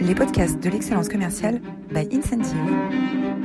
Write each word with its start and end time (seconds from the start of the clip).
les 0.00 0.14
podcasts 0.14 0.58
de 0.58 0.70
l'excellence 0.70 1.08
commerciale 1.08 1.60
by 1.90 2.08
Incentive. 2.12 3.39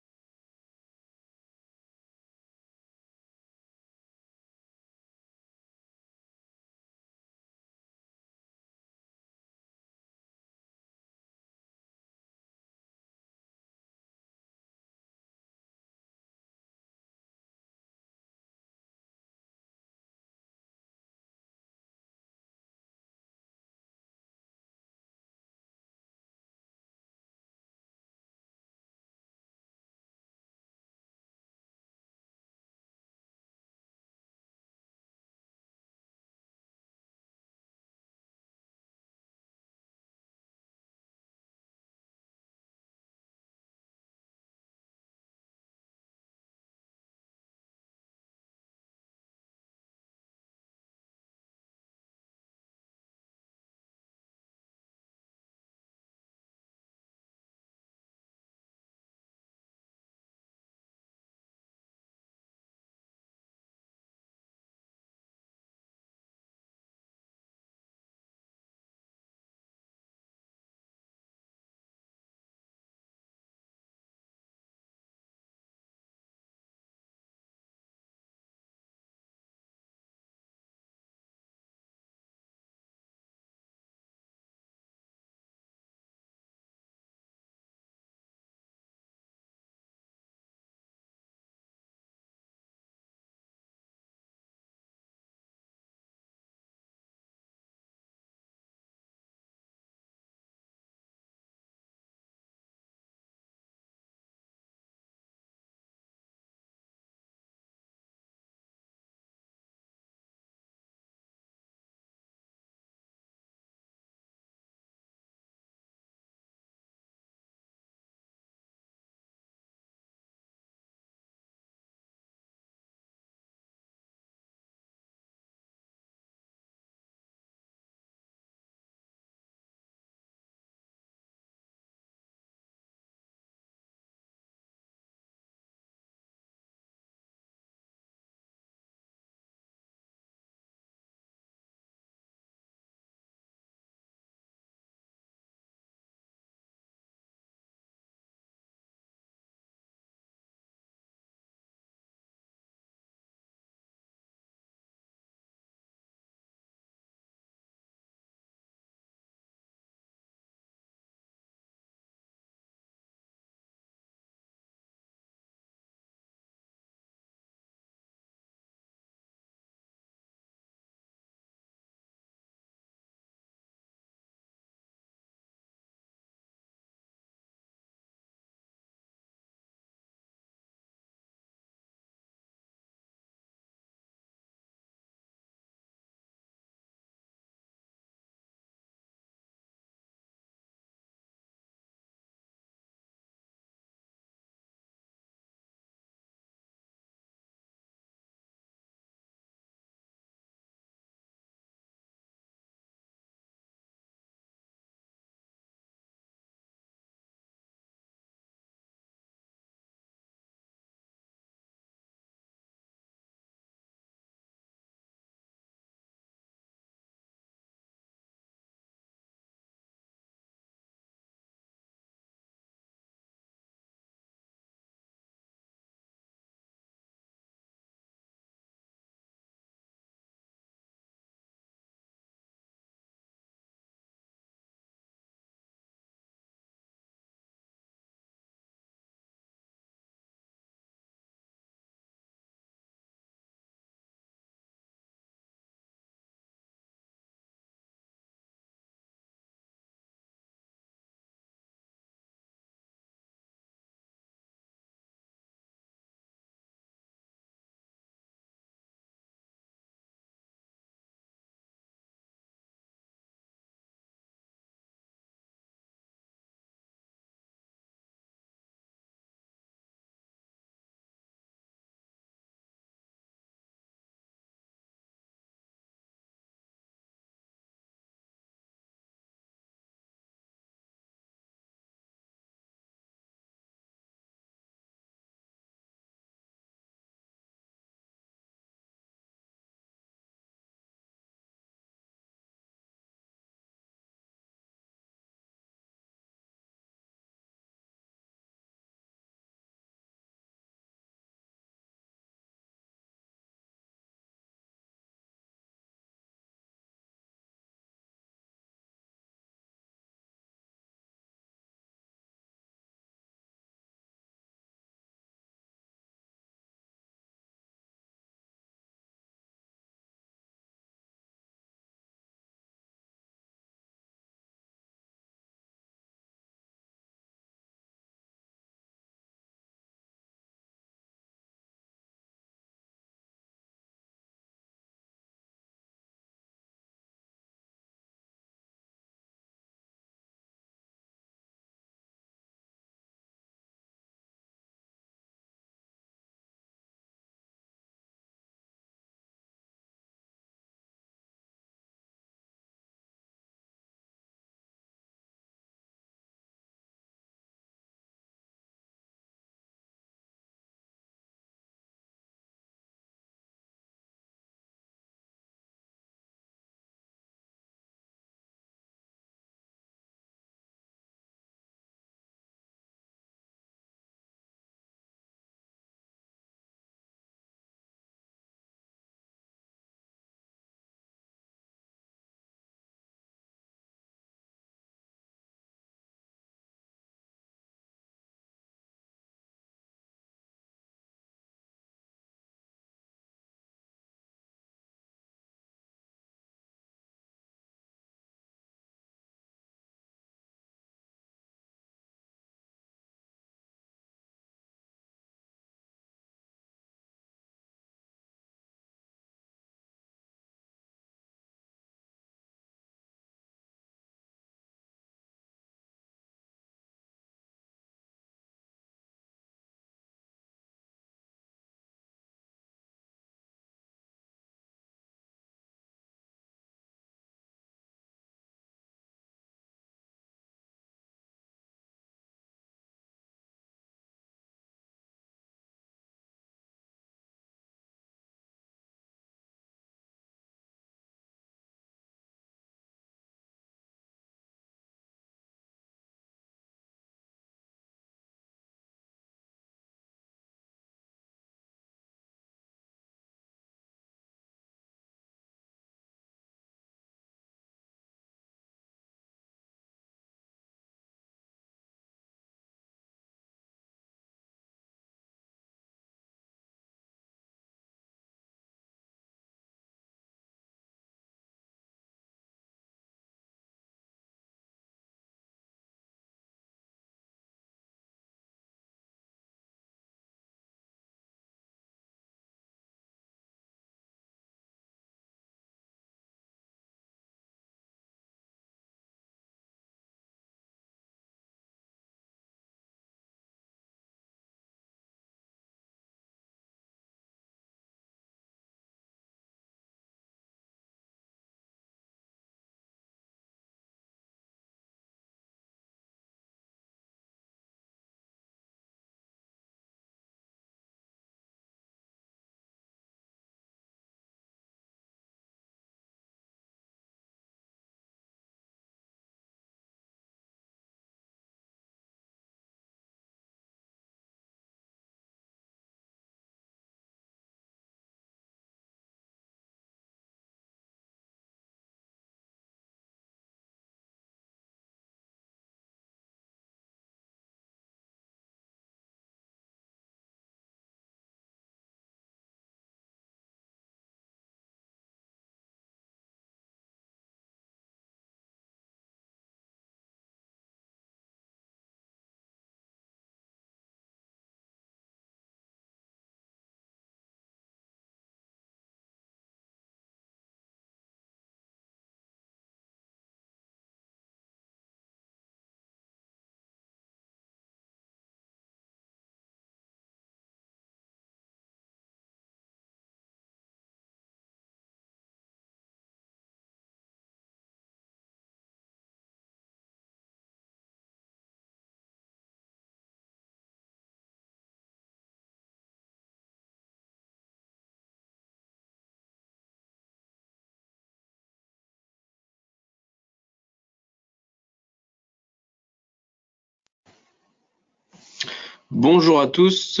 Bonjour 598.90 599.40
à 599.40 599.46
tous, 599.46 600.00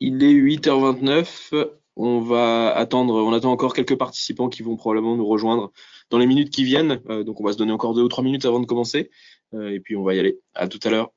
il 0.00 0.24
est 0.24 0.32
8h29. 0.32 1.52
On 1.96 2.20
va 2.22 2.74
attendre, 2.74 3.22
on 3.22 3.34
attend 3.34 3.52
encore 3.52 3.74
quelques 3.74 3.98
participants 3.98 4.48
qui 4.48 4.62
vont 4.62 4.76
probablement 4.76 5.14
nous 5.14 5.26
rejoindre 5.26 5.72
dans 6.08 6.16
les 6.16 6.26
minutes 6.26 6.48
qui 6.48 6.64
viennent. 6.64 7.02
Euh, 7.10 7.22
donc 7.22 7.38
on 7.38 7.44
va 7.44 7.52
se 7.52 7.58
donner 7.58 7.72
encore 7.72 7.92
deux 7.92 8.02
ou 8.02 8.08
trois 8.08 8.24
minutes 8.24 8.46
avant 8.46 8.60
de 8.60 8.64
commencer. 8.64 9.10
Euh, 9.52 9.68
et 9.68 9.80
puis 9.80 9.94
on 9.94 10.04
va 10.04 10.14
y 10.14 10.18
aller. 10.18 10.38
À 10.54 10.68
tout 10.68 10.80
à 10.84 10.88
l'heure. 10.88 11.12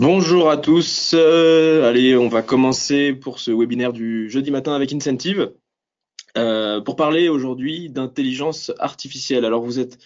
Bonjour 0.00 0.48
à 0.48 0.56
tous. 0.56 1.10
Euh, 1.12 1.88
allez, 1.88 2.16
on 2.16 2.28
va 2.28 2.40
commencer 2.40 3.12
pour 3.12 3.40
ce 3.40 3.50
webinaire 3.50 3.92
du 3.92 4.30
jeudi 4.30 4.52
matin 4.52 4.72
avec 4.72 4.92
Incentive 4.92 5.52
euh, 6.36 6.80
pour 6.80 6.94
parler 6.94 7.28
aujourd'hui 7.28 7.90
d'intelligence 7.90 8.70
artificielle. 8.78 9.44
Alors 9.44 9.60
vous 9.60 9.80
êtes 9.80 9.98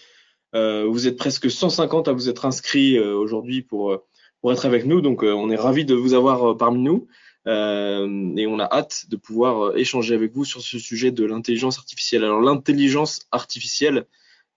euh, 0.55 0.87
vous 0.89 1.07
êtes 1.07 1.15
presque 1.15 1.51
150 1.51 2.07
à 2.07 2.11
vous 2.11 2.27
être 2.27 2.47
inscrits 2.47 2.97
aujourd'hui 2.97 3.61
pour 3.61 4.01
être 4.45 4.65
avec 4.65 4.87
nous, 4.87 4.99
donc 4.99 5.21
on 5.21 5.51
est 5.51 5.55
ravi 5.55 5.85
de 5.85 5.93
vous 5.93 6.15
avoir 6.15 6.57
parmi 6.57 6.81
nous 6.81 7.07
et 7.45 8.47
on 8.47 8.57
a 8.57 8.67
hâte 8.71 9.05
de 9.09 9.15
pouvoir 9.15 9.77
échanger 9.77 10.15
avec 10.15 10.33
vous 10.33 10.43
sur 10.43 10.61
ce 10.61 10.79
sujet 10.79 11.11
de 11.11 11.23
l'intelligence 11.23 11.77
artificielle. 11.77 12.23
Alors 12.23 12.41
l'intelligence 12.41 13.27
artificielle 13.31 14.07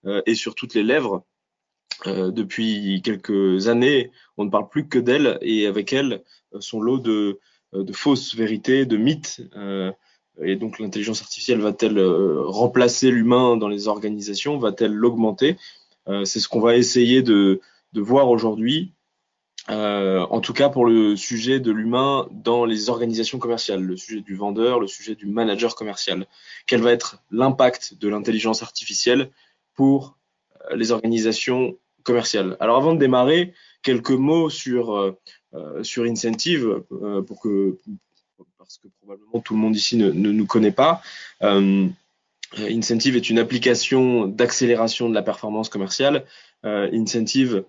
est 0.03 0.33
sur 0.33 0.55
toutes 0.55 0.73
les 0.73 0.81
lèvres. 0.81 1.27
Euh, 2.05 2.31
depuis 2.31 3.01
quelques 3.03 3.67
années, 3.67 4.11
on 4.37 4.45
ne 4.45 4.49
parle 4.49 4.69
plus 4.69 4.87
que 4.87 4.99
d'elle 4.99 5.37
et 5.41 5.65
avec 5.65 5.93
elle, 5.93 6.23
euh, 6.53 6.61
son 6.61 6.79
lot 6.79 6.99
de, 6.99 7.39
euh, 7.73 7.83
de 7.83 7.93
fausses 7.93 8.35
vérités, 8.35 8.85
de 8.85 8.97
mythes. 8.97 9.41
et 10.43 10.55
donc 10.55 10.77
l'intelligence 10.77 11.21
artificielle 11.21 11.59
va-t-elle 11.59 11.99
remplacer 11.99 13.09
l'humain 13.09 13.57
dans 13.57 13.67
les 13.67 13.87
organisations? 13.87 14.59
Va-t-elle 14.59 14.93
l'augmenter? 14.93 15.57
C'est 16.23 16.39
ce 16.39 16.47
qu'on 16.47 16.61
va 16.61 16.77
essayer 16.77 17.21
de, 17.23 17.59
de 17.93 18.01
voir 18.01 18.29
aujourd'hui. 18.29 18.93
en 19.67 20.39
tout 20.41 20.53
cas 20.53 20.69
pour 20.69 20.85
le 20.85 21.15
sujet 21.15 21.59
de 21.59 21.71
l'humain 21.71 22.27
dans 22.31 22.65
les 22.65 22.89
organisations 22.89 23.39
commerciales, 23.39 23.81
le 23.81 23.97
sujet 23.97 24.21
du 24.21 24.35
vendeur, 24.35 24.79
le 24.79 24.87
sujet 24.87 25.15
du 25.15 25.25
manager 25.25 25.73
commercial. 25.73 26.27
Quel 26.67 26.81
va 26.81 26.91
être 26.91 27.23
l'impact 27.31 27.95
de 27.99 28.07
l'intelligence 28.07 28.61
artificielle 28.61 29.31
pour 29.73 30.17
les 30.75 30.91
organisations 30.91 31.75
commercial. 32.07 32.57
Alors 32.59 32.77
avant 32.77 32.93
de 32.93 32.99
démarrer, 32.99 33.53
quelques 33.83 34.11
mots 34.11 34.49
sur 34.49 35.15
sur 35.83 36.03
Incentive 36.03 36.81
pour 37.27 37.39
que 37.41 37.77
parce 38.57 38.79
que 38.79 38.87
probablement 38.99 39.39
tout 39.39 39.53
le 39.53 39.59
monde 39.59 39.75
ici 39.75 39.95
ne, 39.97 40.11
ne 40.11 40.31
nous 40.31 40.45
connaît 40.45 40.71
pas. 40.71 41.01
Incentive 42.57 43.15
est 43.15 43.29
une 43.29 43.39
application 43.39 44.27
d'accélération 44.27 45.09
de 45.09 45.13
la 45.13 45.21
performance 45.21 45.69
commerciale. 45.69 46.25
Incentive 46.63 47.63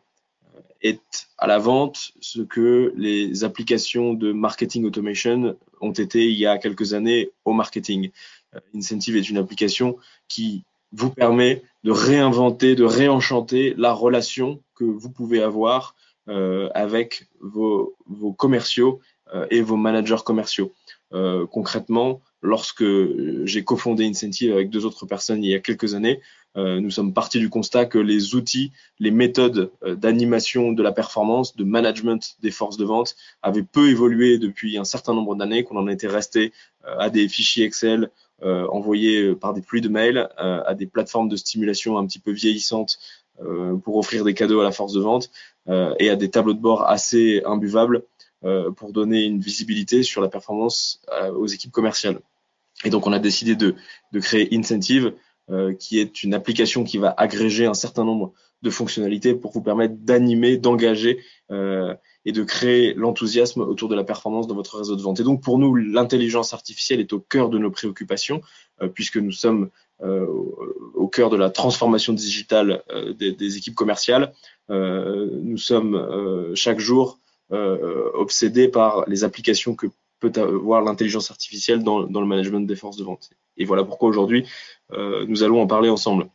est 0.81 1.29
à 1.39 1.47
la 1.47 1.59
vente 1.59 2.13
ce 2.21 2.41
que 2.41 2.93
les 2.97 3.45
applications 3.45 4.15
de 4.15 4.33
marketing 4.33 4.85
automation 4.85 5.57
ont 5.81 5.93
été 5.93 6.27
il 6.27 6.39
y 6.39 6.47
a 6.47 6.59
quelques 6.59 6.95
années 6.95 7.31
au 7.45 7.53
marketing. 7.53 8.11
Euh, 8.55 8.61
Incentive 8.75 9.17
est 9.17 9.29
une 9.29 9.39
application 9.39 9.97
qui 10.29 10.65
vous 10.93 11.11
permet 11.11 11.63
de 11.85 11.91
réinventer, 11.91 12.75
de 12.75 12.85
réenchanter 12.85 13.75
la 13.77 13.93
relation 13.93 14.63
que 14.75 14.85
vous 14.85 15.11
pouvez 15.11 15.43
avoir 15.43 15.95
euh, 16.29 16.69
avec 16.75 17.27
vos, 17.41 17.97
commerciaux 18.37 19.01
euh, 19.35 19.47
et 19.51 19.63
vos 19.63 19.77
managers 19.77 20.23
commerciaux. 20.25 20.75
Euh, 21.15 21.47
concrètement, 21.47 22.21
lorsque 22.43 22.85
j'ai 23.45 23.65
cofondé 23.65 24.07
Incentive 24.07 24.53
avec 24.53 24.71
deux 24.71 24.85
autres 24.85 25.07
personnes 25.07 25.43
il 25.43 25.51
y 25.51 25.55
a 25.55 25.61
quelques 25.61 25.95
années, 25.95 26.21
nous 26.57 26.91
sommes 26.91 27.13
partis 27.13 27.39
du 27.39 27.51
constat 27.51 27.87
que 27.87 27.99
les 27.99 28.35
outils, 28.35 28.73
les 28.99 29.11
méthodes 29.11 29.71
euh, 29.85 29.95
d'animation 29.95 30.73
de 30.73 30.83
la 30.83 30.93
performance, 30.93 31.55
de 31.57 31.65
management 31.65 32.37
des 32.43 32.51
forces 32.51 32.77
de 32.77 32.85
vente 32.85 33.17
avaient 33.43 33.63
peu 33.63 33.89
évolué 33.91 34.39
depuis 34.39 34.79
un 34.79 34.85
certain 34.85 35.15
nombre 35.15 35.37
d'années, 35.37 35.63
qu'on 35.63 35.77
en 35.77 35.89
était 35.89 36.09
resté 36.09 36.53
euh, 36.85 36.99
à 36.99 37.11
des 37.11 37.29
fichiers 37.29 37.65
Excel 37.65 38.11
envoyés 38.41 39.35
par 39.35 39.53
des 39.53 39.63
pluies 39.63 39.81
de 39.81 39.89
mails, 39.89 40.29
à 40.37 40.73
des 40.75 40.87
plateformes 40.87 41.29
de 41.29 41.35
stimulation 41.35 41.99
un 41.99 42.07
petit 42.07 42.21
peu 42.21 42.31
vieillissantes 42.31 43.01
pour 43.83 43.97
offrir 43.97 44.23
des 44.23 44.33
cadeaux 44.33 44.61
à 44.61 44.63
la 44.63 44.71
force 44.71 44.93
de 44.93 45.01
vente 45.01 45.29
et 45.67 46.09
à 46.09 46.15
des 46.15 46.31
tableaux 46.31 46.55
de 46.55 46.61
bord 46.61 46.87
assez 46.87 47.43
imbuvables 47.45 48.05
pour 48.77 48.93
donner 48.93 49.25
une 49.25 49.41
visibilité 49.41 50.05
sur 50.05 50.23
la 50.23 50.29
performance 50.29 51.03
aux 51.35 51.49
équipes 51.49 51.73
commerciales. 51.73 52.21
Et 52.85 52.91
donc 52.91 53.07
on 53.07 53.13
a 53.13 53.19
décidé 53.19 53.57
de, 53.57 53.75
de 54.13 54.21
créer 54.21 54.49
Incentive, 54.57 55.07
euh, 55.07 55.11
qui 55.79 55.99
est 55.99 56.23
une 56.23 56.35
application 56.35 56.85
qui 56.85 56.99
va 56.99 57.15
agréger 57.17 57.67
un 57.67 57.75
certain 57.75 58.05
nombre 58.05 58.35
de 58.63 58.71
fonctionnalités 58.71 59.35
pour 59.35 59.53
vous 59.53 59.63
permettre 59.63 59.95
d'animer, 59.99 60.57
d'engager 60.57 61.23
euh, 61.51 61.95
et 62.25 62.33
de 62.33 62.43
créer 62.43 62.95
l'enthousiasme 62.95 63.61
autour 63.61 63.89
de 63.89 63.95
la 63.95 64.05
performance 64.05 64.47
dans 64.47 64.55
votre 64.55 64.79
réseau 64.79 64.97
de 64.97 65.03
vente. 65.03 65.21
Et 65.21 65.23
donc 65.23 65.43
pour 65.43 65.59
nous, 65.59 65.75
l'intelligence 65.75 66.53
artificielle 66.55 67.01
est 67.01 67.13
au 67.13 67.21
cœur 67.21 67.49
de 67.51 67.59
nos 67.59 67.71
préoccupations, 67.71 68.41
euh, 68.83 68.89
puisque 68.89 69.17
nous 69.17 69.33
sommes 69.33 69.71
au 70.01 71.09
cœur 71.09 71.29
de 71.29 71.37
la 71.37 71.51
transformation 71.51 72.13
digitale 72.13 72.85
des, 73.19 73.33
des, 73.33 73.57
équipes 73.57 73.75
commerciales. 73.75 74.33
nous 74.69 75.59
sommes 75.59 76.53
chaque 76.55 76.79
jour 76.79 77.19
obsédés 77.51 78.69
par 78.69 79.03
les 79.09 79.25
applications 79.25 79.75
que 79.75 79.89
peut 80.21 80.31
avoir 80.37 80.83
l'intelligence 80.83 81.33
artificielle 81.33 81.83
dans, 81.83 82.05
dans, 82.05 82.21
le 82.21 82.29
management 82.29 82.61
des 82.61 82.77
forces 82.77 82.97
de 82.97 83.03
vente. 83.03 83.31
Et 83.59 83.65
voilà 83.65 83.85
pourquoi 83.85 84.09
aujourd'hui, 84.09 84.47
euh, 84.93 85.27
nous 85.29 85.43
allons 85.43 85.61
en 85.61 85.67
parler 85.67 85.91
ensemble. 85.91 86.29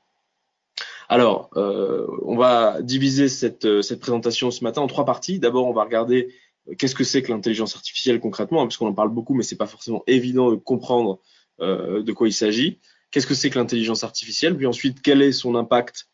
Alors, 1.10 1.50
euh, 1.56 2.08
on 2.24 2.36
va 2.36 2.82
diviser 2.82 3.30
cette, 3.30 3.82
cette, 3.82 4.00
présentation 4.00 4.52
ce 4.52 4.64
matin 4.64 4.82
en 4.82 4.88
trois 4.88 5.06
parties. 5.06 5.40
D'abord, 5.40 5.68
on 5.68 5.74
va 5.74 5.84
regarder 5.84 6.34
euh, 6.70 6.76
qu'est-ce 6.78 6.96
que 6.96 7.04
c'est 7.04 7.22
que 7.22 7.32
l'intelligence 7.32 7.76
artificielle 7.76 8.20
concrètement, 8.20 8.62
hein, 8.62 8.68
puisqu'on 8.68 8.88
en 8.88 8.94
parle 8.94 9.10
beaucoup, 9.10 9.34
mais 9.34 9.44
c'est 9.44 9.58
pas 9.58 9.68
forcément 9.68 10.04
évident 10.08 10.52
de 10.52 10.56
comprendre 10.56 11.20
euh, 11.62 12.04
de 12.04 12.12
quoi 12.14 12.28
il 12.28 12.34
s'agit. 12.34 12.80
Qu'est-ce 13.12 13.28
que 13.28 13.36
c'est 13.36 13.50
que 13.50 13.60
l'intelligence 13.60 14.04
artificielle? 14.04 14.58
Puis 14.58 14.66
ensuite, 14.66 15.02
quel 15.02 15.22
est 15.22 15.32
son 15.32 15.56
impact 15.56 16.08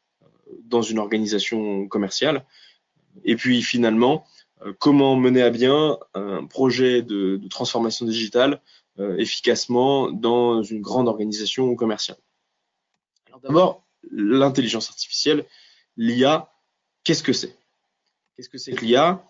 dans 0.65 0.81
une 0.81 0.99
organisation 0.99 1.87
commerciale? 1.87 2.45
Et 3.23 3.35
puis 3.35 3.61
finalement, 3.61 4.25
comment 4.79 5.15
mener 5.15 5.41
à 5.41 5.49
bien 5.49 5.97
un 6.13 6.45
projet 6.45 7.01
de, 7.01 7.39
transformation 7.49 8.05
digitale 8.05 8.53
euh, 8.55 8.59
efficacement 9.17 10.11
dans 10.11 10.61
une 10.61 10.81
grande 10.81 11.07
organisation 11.07 11.73
commerciale. 11.75 12.17
Alors 13.27 13.39
d'abord, 13.39 13.83
l'intelligence 14.11 14.89
artificielle, 14.89 15.45
l'IA, 15.97 16.51
qu'est-ce 17.03 17.23
que 17.23 17.33
c'est? 17.33 17.55
Qu'est-ce 18.35 18.49
que 18.49 18.57
c'est 18.57 18.71
que 18.73 18.85
l'IA 18.85 19.23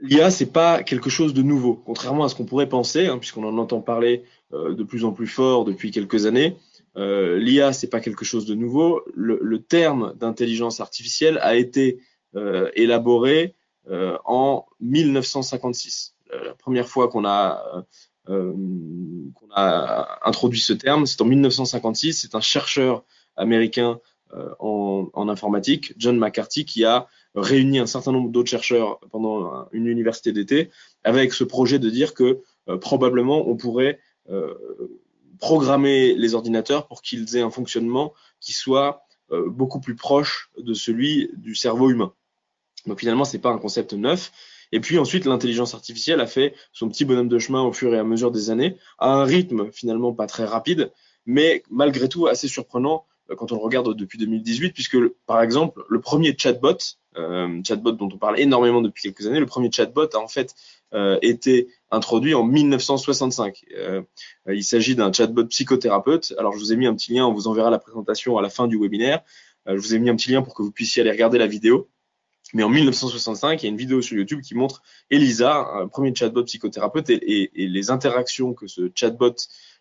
L'IA, 0.00 0.30
c'est 0.30 0.52
pas 0.52 0.82
quelque 0.82 1.10
chose 1.10 1.34
de 1.34 1.42
nouveau, 1.42 1.74
contrairement 1.74 2.24
à 2.24 2.28
ce 2.28 2.36
qu'on 2.36 2.44
pourrait 2.44 2.68
penser, 2.68 3.08
hein, 3.08 3.18
puisqu'on 3.18 3.44
en 3.44 3.58
entend 3.58 3.80
parler 3.80 4.24
euh, 4.52 4.74
de 4.74 4.84
plus 4.84 5.04
en 5.04 5.12
plus 5.12 5.26
fort 5.26 5.64
depuis 5.64 5.90
quelques 5.90 6.26
années. 6.26 6.56
Euh, 6.96 7.38
L'IA, 7.38 7.72
c'est 7.72 7.88
pas 7.88 8.00
quelque 8.00 8.24
chose 8.24 8.46
de 8.46 8.54
nouveau. 8.54 9.02
Le, 9.14 9.58
terme 9.60 10.14
d'intelligence 10.16 10.80
artificielle 10.80 11.38
a 11.42 11.56
été 11.56 12.00
euh, 12.34 12.70
élaboré 12.74 13.54
euh, 13.88 14.16
en 14.24 14.66
1956. 14.80 16.14
Euh, 16.32 16.44
la 16.44 16.54
première 16.54 16.88
fois 16.88 17.08
qu'on 17.08 17.24
a, 17.24 17.84
euh, 18.28 18.52
qu'on 19.34 19.50
a 19.52 20.18
introduit 20.24 20.60
ce 20.60 20.72
terme, 20.72 21.06
c'est 21.06 21.20
en 21.20 21.24
1956. 21.24 22.20
C'est 22.20 22.34
un 22.34 22.40
chercheur 22.40 23.04
américain 23.36 24.00
euh, 24.34 24.54
en, 24.58 25.28
informatique, 25.28 25.94
John 25.96 26.18
McCarthy, 26.18 26.64
qui 26.64 26.84
a 26.84 27.06
réuni 27.34 27.78
un 27.78 27.86
certain 27.86 28.12
nombre 28.12 28.30
d'autres 28.30 28.50
chercheurs 28.50 28.98
pendant 29.10 29.68
une 29.72 29.86
université 29.86 30.32
d'été 30.32 30.70
avec 31.04 31.32
ce 31.32 31.44
projet 31.44 31.78
de 31.78 31.90
dire 31.90 32.14
que 32.14 32.40
probablement 32.80 33.46
on 33.46 33.56
pourrait 33.56 34.00
programmer 35.38 36.14
les 36.14 36.34
ordinateurs 36.34 36.86
pour 36.88 37.02
qu'ils 37.02 37.36
aient 37.36 37.42
un 37.42 37.50
fonctionnement 37.50 38.14
qui 38.40 38.52
soit 38.52 39.02
beaucoup 39.30 39.80
plus 39.80 39.94
proche 39.94 40.50
de 40.58 40.72
celui 40.72 41.30
du 41.36 41.54
cerveau 41.54 41.90
humain. 41.90 42.12
Donc 42.86 43.00
finalement, 43.00 43.24
c'est 43.24 43.38
pas 43.38 43.50
un 43.50 43.58
concept 43.58 43.92
neuf, 43.92 44.32
et 44.72 44.80
puis 44.80 44.98
ensuite, 44.98 45.24
l'intelligence 45.24 45.74
artificielle 45.74 46.20
a 46.20 46.26
fait 46.26 46.54
son 46.72 46.88
petit 46.88 47.04
bonhomme 47.04 47.28
de 47.28 47.38
chemin 47.38 47.62
au 47.62 47.72
fur 47.72 47.94
et 47.94 47.98
à 47.98 48.04
mesure 48.04 48.30
des 48.30 48.50
années, 48.50 48.76
à 48.98 49.12
un 49.12 49.24
rythme 49.24 49.70
finalement 49.72 50.12
pas 50.12 50.26
très 50.26 50.44
rapide, 50.44 50.92
mais 51.26 51.62
malgré 51.70 52.08
tout 52.08 52.26
assez 52.26 52.48
surprenant 52.48 53.06
euh, 53.30 53.36
quand 53.36 53.52
on 53.52 53.56
le 53.56 53.62
regarde 53.62 53.94
depuis 53.94 54.18
2018, 54.18 54.72
puisque 54.72 54.98
par 55.26 55.42
exemple, 55.42 55.84
le 55.88 56.00
premier 56.00 56.34
chatbot, 56.36 56.78
euh, 57.16 57.60
chatbot 57.66 57.92
dont 57.92 58.08
on 58.12 58.18
parle 58.18 58.38
énormément 58.40 58.80
depuis 58.80 59.02
quelques 59.02 59.26
années, 59.26 59.40
le 59.40 59.46
premier 59.46 59.70
chatbot 59.72 60.08
a 60.14 60.18
en 60.18 60.28
fait 60.28 60.54
euh, 60.94 61.18
été 61.20 61.68
introduit 61.90 62.34
en 62.34 62.44
1965. 62.44 63.64
Euh, 63.76 64.02
il 64.46 64.64
s'agit 64.64 64.94
d'un 64.94 65.12
chatbot 65.12 65.44
psychothérapeute. 65.44 66.34
Alors 66.38 66.54
je 66.54 66.58
vous 66.58 66.72
ai 66.72 66.76
mis 66.76 66.86
un 66.86 66.94
petit 66.94 67.12
lien, 67.12 67.26
on 67.26 67.34
vous 67.34 67.46
enverra 67.46 67.68
la 67.68 67.78
présentation 67.78 68.38
à 68.38 68.42
la 68.42 68.48
fin 68.48 68.66
du 68.68 68.78
webinaire. 68.78 69.20
Euh, 69.68 69.76
je 69.76 69.80
vous 69.80 69.94
ai 69.94 69.98
mis 69.98 70.08
un 70.08 70.16
petit 70.16 70.30
lien 70.30 70.40
pour 70.40 70.54
que 70.54 70.62
vous 70.62 70.70
puissiez 70.70 71.02
aller 71.02 71.10
regarder 71.10 71.36
la 71.36 71.46
vidéo. 71.46 71.90
Mais 72.54 72.62
en 72.62 72.70
1965, 72.70 73.62
il 73.62 73.66
y 73.66 73.68
a 73.68 73.70
une 73.70 73.76
vidéo 73.76 74.00
sur 74.00 74.16
YouTube 74.16 74.40
qui 74.40 74.54
montre 74.54 74.82
Elisa, 75.10 75.68
un 75.74 75.88
premier 75.88 76.14
chatbot 76.14 76.44
psychothérapeute, 76.44 77.10
et, 77.10 77.50
les 77.54 77.90
interactions 77.90 78.54
que 78.54 78.66
ce 78.66 78.90
chatbot 78.94 79.34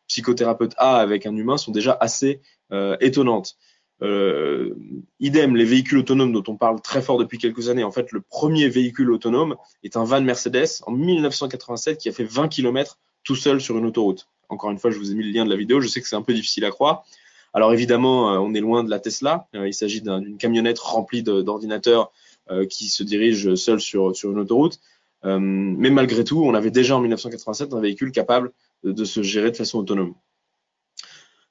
psychothérapeute 0.08 0.74
a 0.78 0.98
avec 0.98 1.26
un 1.26 1.36
humain 1.36 1.58
sont 1.58 1.72
déjà 1.72 1.98
assez 2.00 2.42
euh, 2.72 2.98
étonnantes. 3.00 3.58
Euh, 4.04 4.76
idem, 5.20 5.56
les 5.56 5.66
véhicules 5.66 5.98
autonomes 5.98 6.32
dont 6.32 6.44
on 6.48 6.56
parle 6.56 6.82
très 6.82 7.02
fort 7.02 7.18
depuis 7.18 7.38
quelques 7.38 7.70
années. 7.70 7.84
En 7.84 7.92
fait, 7.92 8.12
le 8.12 8.22
premier 8.22 8.70
véhicule 8.70 9.12
autonome 9.12 9.56
est 9.84 9.98
un 9.98 10.04
van 10.04 10.22
Mercedes 10.22 10.82
en 10.86 10.92
1987 10.92 11.98
qui 11.98 12.10
a 12.10 12.12
fait 12.12 12.24
20 12.24 12.48
km 12.50 13.00
tout 13.24 13.36
seul 13.36 13.60
sur 13.60 13.78
une 13.78 13.86
autoroute. 13.86 14.28
Encore 14.50 14.72
une 14.72 14.78
fois, 14.78 14.92
je 14.92 14.98
vous 14.98 15.12
ai 15.12 15.16
mis 15.16 15.24
le 15.24 15.32
lien 15.32 15.46
de 15.46 15.50
la 15.50 15.56
vidéo. 15.56 15.82
Je 15.82 15.88
sais 15.88 16.02
que 16.02 16.08
c'est 16.08 16.16
un 16.16 16.22
peu 16.22 16.34
difficile 16.34 16.66
à 16.66 16.70
croire. 16.70 17.06
Alors 17.54 17.74
évidemment, 17.74 18.34
euh, 18.34 18.38
on 18.38 18.54
est 18.54 18.60
loin 18.60 18.84
de 18.84 18.90
la 18.90 19.00
Tesla. 19.00 19.48
Il 19.54 19.74
s'agit 19.74 20.02
d'une 20.02 20.38
camionnette 20.38 20.80
remplie 20.80 21.24
d'ordinateurs 21.24 22.12
qui 22.70 22.90
se 22.90 23.04
dirige 23.04 23.56
seul 23.56 23.80
sur, 23.80 24.16
sur 24.16 24.32
une 24.32 24.40
autoroute. 24.40 24.80
Euh, 25.26 25.40
mais 25.40 25.90
malgré 25.90 26.24
tout, 26.24 26.44
on 26.44 26.54
avait 26.54 26.72
déjà 26.72 26.96
en 26.96 27.00
1987 27.00 27.74
un 27.74 27.82
véhicule 27.82 28.12
capable 28.12 28.52
de, 28.84 29.06
se 29.06 29.22
gérer 29.24 29.52
de 29.52 29.58
façon 29.58 29.80
autonome. 29.80 30.14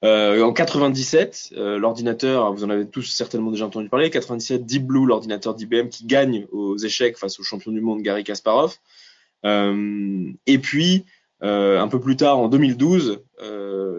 Euh, 0.05 0.43
en 0.43 0.53
97, 0.53 1.55
euh, 1.57 1.79
l'ordinateur, 1.79 2.53
vous 2.53 2.65
en 2.65 2.71
avez 2.71 2.87
tous 2.87 3.03
certainement 3.03 3.51
déjà 3.51 3.67
entendu 3.67 3.89
parler, 3.89 4.11
97 4.11 4.65
Deep 4.65 4.87
Blue, 4.87 5.07
l'ordinateur 5.07 5.55
d'IBM 5.55 5.89
qui 5.89 6.07
gagne 6.07 6.47
aux 6.53 6.77
échecs 6.77 7.17
face 7.17 7.41
au 7.41 7.43
champion 7.43 7.73
du 7.73 7.81
monde 7.81 8.03
Gary 8.03 8.23
Kasparov. 8.23 8.77
Euh, 9.45 10.33
et 10.47 10.59
puis, 10.59 11.05
un 11.41 11.89
peu 11.89 12.01
plus 12.01 12.17
tard, 12.17 12.39
en 12.39 12.49
2012, 12.49 13.23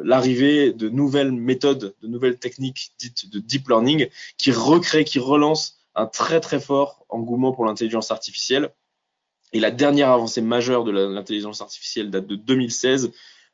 l'arrivée 0.04 0.72
de 0.72 0.90
nouvelles 0.90 1.32
méthodes, 1.32 1.94
de 2.02 2.08
nouvelles 2.08 2.38
techniques 2.38 2.94
dites 3.00 3.30
de 3.30 3.40
deep 3.40 3.68
learning 3.68 4.08
qui 4.38 4.52
recréent, 4.52 5.04
qui 5.04 5.20
relancent 5.20 5.77
un 5.98 6.06
très 6.06 6.40
très 6.40 6.60
fort 6.60 7.06
engouement 7.10 7.52
pour 7.52 7.66
l'intelligence 7.66 8.12
artificielle. 8.12 8.70
Et 9.54 9.60
la 9.60 9.72
dernière 9.72 10.12
avancée 10.12 10.42
majeure 10.42 10.84
de 10.84 10.92
l'intelligence 10.92 11.62
artificielle 11.62 12.10
date 12.10 12.28
de 12.28 12.36
2016 12.36 13.12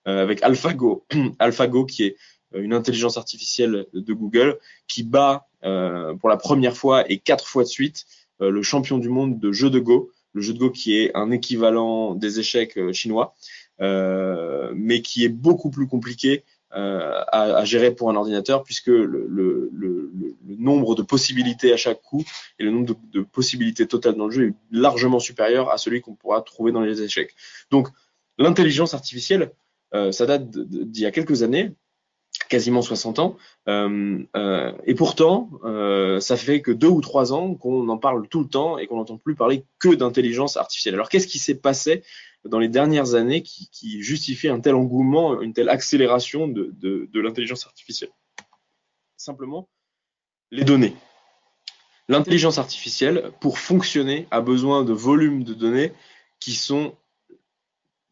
euh, 0.07 0.21
avec 0.21 0.43
AlphaGo. 0.43 1.05
AlphaGo 1.39 1.85
qui 1.85 2.03
est 2.03 2.17
euh, 2.55 2.61
une 2.61 2.73
intelligence 2.73 3.17
artificielle 3.17 3.85
de 3.93 4.13
Google 4.13 4.59
qui 4.87 5.03
bat 5.03 5.47
euh, 5.63 6.13
pour 6.15 6.29
la 6.29 6.37
première 6.37 6.75
fois 6.75 7.09
et 7.09 7.17
quatre 7.19 7.47
fois 7.47 7.63
de 7.63 7.69
suite 7.69 8.05
euh, 8.41 8.49
le 8.49 8.61
champion 8.61 8.97
du 8.97 9.09
monde 9.09 9.39
de 9.39 9.51
jeu 9.51 9.69
de 9.69 9.79
Go, 9.79 10.11
le 10.33 10.41
jeu 10.41 10.53
de 10.53 10.59
Go 10.59 10.71
qui 10.71 10.97
est 10.97 11.11
un 11.15 11.31
équivalent 11.31 12.15
des 12.15 12.39
échecs 12.39 12.77
chinois, 12.91 13.35
mais 13.79 15.01
qui 15.01 15.25
est 15.25 15.29
beaucoup 15.29 15.69
plus 15.69 15.87
compliqué 15.87 16.43
à, 16.73 17.65
gérer 17.65 17.93
pour 17.93 18.09
un 18.09 18.15
ordinateur 18.15 18.63
puisque 18.63 18.87
le, 18.87 19.71
nombre 20.45 20.95
de 20.95 21.01
possibilités 21.01 21.73
à 21.73 21.77
chaque 21.77 22.01
coup 22.01 22.23
et 22.59 22.63
le 22.63 22.71
nombre 22.71 22.95
de, 23.11 23.21
possibilités 23.21 23.87
totales 23.87 24.15
dans 24.15 24.25
le 24.25 24.31
jeu 24.31 24.47
est 24.47 24.53
largement 24.71 25.19
supérieur 25.19 25.69
à 25.69 25.77
celui 25.77 26.01
qu'on 26.01 26.15
pourra 26.15 26.41
trouver 26.41 26.71
dans 26.71 26.81
les 26.81 27.01
échecs. 27.01 27.35
Donc 27.69 27.89
l'intelligence 28.37 28.93
artificielle, 28.93 29.51
ça 30.11 30.25
date 30.25 30.49
d'il 30.49 31.03
y 31.03 31.05
a 31.05 31.11
quelques 31.11 31.43
années 31.43 31.73
quasiment 32.49 32.81
60 32.81 33.19
ans. 33.19 33.37
Euh, 33.67 34.19
euh, 34.35 34.71
et 34.85 34.95
pourtant, 34.95 35.49
euh, 35.63 36.19
ça 36.19 36.37
fait 36.37 36.61
que 36.61 36.71
deux 36.71 36.87
ou 36.87 37.01
trois 37.01 37.33
ans 37.33 37.55
qu'on 37.55 37.87
en 37.89 37.97
parle 37.97 38.27
tout 38.27 38.41
le 38.41 38.47
temps 38.47 38.77
et 38.77 38.87
qu'on 38.87 38.97
n'entend 38.97 39.17
plus 39.17 39.35
parler 39.35 39.65
que 39.79 39.93
d'intelligence 39.93 40.57
artificielle. 40.57 40.95
Alors 40.95 41.09
qu'est-ce 41.09 41.27
qui 41.27 41.39
s'est 41.39 41.55
passé 41.55 42.03
dans 42.45 42.59
les 42.59 42.67
dernières 42.67 43.15
années 43.15 43.41
qui, 43.41 43.69
qui, 43.69 44.01
justifie 44.01 44.49
un 44.49 44.59
tel 44.59 44.75
engouement, 44.75 45.41
une 45.41 45.53
telle 45.53 45.69
accélération 45.69 46.47
de, 46.47 47.09
l'intelligence 47.13 47.65
artificielle 47.65 48.11
Simplement, 49.17 49.69
les 50.51 50.65
données. 50.65 50.95
L'intelligence 52.09 52.57
artificielle, 52.57 53.31
pour 53.39 53.57
fonctionner, 53.59 54.27
a 54.31 54.41
besoin 54.41 54.83
de 54.83 54.91
volumes 54.91 55.45
de 55.45 55.53
données 55.53 55.93
qui 56.39 56.53
sont 56.53 56.97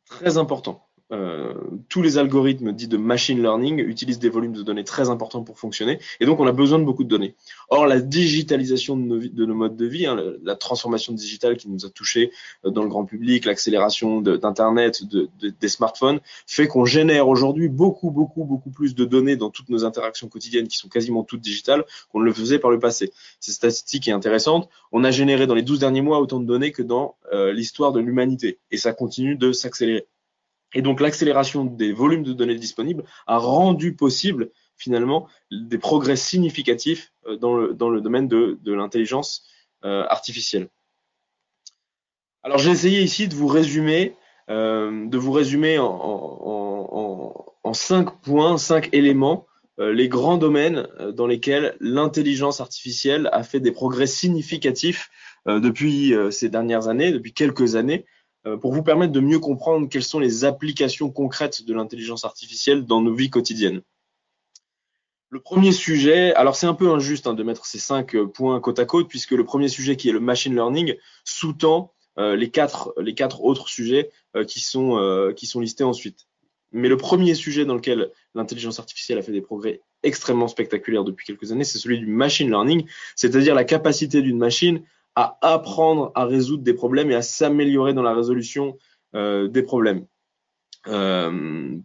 très 0.06 0.38
importants. 0.38 0.88
Euh, 1.12 1.54
tous 1.90 2.02
les 2.02 2.18
algorithmes 2.18 2.72
dits 2.72 2.88
de 2.88 2.98
machine 2.98 3.42
learning 3.42 3.80
utilisent 3.80 4.20
des 4.20 4.30
volumes 4.30 4.54
de 4.54 4.64
données 4.64 4.86
très 4.86 5.10
importants 5.10 5.44
pour 5.44 5.60
fonctionner, 5.60 6.00
et 6.20 6.26
donc 6.26 6.40
on 6.40 6.48
a 6.48 6.54
besoin 6.54 6.80
de 6.80 6.86
beaucoup 6.86 7.04
de 7.04 7.10
données. 7.10 7.36
Or, 7.70 7.86
la 7.86 8.00
digitalisation 8.00 8.96
de 8.96 9.02
nos, 9.02 9.20
de 9.20 9.46
nos 9.46 9.54
modes 9.54 9.76
de 9.76 9.86
vie, 9.86 10.06
hein, 10.06 10.18
la, 10.44 10.56
transformation 10.56 11.14
digitale 11.14 11.58
qui 11.58 11.70
nous 11.70 11.86
a 11.86 11.90
touchés 11.90 12.32
euh, 12.66 12.70
dans 12.70 12.84
le 12.84 12.90
grand 12.90 13.04
public, 13.04 13.46
l'accélération 13.46 14.22
d'Internet, 14.22 15.04
de, 15.06 15.30
des 15.42 15.70
smartphones, 15.70 16.20
fait 16.48 16.68
qu'on 16.68 16.86
génère 16.86 17.28
aujourd'hui 17.28 17.68
beaucoup, 17.68 18.12
beaucoup, 18.12 18.46
beaucoup 18.46 18.70
plus 18.70 18.96
de 18.96 19.04
données 19.04 19.36
dans 19.36 19.50
toutes 19.50 19.70
nos 19.70 19.84
interactions 19.84 20.30
quotidiennes 20.30 20.68
qui 20.68 20.78
sont 20.78 20.88
quasiment 20.90 21.24
toutes 21.24 21.42
digitales 21.42 21.84
qu'on 22.12 22.20
ne 22.20 22.26
le 22.26 22.34
faisait 22.34 22.60
par 22.60 22.72
le 22.72 22.80
passé. 22.80 23.12
Cette 23.40 23.56
statistique 23.56 24.08
est 24.08 24.12
intéressante. 24.12 24.70
On 24.92 25.04
a 25.04 25.12
généré 25.12 25.48
dans 25.48 25.56
les 25.56 25.62
12 25.62 25.80
derniers 25.80 26.02
mois 26.02 26.20
autant 26.20 26.40
de 26.40 26.46
données 26.46 26.72
que 26.72 26.84
dans 26.84 27.16
euh, 27.34 27.52
l'histoire 27.52 27.92
de 27.92 28.00
l'humanité, 28.00 28.60
et 28.72 28.78
ça 28.78 28.94
continue 28.94 29.36
de 29.36 29.52
s'accélérer. 29.52 30.08
Et 30.74 30.82
donc 30.82 31.02
l'accélération 31.02 31.66
des 31.66 31.92
volumes 31.92 32.24
de 32.24 32.34
données 32.34 32.56
disponibles 32.56 33.04
a 33.28 33.38
rendu 33.38 33.96
possible 33.96 34.52
finalement 34.78 35.28
des 35.52 35.78
progrès 35.78 36.16
significatifs 36.16 37.12
euh, 37.28 37.38
dans 37.38 37.56
le, 37.90 38.02
domaine 38.02 38.28
de, 38.28 38.58
l'intelligence 38.66 39.46
euh, 39.86 40.04
artificielle. 40.08 40.70
Alors 42.44 42.58
j'ai 42.58 42.72
essayé 42.72 43.02
ici 43.02 43.28
de 43.28 43.36
vous 43.36 43.48
résumer, 43.48 44.16
euh, 44.50 45.08
de 45.08 45.18
vous 45.18 45.32
résumer 45.32 45.78
en, 45.80 47.74
cinq 47.74 48.20
points, 48.22 48.58
cinq 48.58 48.90
éléments, 48.92 49.48
les 49.78 50.10
grands 50.10 50.38
domaines 50.38 50.88
dans 51.14 51.26
lesquels 51.26 51.78
l'intelligence 51.80 52.60
artificielle 52.60 53.30
a 53.32 53.44
fait 53.44 53.62
des 53.62 53.72
progrès 53.72 54.08
significatifs 54.08 55.10
depuis 55.48 56.14
ces 56.32 56.50
dernières 56.50 56.90
années, 56.90 57.14
depuis 57.14 57.32
quelques 57.34 57.78
années, 57.78 58.06
pour 58.60 58.74
vous 58.74 58.84
permettre 58.84 59.12
de 59.12 59.20
mieux 59.20 59.40
comprendre 59.40 59.88
quelles 59.88 60.04
sont 60.04 60.20
les 60.20 60.46
applications 60.46 61.12
concrètes 61.12 61.64
de 61.64 61.74
l'intelligence 61.74 62.26
artificielle 62.26 62.86
dans 62.86 63.02
nos 63.02 63.14
vies 63.14 63.30
quotidiennes. 63.30 63.82
Le 65.30 65.40
premier 65.40 65.72
sujet, 65.72 66.34
alors 66.34 66.56
c'est 66.56 66.68
un 66.68 66.74
peu 66.74 66.90
injuste 66.90 67.26
hein, 67.28 67.34
de 67.34 67.44
mettre 67.44 67.66
ces 67.66 67.80
cinq 67.80 68.16
euh, 68.16 68.28
points 68.28 68.60
côte 68.60 68.80
à 68.80 68.86
côte, 68.86 69.08
puisque 69.08 69.32
le 69.32 69.46
premier 69.46 69.70
sujet 69.70 69.96
qui 69.96 70.10
est 70.10 70.12
le 70.12 70.20
machine 70.20 70.54
learning 70.54 70.96
sous-tend 71.24 71.94
euh, 72.18 72.36
les, 72.36 72.50
quatre, 72.50 72.94
les 73.00 73.14
quatre 73.14 73.42
autres 73.44 73.70
sujets 73.70 74.10
qui, 74.48 74.60
sont, 74.60 75.34
qui 75.36 75.46
sont 75.46 75.60
listés 75.60 75.84
ensuite. 75.84 76.28
Mais 76.72 76.88
le 76.88 76.98
premier 76.98 77.36
sujet 77.36 77.66
dans 77.66 77.76
lequel 77.76 78.12
l'intelligence 78.34 78.80
artificielle 78.80 79.18
a 79.18 79.22
fait 79.22 79.32
des 79.32 79.42
progrès 79.42 79.82
extrêmement 80.04 80.48
spectaculaires 80.48 81.04
depuis 81.04 81.26
quelques 81.26 81.52
années, 81.52 81.64
c'est 81.64 81.78
celui 81.78 82.00
du 82.00 82.08
machine 82.08 82.50
learning, 82.50 82.88
c'est-à-dire 83.16 83.56
la 83.56 83.66
capacité 83.66 84.22
d'une 84.22 84.38
machine 84.38 84.84
à 85.16 85.38
apprendre 85.42 86.12
à 86.16 86.26
résoudre 86.26 86.64
des 86.64 86.74
problèmes 86.74 87.12
et 87.12 87.16
à 87.16 87.22
s'améliorer 87.22 87.94
dans 87.94 88.04
la 88.04 88.14
résolution 88.14 88.78
euh, 89.16 89.48
des 89.48 89.64
problèmes. 89.64 90.06
Euh, 90.88 91.78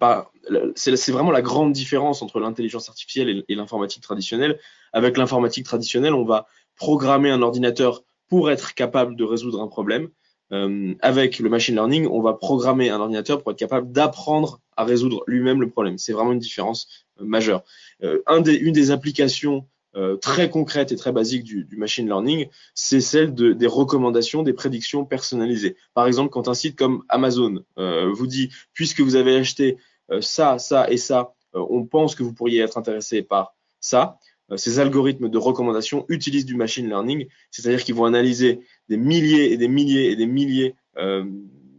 c'est 0.75 1.11
vraiment 1.11 1.31
la 1.31 1.43
grande 1.43 1.73
différence 1.73 2.23
entre 2.23 2.41
l'intelligence 2.41 2.89
artificielle 2.89 3.45
et, 3.49 3.55
l'informatique 3.55 4.03
traditionnelle. 4.03 4.59
Avec 4.93 5.17
l'informatique 5.17 5.67
traditionnelle, 5.67 6.15
on 6.15 6.25
va 6.25 6.47
programmer 6.77 7.31
un 7.31 7.43
ordinateur 7.43 8.03
pour 8.29 8.51
être 8.51 8.75
capable 8.75 9.17
de 9.17 9.25
résoudre 9.25 9.61
un 9.61 9.69
problème. 9.69 10.09
Euh, 10.53 10.95
avec 11.01 11.41
le 11.41 11.49
machine 11.49 11.75
learning, 11.75 12.07
on 12.07 12.23
va 12.23 12.33
programmer 12.33 12.89
un 12.91 13.01
ordinateur 13.01 13.43
pour 13.43 13.53
être 13.53 13.59
capable 13.59 13.91
d'apprendre 13.91 14.61
à 14.77 14.85
résoudre 14.85 15.25
lui-même 15.27 15.61
le 15.61 15.69
problème. 15.69 15.99
C'est 15.99 16.13
vraiment 16.13 16.33
une 16.33 16.39
différence 16.39 16.87
euh, 17.21 17.25
majeure. 17.25 17.65
Euh, 18.03 18.23
un 18.27 18.41
des, 18.41 18.55
une 18.55 18.73
des 18.73 18.93
applications 18.93 19.67
euh, 19.97 20.17
très 20.17 20.51
concrète 20.51 20.93
et 20.93 20.97
très 20.97 21.11
basique 21.11 21.43
du, 21.43 21.67
machine 21.79 22.07
learning, 22.07 22.49
c'est 22.75 23.01
celle 23.01 23.35
de, 23.35 23.55
des 23.55 23.67
recommandations, 23.67 24.43
des 24.43 24.53
prédictions 24.53 25.07
personnalisées. 25.07 25.75
Par 25.95 26.07
exemple, 26.07 26.29
quand 26.29 26.49
un 26.49 26.55
site 26.55 26.77
comme 26.77 27.03
Amazon 27.09 27.65
euh, 27.79 28.13
vous 28.13 28.27
dit, 28.27 28.51
puisque 28.75 29.01
vous 29.01 29.17
avez 29.17 29.37
acheté 29.37 29.79
euh, 30.11 30.21
ça, 30.21 30.59
ça 30.59 30.91
et 30.91 30.99
ça, 30.99 31.33
on 31.55 31.87
pense 31.87 32.15
que 32.15 32.23
vous 32.23 32.35
pourriez 32.35 32.61
être 32.61 32.77
intéressé 32.77 33.23
par 33.23 33.55
ça, 33.81 34.19
ces 34.57 34.79
algorithmes 34.79 35.31
de 35.31 35.39
recommandation 35.39 36.05
utilisent 36.11 36.45
du 36.45 36.57
machine 36.57 36.87
learning, 36.87 37.27
c'est-à-dire 37.51 37.83
qu'ils 37.83 37.95
vont 37.95 38.05
analyser 38.05 38.61
des 38.91 38.99
milliers 38.99 39.53
et 39.53 39.57
des 39.57 39.69
milliers 39.69 40.11
et 40.11 40.17
des 40.17 40.27
milliers 40.27 40.75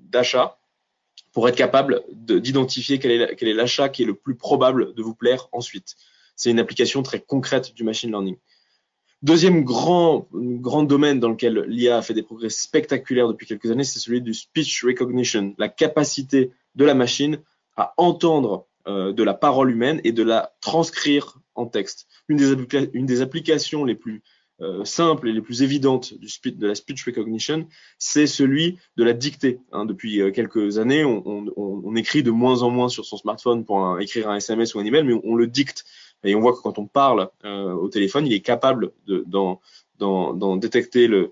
d'achats 0.10 0.58
pour 1.32 1.48
être 1.48 1.56
capable 1.56 2.02
d'identifier 2.12 2.98
quel 2.98 3.12
est 3.12 3.54
l'achat 3.54 3.90
qui 3.90 4.02
est 4.02 4.08
le 4.08 4.16
plus 4.16 4.36
probable 4.36 4.96
de 4.96 5.04
vous 5.04 5.14
plaire 5.14 5.48
ensuite. 5.52 5.96
C'est 6.38 6.52
une 6.52 6.60
application 6.60 7.04
très 7.04 7.20
concrète 7.20 7.74
du 7.74 7.84
machine 7.84 8.10
learning. 8.10 8.38
Deuxième 9.24 9.64
grand, 9.64 10.28
grand 10.32 10.84
domaine 10.84 11.20
dans 11.20 11.30
lequel 11.30 11.66
l'IA 11.68 11.98
a 11.98 12.02
fait 12.04 12.14
des 12.14 12.22
progrès 12.22 12.52
spectaculaires 12.52 13.28
depuis 13.28 13.48
quelques 13.48 13.72
années, 13.72 13.84
c'est 13.84 14.00
celui 14.00 14.22
du 14.22 14.36
speech 14.36 14.86
recognition, 14.86 15.56
la 15.58 15.70
capacité 15.70 16.52
de 16.76 16.86
la 16.86 16.94
machine 16.94 17.40
à 17.76 17.94
entendre 17.98 18.68
euh, 18.88 19.12
de 19.12 19.24
la 19.24 19.34
parole 19.34 19.72
humaine 19.72 20.00
et 20.04 20.12
de 20.12 20.24
la 20.24 20.54
transcrire 20.62 21.40
en 21.56 21.66
texte. 21.66 22.08
Une 22.30 22.38
des, 22.38 23.22
applications 23.22 23.84
les 23.84 23.96
plus 23.96 24.22
euh, 24.62 24.86
simples 24.86 25.28
et 25.28 25.34
les 25.34 25.42
plus 25.42 25.64
évidentes 25.64 26.14
de 26.14 26.68
la 26.68 26.76
speech 26.76 27.04
recognition, 27.04 27.68
c'est 27.98 28.28
celui 28.28 28.78
de 28.96 29.04
la 29.04 29.14
dictée. 29.14 29.60
Hein, 29.72 29.86
depuis 29.86 30.22
euh, 30.22 30.32
quelques 30.32 30.78
années, 30.78 31.04
on, 31.04 31.96
écrit 31.96 32.22
de 32.22 32.32
moins 32.32 32.62
en 32.62 32.70
moins 32.70 32.90
sur 32.90 33.06
son 33.06 33.18
smartphone 33.18 33.66
pour 33.66 34.00
écrire 34.00 34.30
un 34.30 34.36
SMS 34.36 34.76
ou 34.76 34.80
un 34.80 34.86
email, 34.86 35.04
mais 35.04 35.20
on 35.24 35.34
le 35.34 35.48
dicte. 35.48 35.84
Et 36.24 36.36
on 36.36 36.40
voit 36.40 36.54
que 36.54 36.62
quand 36.62 36.80
on 36.80 36.88
parle 36.88 37.30
euh, 37.46 37.72
au 37.74 37.90
téléphone, 37.90 38.26
il 38.26 38.34
est 38.34 38.42
capable 38.42 38.92
d'en 39.08 39.62
de, 40.00 40.60
détecter 40.60 41.08
le, 41.08 41.32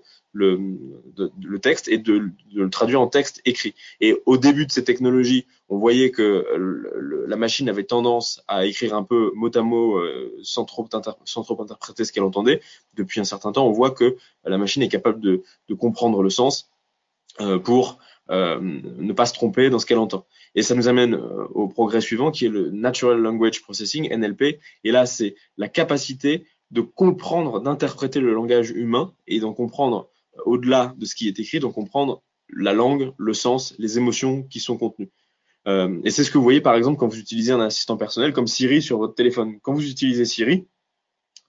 texte 1.60 1.88
et 1.88 1.98
de, 1.98 2.30
le 2.54 2.70
traduire 2.70 3.00
en 3.00 3.08
texte 3.08 3.40
écrit. 3.44 3.74
Et 4.00 4.16
au 4.26 4.36
début 4.36 4.66
de 4.66 4.72
ces 4.72 4.84
technologies, 4.84 5.46
on 5.68 5.78
voyait 5.78 6.10
que 6.10 7.24
la 7.26 7.36
machine 7.36 7.68
avait 7.68 7.84
tendance 7.84 8.42
à 8.48 8.64
écrire 8.66 8.94
un 8.94 9.02
peu 9.02 9.32
mot 9.34 9.50
à 9.54 9.62
mot 9.62 9.98
euh, 9.98 10.36
sans, 10.42 10.64
trop 10.64 10.88
interpréter 10.94 12.04
ce 12.04 12.12
qu'elle 12.12 12.22
entendait. 12.22 12.60
Depuis 12.94 13.20
un 13.20 13.24
certain 13.24 13.52
temps, 13.52 13.66
on 13.66 13.72
voit 13.72 13.90
que 13.90 14.16
la 14.44 14.58
machine 14.58 14.82
est 14.82 14.88
capable 14.88 15.20
de, 15.20 15.42
comprendre 15.78 16.22
le 16.22 16.30
sens 16.30 16.70
euh, 17.40 17.58
pour 17.58 17.98
ne 18.28 19.12
pas 19.12 19.26
se 19.26 19.34
tromper 19.34 19.70
dans 19.70 19.78
ce 19.78 19.86
qu'elle 19.86 19.98
entend. 19.98 20.26
Et 20.56 20.62
ça 20.62 20.74
nous 20.74 20.88
amène 20.88 21.14
euh, 21.14 21.44
au 21.50 21.68
progrès 21.68 22.00
suivant 22.00 22.30
qui 22.30 22.46
est 22.46 22.48
le 22.48 22.70
Natural 22.70 23.18
Language 23.18 23.62
Processing, 23.62 24.08
NLP. 24.10 24.58
Et 24.84 24.90
là, 24.90 25.04
c'est 25.06 25.36
la 25.58 25.68
capacité 25.68 26.46
de 26.70 26.80
comprendre, 26.80 27.60
d'interpréter 27.60 28.20
le 28.20 28.32
langage 28.32 28.70
humain 28.70 29.12
et 29.28 29.38
d'en 29.38 29.52
comprendre 29.52 30.08
euh, 30.36 30.42
au-delà 30.46 30.94
de 30.96 31.04
ce 31.04 31.14
qui 31.14 31.28
est 31.28 31.38
écrit, 31.38 31.60
d'en 31.60 31.72
comprendre 31.72 32.22
la 32.48 32.72
langue, 32.72 33.12
le 33.18 33.34
sens, 33.34 33.74
les 33.78 33.98
émotions 33.98 34.42
qui 34.44 34.58
sont 34.58 34.78
contenues. 34.78 35.10
Euh, 35.68 36.00
et 36.04 36.10
c'est 36.10 36.24
ce 36.24 36.30
que 36.30 36.38
vous 36.38 36.44
voyez 36.44 36.60
par 36.60 36.74
exemple 36.74 36.98
quand 36.98 37.08
vous 37.08 37.18
utilisez 37.18 37.52
un 37.52 37.60
assistant 37.60 37.96
personnel 37.96 38.32
comme 38.32 38.46
Siri 38.46 38.80
sur 38.80 38.98
votre 38.98 39.14
téléphone. 39.14 39.58
Quand 39.60 39.74
vous 39.74 39.88
utilisez 39.88 40.24
Siri, 40.24 40.66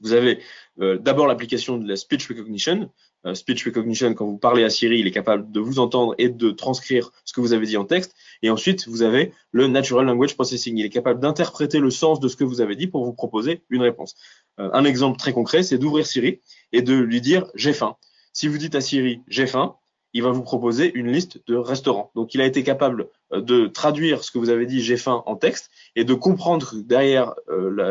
vous 0.01 0.13
avez 0.13 0.39
d'abord 0.77 1.25
l'application 1.25 1.79
de 1.79 1.87
la 1.87 1.95
speech 1.95 2.27
recognition. 2.27 2.91
Euh, 3.25 3.33
speech 3.33 3.65
recognition, 3.65 4.13
quand 4.13 4.25
vous 4.25 4.37
parlez 4.37 4.63
à 4.63 4.69
Siri, 4.69 4.99
il 4.99 5.07
est 5.07 5.11
capable 5.11 5.51
de 5.51 5.59
vous 5.59 5.79
entendre 5.79 6.13
et 6.17 6.29
de 6.29 6.51
transcrire 6.51 7.11
ce 7.25 7.33
que 7.33 7.41
vous 7.41 7.53
avez 7.53 7.65
dit 7.65 7.77
en 7.77 7.85
texte. 7.85 8.15
Et 8.41 8.49
ensuite, 8.49 8.87
vous 8.87 9.01
avez 9.01 9.33
le 9.51 9.67
natural 9.67 10.05
language 10.05 10.35
processing. 10.35 10.77
Il 10.77 10.85
est 10.85 10.89
capable 10.89 11.19
d'interpréter 11.19 11.79
le 11.79 11.89
sens 11.89 12.19
de 12.19 12.27
ce 12.27 12.35
que 12.35 12.43
vous 12.43 12.61
avez 12.61 12.75
dit 12.75 12.87
pour 12.87 13.03
vous 13.03 13.13
proposer 13.13 13.63
une 13.69 13.81
réponse. 13.81 14.15
Euh, 14.59 14.69
un 14.73 14.85
exemple 14.85 15.17
très 15.17 15.33
concret, 15.33 15.63
c'est 15.63 15.77
d'ouvrir 15.77 16.05
Siri 16.05 16.41
et 16.71 16.81
de 16.81 16.93
lui 16.93 17.21
dire 17.21 17.47
j'ai 17.55 17.73
faim. 17.73 17.97
Si 18.33 18.47
vous 18.47 18.57
dites 18.57 18.75
à 18.75 18.81
Siri 18.81 19.21
j'ai 19.27 19.47
faim, 19.47 19.75
il 20.13 20.23
va 20.23 20.31
vous 20.31 20.43
proposer 20.43 20.91
une 20.95 21.11
liste 21.11 21.41
de 21.47 21.55
restaurants. 21.55 22.11
Donc, 22.15 22.33
il 22.33 22.41
a 22.41 22.45
été 22.45 22.63
capable 22.63 23.09
de 23.31 23.67
traduire 23.67 24.23
ce 24.23 24.31
que 24.31 24.37
vous 24.37 24.49
avez 24.49 24.65
dit 24.65 24.81
j'ai 24.81 24.97
faim 24.97 25.21
en 25.25 25.35
texte 25.35 25.69
et 25.95 26.05
de 26.05 26.13
comprendre 26.13 26.75
derrière 26.75 27.35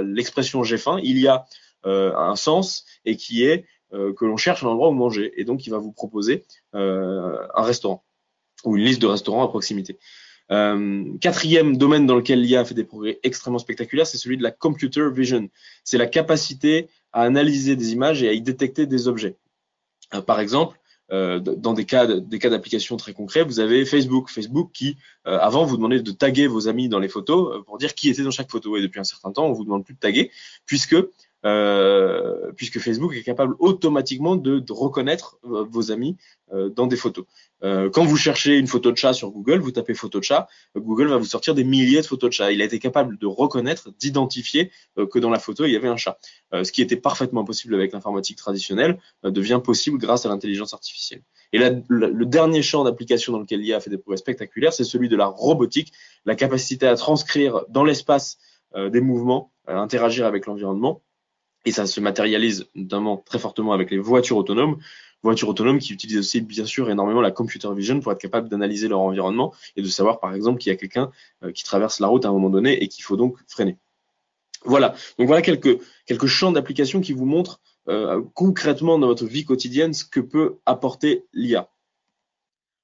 l'expression 0.02 0.64
j'ai 0.64 0.78
faim, 0.78 0.98
il 1.02 1.18
y 1.18 1.28
a 1.28 1.44
euh, 1.86 2.16
un 2.16 2.34
sens 2.34 2.84
et 3.04 3.16
qui 3.16 3.44
est 3.44 3.58
euh, 3.58 3.64
que 3.92 4.24
l'on 4.24 4.36
cherche 4.36 4.64
un 4.64 4.68
endroit 4.68 4.88
où 4.88 4.92
manger. 4.92 5.32
Et 5.36 5.44
donc, 5.44 5.66
il 5.66 5.70
va 5.70 5.78
vous 5.78 5.92
proposer 5.92 6.44
euh, 6.74 7.38
un 7.54 7.62
restaurant 7.62 8.04
ou 8.64 8.76
une 8.76 8.84
liste 8.84 9.00
de 9.00 9.06
restaurants 9.06 9.44
à 9.44 9.48
proximité. 9.48 9.98
quatrième 10.48 11.76
domaine 11.76 12.06
dans 12.06 12.16
lequel 12.16 12.40
l'IA 12.40 12.60
a 12.60 12.64
fait 12.64 12.74
des 12.74 12.84
progrès 12.84 13.20
extrêmement 13.22 13.58
spectaculaires, 13.58 14.06
c'est 14.06 14.18
celui 14.18 14.36
de 14.36 14.42
la 14.42 14.50
computer 14.50 15.10
vision. 15.12 15.48
C'est 15.84 15.98
la 15.98 16.06
capacité 16.06 16.88
à 17.12 17.22
analyser 17.22 17.76
des 17.76 17.92
images 17.92 18.22
et 18.22 18.28
à 18.28 18.32
y 18.32 18.40
détecter 18.40 18.86
des 18.86 19.08
objets. 19.08 19.36
par 20.26 20.40
exemple, 20.40 20.78
euh, 21.12 21.38
dans 21.38 21.72
des 21.72 21.84
cas 21.84 22.06
des 22.06 22.38
d'application 22.38 22.96
très 22.96 23.12
concrets, 23.12 23.44
vous 23.44 23.60
avez 23.60 23.84
Facebook, 23.84 24.28
Facebook 24.28 24.72
qui 24.72 24.96
euh, 25.28 25.38
avant 25.38 25.64
vous 25.64 25.76
demandait 25.76 26.00
de 26.00 26.10
taguer 26.10 26.48
vos 26.48 26.66
amis 26.66 26.88
dans 26.88 26.98
les 26.98 27.08
photos 27.08 27.54
euh, 27.54 27.62
pour 27.62 27.78
dire 27.78 27.94
qui 27.94 28.10
était 28.10 28.24
dans 28.24 28.32
chaque 28.32 28.50
photo 28.50 28.76
et 28.76 28.82
depuis 28.82 28.98
un 28.98 29.04
certain 29.04 29.30
temps 29.30 29.46
on 29.46 29.52
vous 29.52 29.62
demande 29.62 29.84
plus 29.84 29.94
de 29.94 30.00
taguer 30.00 30.32
puisque 30.64 30.96
euh, 31.44 32.52
puisque 32.56 32.78
Facebook 32.78 33.14
est 33.14 33.22
capable 33.22 33.54
automatiquement 33.58 34.36
de, 34.36 34.58
de 34.58 34.72
reconnaître 34.72 35.38
vos 35.42 35.92
amis 35.92 36.16
dans 36.76 36.86
des 36.86 36.96
photos. 36.96 37.24
quand 37.60 38.04
vous 38.04 38.16
cherchez 38.16 38.56
une 38.56 38.68
photo 38.68 38.92
de 38.92 38.96
chat 38.96 39.12
sur 39.12 39.30
Google, 39.30 39.58
vous 39.58 39.72
tapez 39.72 39.94
photo 39.94 40.20
de 40.20 40.24
chat, 40.24 40.46
Google 40.76 41.08
va 41.08 41.16
vous 41.16 41.24
sortir 41.24 41.56
des 41.56 41.64
milliers 41.64 42.00
de 42.00 42.06
photos 42.06 42.30
de 42.30 42.34
chat. 42.34 42.52
Il 42.52 42.62
a 42.62 42.64
été 42.64 42.78
capable 42.78 43.18
de 43.18 43.26
reconnaître, 43.26 43.90
d'identifier 43.98 44.70
que 44.96 45.18
dans 45.18 45.30
la 45.30 45.40
photo 45.40 45.64
il 45.64 45.72
y 45.72 45.76
avait 45.76 45.88
un 45.88 45.96
chat. 45.96 46.18
ce 46.52 46.70
qui 46.70 46.82
était 46.82 46.96
parfaitement 46.96 47.40
impossible 47.40 47.74
avec 47.74 47.92
l'informatique 47.92 48.38
traditionnelle 48.38 48.98
devient 49.24 49.60
possible 49.62 49.98
grâce 49.98 50.24
à 50.24 50.28
l'intelligence 50.28 50.72
artificielle. 50.72 51.22
Et 51.52 51.58
le, 51.58 52.26
dernier 52.26 52.62
champ 52.62 52.84
d'application 52.84 53.32
dans 53.32 53.38
lequel 53.38 53.60
l'IA 53.60 53.76
a 53.76 53.80
fait 53.80 53.90
des 53.90 53.98
progrès 53.98 54.16
spectaculaires, 54.16 54.72
c'est 54.72 54.84
celui 54.84 55.08
de 55.08 55.16
la 55.16 55.26
robotique, 55.26 55.92
la 56.24 56.34
capacité 56.34 56.86
à 56.86 56.96
transcrire 56.96 57.64
dans 57.68 57.84
l'espace 57.84 58.38
euh, 58.74 58.90
des 58.90 59.00
mouvements, 59.00 59.52
à 59.66 59.78
interagir 59.78 60.26
avec 60.26 60.46
l'environnement. 60.46 61.02
Et 61.66 61.72
ça 61.72 61.86
se 61.86 62.00
matérialise 62.00 62.66
notamment 62.74 63.18
très 63.18 63.38
fortement 63.38 63.72
avec 63.72 63.90
les 63.90 63.98
voitures 63.98 64.38
autonomes, 64.38 64.78
voitures 65.22 65.48
autonomes 65.48 65.78
qui 65.78 65.92
utilisent 65.92 66.18
aussi 66.18 66.40
bien 66.40 66.64
sûr 66.64 66.88
énormément 66.88 67.20
la 67.20 67.30
computer 67.30 67.68
vision 67.74 68.00
pour 68.00 68.12
être 68.12 68.20
capable 68.20 68.48
d'analyser 68.48 68.88
leur 68.88 69.00
environnement 69.00 69.52
et 69.76 69.82
de 69.82 69.88
savoir 69.88 70.20
par 70.20 70.34
exemple 70.34 70.58
qu'il 70.58 70.70
y 70.70 70.74
a 70.74 70.78
quelqu'un 70.78 71.10
euh, 71.42 71.52
qui 71.52 71.64
traverse 71.64 72.00
la 72.00 72.06
route 72.06 72.24
à 72.24 72.28
un 72.28 72.32
moment 72.32 72.50
donné 72.50 72.82
et 72.82 72.88
qu'il 72.88 73.04
faut 73.04 73.16
donc 73.16 73.36
freiner. 73.48 73.76
Voilà, 74.64 74.94
donc 75.18 75.26
voilà 75.26 75.42
quelques, 75.42 75.78
quelques 76.06 76.26
champs 76.26 76.52
d'application 76.52 77.00
qui 77.00 77.12
vous 77.12 77.26
montrent 77.26 77.60
euh, 77.88 78.22
concrètement 78.34 78.98
dans 78.98 79.06
votre 79.06 79.26
vie 79.26 79.44
quotidienne 79.44 79.92
ce 79.92 80.04
que 80.04 80.20
peut 80.20 80.56
apporter 80.66 81.24
l'IA. 81.32 81.68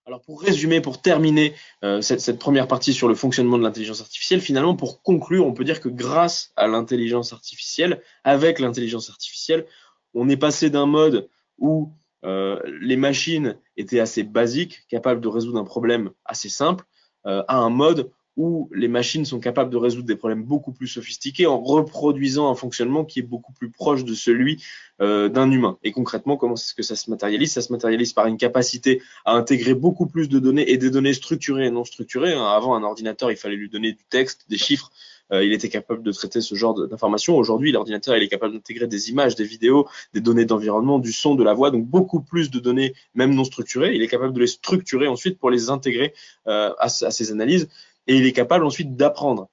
Alors 0.05 0.21
pour 0.21 0.43
résumer, 0.43 0.81
pour 0.81 1.01
terminer 1.01 1.55
euh, 1.85 2.01
cette, 2.01 2.39
première 2.39 2.67
partie 2.67 2.93
sur 2.93 3.07
le 3.07 3.15
fonctionnement 3.15 3.57
de 3.57 3.63
l'intelligence 3.63 4.01
artificielle, 4.01 4.41
finalement 4.41 4.75
pour 4.75 5.01
conclure, 5.03 5.47
on 5.47 5.53
peut 5.53 5.65
dire 5.65 5.81
que 5.81 5.89
grâce 5.89 6.53
à 6.57 6.67
l'intelligence 6.67 7.33
artificielle, 7.33 8.03
avec 8.25 8.59
l'intelligence 8.59 9.11
artificielle, 9.11 9.65
on 10.13 10.29
est 10.29 10.37
passé 10.37 10.71
d'un 10.71 10.87
mode 10.87 11.29
où 11.59 11.93
euh, 12.25 12.61
les 12.81 12.97
machines 12.97 13.57
étaient 13.77 14.01
assez 14.01 14.25
basiques, 14.25 14.85
capables 14.89 15.21
de 15.21 15.29
résoudre 15.29 15.59
un 15.59 15.65
problème 15.65 16.11
assez 16.25 16.49
simple, 16.49 16.85
euh, 17.27 17.45
à 17.47 17.59
un 17.59 17.71
mode 17.71 18.11
où 18.37 18.71
les 18.73 18.89
machines 18.89 19.25
sont 19.25 19.41
capables 19.41 19.71
de 19.71 19.77
résoudre 19.77 20.07
des 20.07 20.17
problèmes 20.17 20.43
beaucoup 20.43 20.73
plus 20.73 20.87
sophistiqués 20.87 21.47
en 21.47 21.61
reproduisant 21.61 22.51
un 22.51 22.55
fonctionnement 22.55 23.05
qui 23.05 23.19
est 23.19 23.23
beaucoup 23.23 23.53
plus 23.53 23.71
proche 23.71 24.05
de 24.05 24.15
celui 24.15 24.63
euh, 25.01 25.29
d'un 25.29 25.51
humain. 25.51 25.79
Et 25.83 25.93
concrètement, 25.93 26.37
comment 26.37 26.55
est-ce 26.55 26.75
que 26.75 26.83
ça 26.83 26.97
se 26.97 27.11
matérialise? 27.11 27.53
Ça 27.53 27.61
se 27.61 27.73
matérialise 27.73 28.13
par 28.15 28.27
une 28.27 28.39
capacité 28.39 29.03
à 29.25 29.35
intégrer 29.35 29.75
beaucoup 29.75 30.07
plus 30.07 30.29
de 30.29 30.39
données 30.39 30.71
et 30.71 30.79
des 30.79 30.91
données 30.91 31.13
structurées 31.13 31.67
et 31.67 31.71
non 31.71 31.85
structurées. 31.85 32.33
Hein. 32.33 32.45
Avant, 32.45 32.75
un 32.75 32.83
ordinateur, 32.83 33.31
il 33.31 33.37
fallait 33.37 33.57
lui 33.57 33.69
donner 33.69 33.93
du 33.93 34.05
texte, 34.09 34.47
des 34.49 34.59
chiffres. 34.59 34.91
Euh, 35.33 35.45
il 35.45 35.53
était 35.53 35.69
capable 35.69 36.03
de 36.03 36.13
traiter 36.13 36.41
ce 36.41 36.55
genre 36.55 36.75
d'informations. 36.89 37.37
Aujourd'hui, 37.37 37.73
l'ordinateur, 37.73 38.17
il 38.17 38.23
est 38.23 38.29
capable 38.29 38.55
d'intégrer 38.55 38.87
des 38.87 39.11
images, 39.11 39.35
des 39.35 39.45
vidéos, 39.45 39.89
des 40.13 40.21
données 40.21 40.45
d'environnement, 40.45 40.99
du 40.99 41.13
son, 41.13 41.35
de 41.35 41.45
la 41.45 41.55
voix, 41.55 41.71
donc 41.71 41.87
beaucoup 41.87 42.21
plus 42.21 42.51
de 42.51 42.59
données, 42.59 42.95
même 43.15 43.35
non 43.35 43.45
structurées. 43.45 43.95
Il 43.95 44.03
est 44.03 44.09
capable 44.09 44.35
de 44.35 44.41
les 44.41 44.47
structurer 44.47 45.09
ensuite 45.09 45.39
pour 45.39 45.51
les 45.51 45.71
intégrer 45.71 46.13
euh, 46.49 46.71
à, 46.79 46.87
à 46.87 47.11
ses 47.11 47.33
analyses 47.33 47.69
et 48.07 48.17
il 48.17 48.27
est 48.27 48.33
capable 48.33 48.65
ensuite 48.65 48.97
d'apprendre, 48.97 49.49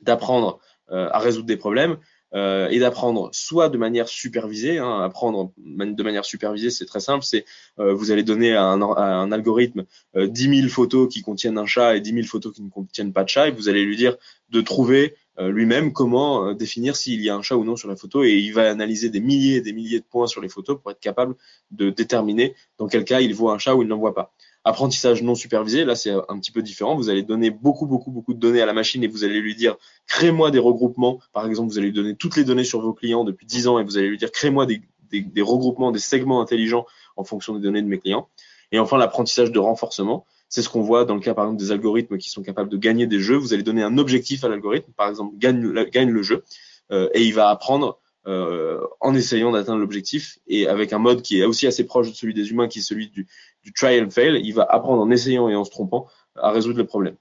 d'apprendre 0.00 0.60
euh, 0.90 1.08
à 1.12 1.18
résoudre 1.18 1.46
des 1.46 1.56
problèmes 1.56 1.98
euh, 2.34 2.68
et 2.70 2.78
d'apprendre 2.78 3.28
soit 3.32 3.68
de 3.68 3.76
manière 3.76 4.08
supervisée, 4.08 4.78
hein, 4.78 5.00
apprendre 5.02 5.52
de 5.58 6.02
manière 6.02 6.24
supervisée, 6.24 6.70
c'est 6.70 6.86
très 6.86 7.00
simple, 7.00 7.24
c'est 7.24 7.44
euh, 7.78 7.92
vous 7.92 8.10
allez 8.10 8.22
donner 8.22 8.54
à 8.54 8.64
un, 8.64 9.32
algorithme 9.32 9.84
euh, 10.16 10.28
10 10.28 10.60
000 10.60 10.68
photos 10.68 11.12
qui 11.12 11.20
contiennent 11.20 11.58
un 11.58 11.66
chat 11.66 11.94
et 11.94 12.00
10 12.00 12.14
000 12.14 12.26
photos 12.26 12.54
qui 12.54 12.62
ne 12.62 12.70
contiennent 12.70 13.12
pas 13.12 13.24
de 13.24 13.28
chat, 13.28 13.48
et 13.48 13.50
vous 13.50 13.68
allez 13.68 13.84
lui 13.84 13.96
dire 13.96 14.16
de 14.48 14.60
trouver 14.60 15.14
lui-même 15.38 15.94
comment 15.94 16.52
définir 16.52 16.94
s'il 16.94 17.22
y 17.22 17.30
a 17.30 17.34
un 17.34 17.40
chat 17.40 17.56
ou 17.56 17.64
non 17.64 17.74
sur 17.74 17.88
la 17.88 17.96
photo, 17.96 18.22
et 18.22 18.34
il 18.34 18.52
va 18.52 18.70
analyser 18.70 19.08
des 19.08 19.20
milliers 19.20 19.56
et 19.56 19.60
des 19.62 19.72
milliers 19.72 19.98
de 19.98 20.04
points 20.04 20.26
sur 20.26 20.42
les 20.42 20.50
photos 20.50 20.78
pour 20.80 20.90
être 20.90 21.00
capable 21.00 21.34
de 21.70 21.88
déterminer 21.88 22.54
dans 22.76 22.86
quel 22.86 23.04
cas 23.04 23.20
il 23.20 23.34
voit 23.34 23.54
un 23.54 23.58
chat 23.58 23.74
ou 23.74 23.80
il 23.80 23.88
n'en 23.88 23.96
voit 23.96 24.14
pas. 24.14 24.34
Apprentissage 24.64 25.22
non 25.24 25.34
supervisé, 25.34 25.84
là 25.84 25.96
c'est 25.96 26.12
un 26.12 26.38
petit 26.38 26.52
peu 26.52 26.62
différent. 26.62 26.94
Vous 26.94 27.10
allez 27.10 27.24
donner 27.24 27.50
beaucoup, 27.50 27.86
beaucoup, 27.86 28.12
beaucoup 28.12 28.32
de 28.32 28.38
données 28.38 28.62
à 28.62 28.66
la 28.66 28.72
machine 28.72 29.02
et 29.02 29.08
vous 29.08 29.24
allez 29.24 29.40
lui 29.40 29.56
dire 29.56 29.76
crée-moi 30.06 30.52
des 30.52 30.60
regroupements. 30.60 31.18
Par 31.32 31.46
exemple, 31.46 31.72
vous 31.72 31.78
allez 31.78 31.88
lui 31.88 31.94
donner 31.94 32.14
toutes 32.14 32.36
les 32.36 32.44
données 32.44 32.62
sur 32.62 32.80
vos 32.80 32.92
clients 32.92 33.24
depuis 33.24 33.44
10 33.44 33.66
ans 33.66 33.78
et 33.80 33.84
vous 33.84 33.98
allez 33.98 34.08
lui 34.08 34.18
dire 34.18 34.30
crée-moi 34.30 34.66
des, 34.66 35.42
regroupements, 35.42 35.90
des 35.90 35.98
segments 35.98 36.40
intelligents 36.40 36.86
en 37.16 37.24
fonction 37.24 37.54
des 37.54 37.60
données 37.60 37.82
de 37.82 37.88
mes 37.88 37.98
clients. 37.98 38.28
Et 38.70 38.78
enfin, 38.78 38.98
l'apprentissage 38.98 39.50
de 39.50 39.58
renforcement. 39.58 40.26
C'est 40.48 40.62
ce 40.62 40.68
qu'on 40.68 40.82
voit 40.82 41.06
dans 41.06 41.14
le 41.14 41.20
cas, 41.20 41.32
par 41.32 41.46
exemple, 41.46 41.60
des 41.60 41.72
algorithmes 41.72 42.18
qui 42.18 42.28
sont 42.28 42.42
capables 42.42 42.68
de 42.68 42.76
gagner 42.76 43.06
des 43.06 43.20
jeux. 43.20 43.36
Vous 43.36 43.54
allez 43.54 43.62
donner 43.62 43.82
un 43.82 43.96
objectif 43.96 44.44
à 44.44 44.48
l'algorithme, 44.48 44.92
par 44.92 45.08
exemple, 45.08 45.34
gagne, 45.38 45.72
gagne 45.90 46.10
le 46.10 46.22
jeu, 46.22 46.44
euh, 46.90 47.08
et 47.14 47.22
il 47.22 47.32
va 47.32 47.48
apprendre 47.48 48.01
en 48.24 49.14
essayant 49.14 49.50
d'atteindre 49.50 49.80
l'objectif 49.80 50.38
et 50.46 50.68
avec 50.68 50.92
un 50.92 50.98
mode 50.98 51.22
qui 51.22 51.40
est 51.40 51.44
aussi 51.44 51.66
assez 51.66 51.84
proche 51.84 52.10
de 52.10 52.14
celui 52.14 52.34
des 52.34 52.50
humains, 52.50 52.68
qui 52.68 52.78
est 52.78 52.82
celui 52.82 53.08
du, 53.08 53.26
try 53.74 54.00
and 54.00 54.10
fail. 54.10 54.40
Il 54.44 54.52
va 54.54 54.62
apprendre 54.62 55.02
en 55.02 55.10
essayant 55.10 55.48
et 55.48 55.56
en 55.56 55.64
se 55.64 55.70
trompant 55.70 56.06
à 56.36 56.50
résoudre 56.50 56.78
le 56.78 56.86
problème. 56.86 57.16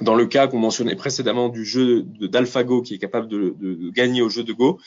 Dans 0.00 0.14
le 0.14 0.26
cas 0.26 0.46
qu'on 0.46 0.58
mentionnait 0.58 0.94
précédemment 0.94 1.48
du 1.48 1.64
jeu 1.64 2.02
d'AlphaGo 2.02 2.82
qui 2.82 2.94
est 2.94 2.98
capable 2.98 3.28
de, 3.28 3.90
gagner 3.90 4.22
au 4.22 4.28
jeu 4.28 4.44
de 4.44 4.52
Go, 4.52 4.78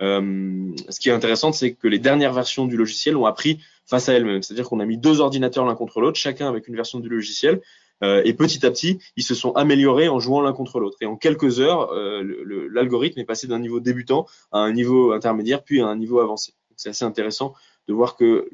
euh, 0.00 0.70
ce 0.88 1.00
qui 1.00 1.08
est 1.08 1.12
intéressant, 1.12 1.52
c'est 1.52 1.72
que 1.72 1.88
les 1.88 1.98
dernières 1.98 2.32
versions 2.32 2.66
du 2.66 2.76
logiciel 2.76 3.16
ont 3.16 3.26
appris 3.26 3.60
face 3.86 4.08
à 4.08 4.12
elles-mêmes. 4.12 4.42
C'est-à-dire 4.42 4.68
qu'on 4.68 4.80
a 4.80 4.84
mis 4.84 4.98
deux 4.98 5.20
ordinateurs 5.20 5.64
l'un 5.64 5.74
contre 5.74 6.00
l'autre, 6.00 6.18
chacun 6.18 6.48
avec 6.48 6.68
une 6.68 6.76
version 6.76 7.00
du 7.00 7.08
logiciel, 7.08 7.60
euh, 8.02 8.22
et 8.24 8.34
petit 8.34 8.64
à 8.64 8.70
petit, 8.70 8.98
ils 9.16 9.22
se 9.22 9.34
sont 9.34 9.52
améliorés 9.52 10.08
en 10.08 10.20
jouant 10.20 10.40
l'un 10.40 10.52
contre 10.52 10.80
l'autre. 10.80 10.96
Et 11.00 11.06
en 11.06 11.16
quelques 11.16 11.60
heures, 11.60 11.92
euh, 11.92 12.68
l'algorithme 12.70 13.20
est 13.20 13.24
passé 13.24 13.46
d'un 13.46 13.58
niveau 13.58 13.80
débutant 13.80 14.26
à 14.52 14.58
un 14.58 14.72
niveau 14.72 15.12
intermédiaire, 15.12 15.62
puis 15.62 15.80
à 15.80 15.86
un 15.86 15.96
niveau 15.96 16.20
avancé. 16.20 16.54
C'est 16.76 16.90
assez 16.90 17.04
intéressant 17.04 17.54
de 17.88 17.94
voir 17.94 18.16
que 18.16 18.48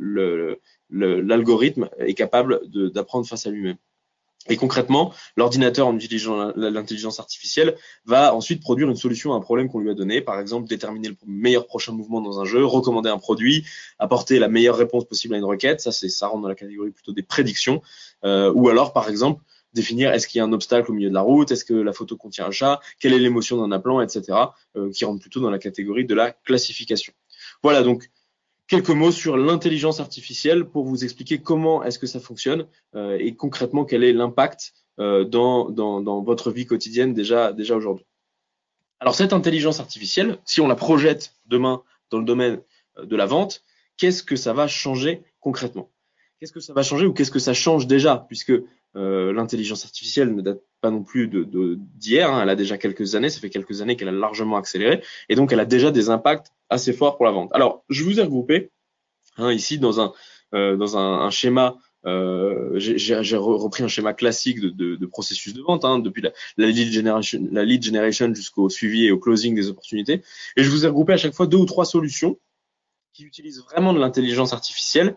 l'algorithme 0.90 1.90
est 1.98 2.14
capable 2.14 2.60
d'apprendre 2.92 3.26
face 3.26 3.46
à 3.46 3.50
lui-même. 3.50 3.76
Et 4.48 4.56
concrètement, 4.56 5.12
l'ordinateur, 5.36 5.86
en 5.86 5.96
utilisant 5.96 6.52
l'intelligence 6.56 7.18
artificielle, 7.18 7.76
va 8.04 8.34
ensuite 8.34 8.60
produire 8.60 8.90
une 8.90 8.96
solution 8.96 9.32
à 9.32 9.36
un 9.36 9.40
problème 9.40 9.68
qu'on 9.68 9.78
lui 9.78 9.90
a 9.90 9.94
donné. 9.94 10.20
Par 10.20 10.38
exemple, 10.38 10.68
déterminer 10.68 11.08
le 11.08 11.16
meilleur 11.26 11.66
prochain 11.66 11.92
mouvement 11.92 12.20
dans 12.20 12.40
un 12.40 12.44
jeu, 12.44 12.64
recommander 12.64 13.08
un 13.08 13.18
produit, 13.18 13.64
apporter 13.98 14.38
la 14.38 14.48
meilleure 14.48 14.76
réponse 14.76 15.06
possible 15.06 15.34
à 15.34 15.38
une 15.38 15.44
requête. 15.44 15.80
Ça, 15.80 15.92
c'est 15.92 16.10
ça 16.10 16.26
rentre 16.26 16.42
dans 16.42 16.48
la 16.48 16.54
catégorie 16.54 16.90
plutôt 16.90 17.12
des 17.12 17.22
prédictions. 17.22 17.80
Euh, 18.24 18.52
ou 18.54 18.68
alors, 18.68 18.92
par 18.92 19.08
exemple, 19.08 19.42
définir 19.72 20.12
est-ce 20.12 20.28
qu'il 20.28 20.38
y 20.38 20.42
a 20.42 20.44
un 20.44 20.52
obstacle 20.52 20.90
au 20.90 20.94
milieu 20.94 21.08
de 21.08 21.14
la 21.14 21.22
route, 21.22 21.50
est-ce 21.50 21.64
que 21.64 21.74
la 21.74 21.92
photo 21.92 22.16
contient 22.16 22.46
un 22.46 22.50
chat, 22.50 22.80
quelle 23.00 23.12
est 23.12 23.18
l'émotion 23.18 23.56
d'un 23.56 23.72
appelant, 23.72 24.00
etc. 24.00 24.38
Euh, 24.76 24.90
qui 24.90 25.04
rentre 25.04 25.20
plutôt 25.20 25.40
dans 25.40 25.50
la 25.50 25.58
catégorie 25.58 26.04
de 26.04 26.14
la 26.14 26.32
classification. 26.32 27.12
Voilà 27.62 27.82
donc 27.82 28.10
quelques 28.66 28.90
mots 28.90 29.12
sur 29.12 29.36
l'intelligence 29.36 30.00
artificielle 30.00 30.64
pour 30.64 30.84
vous 30.84 31.04
expliquer 31.04 31.38
comment 31.38 31.82
est-ce 31.82 31.98
que 31.98 32.06
ça 32.06 32.20
fonctionne 32.20 32.66
euh, 32.94 33.16
et 33.20 33.34
concrètement 33.34 33.84
quel 33.84 34.04
est 34.04 34.12
l'impact 34.12 34.72
euh, 35.00 35.24
dans, 35.24 36.22
votre 36.22 36.50
vie 36.50 36.66
quotidienne 36.66 37.14
déjà, 37.14 37.52
déjà 37.52 37.76
aujourd'hui. 37.76 38.06
Alors 39.00 39.14
cette 39.14 39.32
intelligence 39.32 39.80
artificielle, 39.80 40.38
si 40.44 40.60
on 40.60 40.68
la 40.68 40.76
projette 40.76 41.34
demain 41.46 41.82
dans 42.10 42.18
le 42.18 42.24
domaine 42.24 42.60
euh, 42.98 43.04
de 43.04 43.16
la 43.16 43.26
vente, 43.26 43.64
qu'est-ce 43.96 44.22
que 44.22 44.36
ça 44.36 44.52
va 44.52 44.66
changer 44.66 45.22
concrètement? 45.40 45.90
Qu'est-ce 46.40 46.52
que 46.52 46.60
ça 46.60 46.72
va 46.72 46.82
changer 46.82 47.06
ou 47.06 47.12
qu'est-ce 47.12 47.30
que 47.30 47.38
ça 47.38 47.54
change 47.54 47.86
déjà? 47.86 48.26
Puisque 48.28 48.52
l'intelligence 48.96 49.84
artificielle 49.84 50.32
ne 50.32 50.40
date 50.40 50.60
pas 50.80 50.92
non 50.92 51.02
plus 51.02 51.28
d'hier. 51.28 52.30
hein, 52.30 52.42
elle 52.42 52.48
a 52.48 52.54
déjà 52.54 52.78
quelques 52.78 53.16
années, 53.16 53.28
ça 53.28 53.40
fait 53.40 53.50
quelques 53.50 53.82
années 53.82 53.96
qu'elle 53.96 54.08
a 54.08 54.12
largement 54.12 54.56
accéléré, 54.56 55.02
et 55.28 55.34
donc 55.34 55.52
elle 55.52 55.58
a 55.58 55.64
déjà 55.64 55.90
des 55.90 56.10
impacts 56.10 56.52
assez 56.70 56.92
forts 56.92 57.16
pour 57.16 57.26
la 57.26 57.32
vente. 57.32 57.50
Alors, 57.52 57.84
je 57.88 58.04
vous 58.04 58.18
ai 58.20 58.22
regroupé 58.22 58.70
hein, 59.36 59.52
ici 59.52 59.78
dans 59.78 60.00
un, 60.00 60.12
euh, 60.54 60.76
dans 60.76 60.96
un, 60.96 61.20
un 61.20 61.30
schéma 61.30 61.76
euh, 62.06 62.72
j'ai 62.76 63.36
repris 63.36 63.82
un 63.82 63.88
schéma 63.88 64.12
classique 64.12 64.60
de, 64.60 64.68
de, 64.68 64.96
de 64.96 65.06
processus 65.06 65.54
de 65.54 65.62
vente, 65.62 65.84
hein, 65.84 65.98
depuis 65.98 66.22
la, 66.22 66.32
la, 66.56 66.66
lead 66.66 66.92
generation, 66.92 67.48
la 67.50 67.64
lead 67.64 67.82
generation 67.82 68.32
jusqu'au 68.34 68.68
suivi 68.68 69.06
et 69.06 69.10
au 69.10 69.18
closing 69.18 69.54
des 69.54 69.68
opportunités. 69.68 70.22
Et 70.56 70.62
je 70.62 70.70
vous 70.70 70.84
ai 70.84 70.88
regroupé 70.88 71.14
à 71.14 71.16
chaque 71.16 71.34
fois 71.34 71.46
deux 71.46 71.56
ou 71.56 71.64
trois 71.64 71.86
solutions 71.86 72.38
qui 73.12 73.24
utilisent 73.24 73.62
vraiment 73.62 73.94
de 73.94 74.00
l'intelligence 74.00 74.52
artificielle 74.52 75.16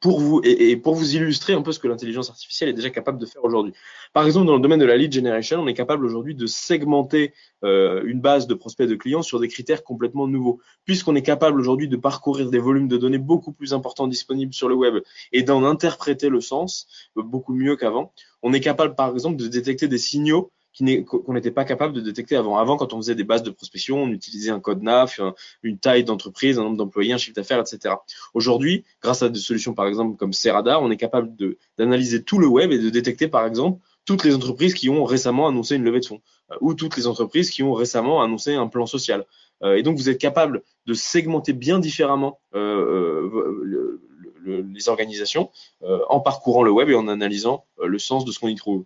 pour 0.00 0.20
vous 0.20 0.42
et, 0.44 0.76
pour 0.76 0.94
vous 0.94 1.16
illustrer 1.16 1.54
un 1.54 1.62
peu 1.62 1.72
ce 1.72 1.78
que 1.78 1.88
l'intelligence 1.88 2.28
artificielle 2.28 2.68
est 2.68 2.74
déjà 2.74 2.90
capable 2.90 3.18
de 3.18 3.24
faire 3.24 3.42
aujourd'hui. 3.42 3.72
Par 4.12 4.26
exemple, 4.26 4.46
dans 4.46 4.54
le 4.54 4.60
domaine 4.60 4.80
de 4.80 4.84
la 4.84 4.96
lead 4.96 5.12
generation, 5.12 5.60
on 5.60 5.66
est 5.66 5.74
capable 5.74 6.04
aujourd'hui 6.04 6.34
de 6.34 6.46
segmenter 6.46 7.32
euh, 7.64 8.02
une 8.04 8.20
base 8.20 8.46
de 8.46 8.54
prospects 8.54 8.88
de 8.88 8.94
clients 8.94 9.22
sur 9.22 9.40
des 9.40 9.48
critères 9.48 9.82
complètement 9.82 10.26
nouveaux, 10.26 10.60
puisqu'on 10.84 11.14
est 11.14 11.22
capable 11.22 11.58
aujourd'hui 11.58 11.88
de 11.88 11.96
parcourir 11.96 12.50
des 12.50 12.58
volumes 12.58 12.88
de 12.88 12.96
données 12.96 13.18
beaucoup 13.18 13.52
plus 13.52 13.72
importants 13.72 14.08
disponibles 14.08 14.52
sur 14.52 14.68
le 14.68 14.74
web 14.74 14.96
et 15.32 15.42
d'en 15.42 15.64
interpréter 15.64 16.28
le 16.28 16.40
sens 16.40 16.86
euh, 17.16 17.22
beaucoup 17.22 17.54
mieux 17.54 17.76
qu'avant. 17.76 18.12
On 18.42 18.52
est 18.52 18.60
capable, 18.60 18.94
par 18.94 19.12
exemple, 19.12 19.36
de 19.36 19.46
détecter 19.46 19.88
des 19.88 19.98
signaux 19.98 20.52
qu'on 20.78 21.32
n'était 21.32 21.50
pas 21.50 21.64
capable 21.64 21.94
de 21.94 22.00
détecter 22.00 22.36
avant. 22.36 22.58
Avant, 22.58 22.76
quand 22.76 22.92
on 22.92 22.98
faisait 22.98 23.14
des 23.14 23.24
bases 23.24 23.42
de 23.42 23.50
prospection, 23.50 24.02
on 24.02 24.08
utilisait 24.08 24.50
un 24.50 24.60
code 24.60 24.82
NAF, 24.82 25.20
une 25.62 25.78
taille 25.78 26.04
d'entreprise, 26.04 26.58
un 26.58 26.62
nombre 26.62 26.76
d'employés, 26.76 27.12
un 27.12 27.18
chiffre 27.18 27.34
d'affaires, 27.34 27.60
etc. 27.60 27.94
Aujourd'hui, 28.34 28.84
grâce 29.02 29.22
à 29.22 29.28
des 29.28 29.40
solutions, 29.40 29.74
par 29.74 29.86
exemple, 29.86 30.16
comme 30.16 30.32
Serada, 30.32 30.80
on 30.80 30.90
est 30.90 30.96
capable 30.96 31.32
d'analyser 31.78 32.22
tout 32.22 32.38
le 32.38 32.46
web 32.46 32.72
et 32.72 32.78
de 32.78 32.88
détecter, 32.90 33.28
par 33.28 33.46
exemple, 33.46 33.80
toutes 34.04 34.24
les 34.24 34.34
entreprises 34.34 34.74
qui 34.74 34.88
ont 34.88 35.04
récemment 35.04 35.46
annoncé 35.46 35.76
une 35.76 35.84
levée 35.84 36.00
de 36.00 36.06
fonds 36.06 36.20
euh, 36.50 36.56
ou 36.60 36.74
toutes 36.74 36.96
les 36.96 37.06
entreprises 37.06 37.50
qui 37.50 37.62
ont 37.62 37.72
récemment 37.72 38.22
annoncé 38.22 38.54
un 38.54 38.66
plan 38.66 38.86
social. 38.86 39.24
Euh, 39.62 39.76
et 39.76 39.82
donc, 39.82 39.96
vous 39.96 40.08
êtes 40.08 40.18
capable 40.18 40.62
de 40.86 40.94
segmenter 40.94 41.52
bien 41.52 41.78
différemment 41.78 42.40
euh, 42.54 43.98
les 44.44 44.88
organisations 44.88 45.50
en 45.82 46.18
parcourant 46.18 46.62
le 46.62 46.72
web 46.72 46.88
et 46.88 46.94
en 46.94 47.08
analysant 47.08 47.66
le 47.80 47.98
sens 47.98 48.24
de 48.24 48.32
ce 48.32 48.40
qu'on 48.40 48.48
y 48.48 48.54
trouve 48.54 48.84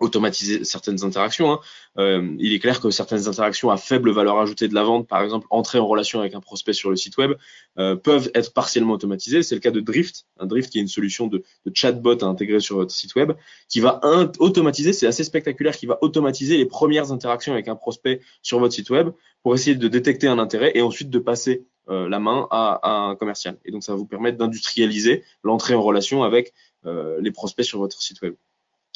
automatiser 0.00 0.64
certaines 0.64 1.04
interactions. 1.04 1.52
Hein. 1.52 1.60
Euh, 1.98 2.34
il 2.38 2.52
est 2.52 2.58
clair 2.58 2.80
que 2.80 2.90
certaines 2.90 3.28
interactions 3.28 3.70
à 3.70 3.76
faible 3.76 4.10
valeur 4.10 4.38
ajoutée 4.38 4.66
de 4.66 4.74
la 4.74 4.82
vente, 4.82 5.06
par 5.06 5.22
exemple 5.22 5.46
entrer 5.50 5.78
en 5.78 5.86
relation 5.86 6.20
avec 6.20 6.34
un 6.34 6.40
prospect 6.40 6.72
sur 6.72 6.90
le 6.90 6.96
site 6.96 7.16
web, 7.18 7.32
euh, 7.78 7.94
peuvent 7.96 8.30
être 8.34 8.52
partiellement 8.52 8.94
automatisées. 8.94 9.42
C'est 9.42 9.54
le 9.54 9.60
cas 9.60 9.70
de 9.70 9.80
Drift, 9.80 10.26
un 10.38 10.46
Drift 10.46 10.70
qui 10.70 10.78
est 10.78 10.82
une 10.82 10.88
solution 10.88 11.26
de, 11.26 11.42
chatbot 11.72 12.24
à 12.24 12.26
intégrer 12.26 12.60
sur 12.60 12.76
votre 12.76 12.90
site 12.90 13.14
web, 13.14 13.32
qui 13.68 13.80
va 13.80 14.00
automatiser, 14.38 14.92
c'est 14.92 15.06
assez 15.06 15.22
spectaculaire, 15.22 15.76
qui 15.76 15.86
va 15.86 15.98
automatiser 16.00 16.56
les 16.56 16.66
premières 16.66 17.12
interactions 17.12 17.52
avec 17.52 17.68
un 17.68 17.76
prospect 17.76 18.20
sur 18.42 18.58
votre 18.58 18.74
site 18.74 18.90
web 18.90 19.10
pour 19.42 19.54
essayer 19.54 19.76
de 19.76 19.88
détecter 19.88 20.26
un 20.26 20.38
intérêt 20.38 20.72
et 20.74 20.82
ensuite 20.82 21.10
de 21.10 21.18
passer 21.18 21.64
euh, 21.88 22.08
la 22.08 22.18
main 22.18 22.48
à, 22.50 22.80
à, 22.82 22.90
un 23.10 23.16
commercial. 23.16 23.58
Et 23.64 23.70
donc 23.70 23.84
ça 23.84 23.92
va 23.92 23.98
vous 23.98 24.06
permettre 24.06 24.38
d'industrialiser 24.38 25.24
l'entrée 25.44 25.74
en 25.74 25.82
relation 25.82 26.22
avec 26.22 26.52
les 26.82 27.30
prospects 27.30 27.66
sur 27.66 27.78
votre 27.78 28.00
site 28.00 28.22
web. 28.22 28.36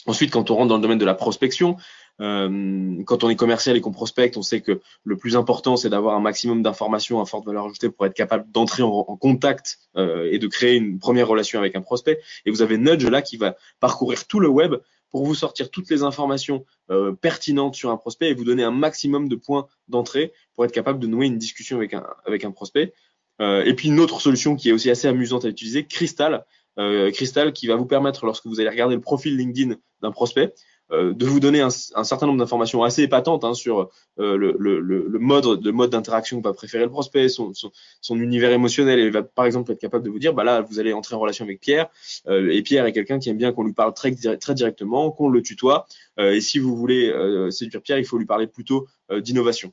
Ensuite, 0.07 0.31
quand 0.31 0.51
on 0.51 0.57
rentre 0.57 0.69
dans 0.69 0.77
le 0.77 0.83
domaine 0.83 0.99
de 0.99 1.05
la 1.05 1.15
prospection, 1.15 1.77
euh, 2.21 3.03
quand 3.05 3.25
on 3.25 3.31
est 3.31 3.37
commercial 3.37 3.77
et 3.77 3.81
qu'on 3.81 3.93
prospecte, 3.93 4.37
on 4.37 4.43
sait 4.43 4.61
que 4.61 4.81
le 5.03 5.17
plus 5.17 5.37
important, 5.37 5.77
c'est 5.77 5.89
d'avoir 5.89 6.15
un 6.15 6.21
maximum 6.21 6.63
d'informations 6.63 7.21
à 7.21 7.27
forte 7.27 7.47
valeur 7.47 7.65
ajoutée 7.65 7.89
pour 7.89 8.07
être 8.07 8.15
capable 8.15 8.51
d'entrer 8.53 8.83
en, 8.83 9.05
contact 9.17 9.79
euh, 9.97 10.29
et 10.31 10.39
de 10.39 10.47
créer 10.47 10.77
une 10.77 10.99
première 10.99 11.27
relation 11.27 11.59
avec 11.59 11.75
un 11.75 11.81
prospect. 11.81 12.21
Et 12.47 12.51
vous 12.51 12.63
avez 12.63 12.79
Nudge 12.79 13.05
là 13.07 13.23
qui 13.23 13.37
va 13.37 13.57
parcourir 13.81 14.27
tout 14.27 14.41
le 14.41 14.49
web 14.49 14.75
pour 15.11 15.25
vous 15.25 15.35
sortir 15.35 15.71
toutes 15.71 15.91
les 15.91 16.03
informations 16.03 16.65
euh, 16.91 17.13
pertinentes 17.13 17.75
sur 17.75 17.91
un 17.91 17.97
prospect 17.97 18.31
et 18.31 18.35
vous 18.35 18.45
donner 18.45 18.65
un 18.65 18.73
maximum 18.73 19.29
de 19.29 19.37
points 19.37 19.67
d'entrée 19.89 20.33
pour 20.55 20.65
être 20.65 20.73
capable 20.73 20.99
de 20.99 21.07
nouer 21.07 21.27
une 21.27 21.39
discussion 21.39 21.77
avec 21.77 21.95
un, 21.95 22.05
avec 22.27 22.45
un 22.45 22.51
prospect. 22.51 22.93
et 23.41 23.75
puis 23.75 23.89
une 23.89 23.99
autre 24.01 24.21
solution 24.21 24.55
qui 24.55 24.69
est 24.69 24.73
aussi 24.73 24.91
assez 24.91 25.09
amusante 25.09 25.45
à 25.45 25.49
utiliser, 25.49 25.85
Crystal, 25.87 26.45
euh, 26.79 27.11
Crystal 27.11 27.53
qui 27.53 27.67
va 27.67 27.77
vous 27.77 27.87
permettre, 27.87 28.27
lorsque 28.27 28.47
vous 28.47 28.61
allez 28.61 28.71
regarder 28.71 28.95
le 28.95 29.01
profil 29.01 29.37
LinkedIn 29.37 29.77
d'un 30.03 30.11
prospect, 30.11 30.55
euh, 30.93 31.15
de 31.15 31.25
vous 31.25 31.41
donner 31.41 31.63
un, 31.63 31.71
certain 31.71 32.27
nombre 32.27 32.39
d'informations 32.39 32.83
assez 32.83 33.03
épatantes 33.03 33.43
hein, 33.43 33.55
sur 33.55 33.91
euh, 34.19 34.37
le, 34.37 35.19
mode, 35.19 35.65
le 35.65 35.73
mode 35.73 35.91
d'interaction 35.91 36.39
que 36.39 36.45
va 36.47 36.53
préférer 36.53 36.85
le 36.85 36.91
prospect, 36.91 37.31
son, 37.31 37.53
son, 37.55 38.21
univers 38.21 38.53
émotionnel. 38.53 38.99
Et 38.99 39.09
va 39.09 39.23
par 39.23 39.47
exemple 39.47 39.73
être 39.73 39.81
capable 39.81 40.05
de 40.05 40.11
vous 40.11 40.19
dire, 40.19 40.35
bah 40.35 40.45
là, 40.45 40.61
vous 40.61 40.81
allez 40.81 40.93
entrer 40.93 41.15
en 41.15 41.21
relation 41.21 41.47
avec 41.47 41.61
Pierre, 41.61 41.89
euh, 42.29 42.51
et 42.53 42.61
Pierre 42.63 42.85
est 42.85 42.93
quelqu'un 42.93 43.19
qui 43.19 43.31
aime 43.31 43.39
bien 43.39 43.53
qu'on 43.53 43.65
lui 43.65 43.73
parle 43.73 43.95
très, 43.95 44.15
très 44.37 44.55
directement, 44.55 45.11
qu'on 45.11 45.29
le 45.29 45.43
tutoie. 45.43 45.87
et 46.19 46.41
si 46.41 46.59
vous 46.59 46.77
voulez 46.77 47.13
séduire 47.51 47.83
Pierre, 47.83 47.99
il 47.99 48.05
faut 48.05 48.19
lui 48.19 48.27
parler 48.27 48.47
plutôt 48.47 48.87
d'innovation. 49.11 49.73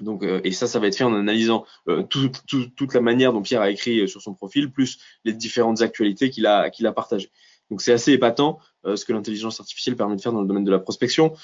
Donc, 0.00 0.22
euh, 0.22 0.40
et 0.44 0.52
ça, 0.52 0.66
ça 0.66 0.78
va 0.78 0.86
être 0.86 0.96
fait 0.96 1.04
en 1.04 1.14
analysant 1.14 1.64
euh, 1.88 2.02
toute 2.02 2.94
la 2.94 3.00
manière 3.00 3.32
dont 3.32 3.42
Pierre 3.42 3.62
a 3.62 3.70
écrit 3.70 4.00
euh, 4.00 4.06
sur 4.06 4.22
son 4.22 4.34
profil, 4.34 4.70
plus 4.70 4.98
les 5.24 5.32
différentes 5.32 5.82
actualités 5.82 6.30
qu'il 6.30 6.46
a, 6.46 6.70
qu'il 6.70 6.86
a 6.86 6.92
partagées. 6.92 7.30
Donc, 7.70 7.82
c'est 7.82 7.92
assez 7.92 8.12
épatant 8.12 8.60
ce 8.86 9.04
que 9.04 9.12
l'intelligence 9.12 9.60
artificielle 9.60 9.94
permet 9.94 10.16
de 10.16 10.22
faire 10.22 10.32
dans 10.32 10.40
le 10.40 10.46
domaine 10.48 10.64
de 10.64 10.70
la 10.70 10.78
prospection. 10.78 11.34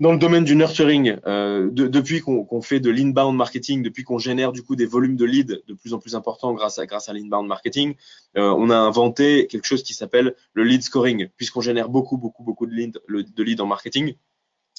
Dans 0.00 0.10
le 0.10 0.18
domaine 0.18 0.44
du 0.44 0.56
nurturing, 0.56 1.16
depuis 1.26 2.22
qu'on 2.22 2.62
fait 2.62 2.80
de 2.80 2.88
l'inbound 2.88 3.36
marketing, 3.36 3.82
depuis 3.82 4.02
qu'on 4.02 4.16
génère 4.16 4.52
du 4.52 4.62
coup 4.62 4.74
des 4.74 4.86
volumes 4.86 5.16
de 5.16 5.26
leads 5.26 5.60
de 5.66 5.74
plus 5.74 5.92
en 5.92 5.98
plus 5.98 6.14
importants 6.14 6.54
grâce 6.54 6.78
à 6.78 6.86
grâce 6.86 7.10
à 7.10 7.12
l'inbound 7.12 7.46
marketing, 7.46 7.94
on 8.36 8.70
a 8.70 8.76
inventé 8.76 9.48
quelque 9.48 9.66
chose 9.66 9.82
qui 9.82 9.92
s'appelle 9.92 10.34
le 10.54 10.64
lead 10.64 10.82
scoring, 10.82 11.28
puisqu'on 11.36 11.60
génère 11.60 11.90
beaucoup 11.90 12.16
beaucoup 12.16 12.42
beaucoup 12.42 12.64
de 12.64 12.72
leads 12.72 12.98
de 13.08 13.42
leads 13.42 13.62
en 13.62 13.66
marketing 13.66 14.14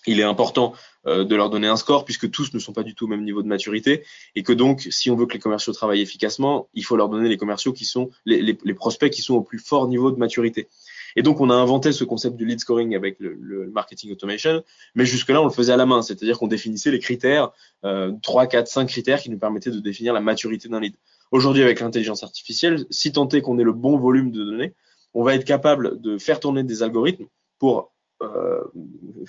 il 0.05 0.19
est 0.19 0.23
important 0.23 0.73
euh, 1.05 1.23
de 1.23 1.36
leur 1.36 1.49
donner 1.49 1.67
un 1.67 1.75
score 1.75 2.05
puisque 2.05 2.29
tous 2.29 2.53
ne 2.53 2.60
sont 2.60 2.73
pas 2.73 2.83
du 2.83 2.93
tout 2.95 3.05
au 3.05 3.07
même 3.07 3.23
niveau 3.23 3.41
de 3.41 3.47
maturité 3.47 4.03
et 4.36 4.43
que 4.43 4.53
donc 4.53 4.88
si 4.89 5.10
on 5.10 5.15
veut 5.15 5.25
que 5.25 5.33
les 5.33 5.39
commerciaux 5.39 5.73
travaillent 5.73 6.01
efficacement, 6.01 6.69
il 6.73 6.83
faut 6.83 6.95
leur 6.95 7.10
donner 7.10 7.29
les 7.29 7.38
commerciaux 7.38 7.73
qui 7.73 7.86
sont 7.86 8.10
les, 8.25 8.53
prospects 8.73 9.12
qui 9.12 9.21
sont 9.21 9.36
au 9.36 9.41
plus 9.41 9.60
fort 9.60 9.88
niveau 9.88 10.12
de 10.12 10.17
maturité. 10.17 10.67
Et 11.15 11.23
donc 11.23 11.41
on 11.41 11.49
a 11.49 11.55
inventé 11.55 11.91
ce 11.91 12.03
concept 12.03 12.36
du 12.36 12.45
lead 12.45 12.60
scoring 12.60 12.95
avec 12.95 13.19
le, 13.19 13.38
le 13.39 13.69
marketing 13.71 14.12
automation, 14.12 14.63
mais 14.95 15.05
jusque-là 15.05 15.41
on 15.41 15.45
le 15.45 15.51
faisait 15.51 15.73
à 15.73 15.77
la 15.77 15.86
main, 15.86 16.01
c'est-à-dire 16.01 16.38
qu'on 16.38 16.47
définissait 16.47 16.91
les 16.91 16.99
critères, 16.99 17.51
euh, 17.86 18.12
3, 18.21 18.47
4, 18.47 18.67
5 18.67 18.88
critères 18.88 19.21
qui 19.21 19.29
nous 19.29 19.39
permettaient 19.39 19.71
de 19.71 19.79
définir 19.79 20.13
la 20.13 20.21
maturité 20.21 20.69
d'un 20.69 20.79
lead. 20.79 20.93
Aujourd'hui 21.31 21.63
avec 21.63 21.79
l'intelligence 21.79 22.23
artificielle, 22.23 22.86
si 22.89 23.12
tant 23.12 23.27
est 23.29 23.41
qu'on 23.41 23.57
ait 23.60 23.63
le 23.63 23.73
bon 23.73 23.97
volume 23.97 24.31
de 24.31 24.43
données, 24.43 24.73
on 25.13 25.23
va 25.23 25.36
être 25.36 25.45
capable 25.45 25.99
de 25.99 26.17
faire 26.17 26.39
tourner 26.39 26.63
des 26.63 26.83
algorithmes 26.83 27.25
pour 27.60 27.91
euh, 28.21 28.63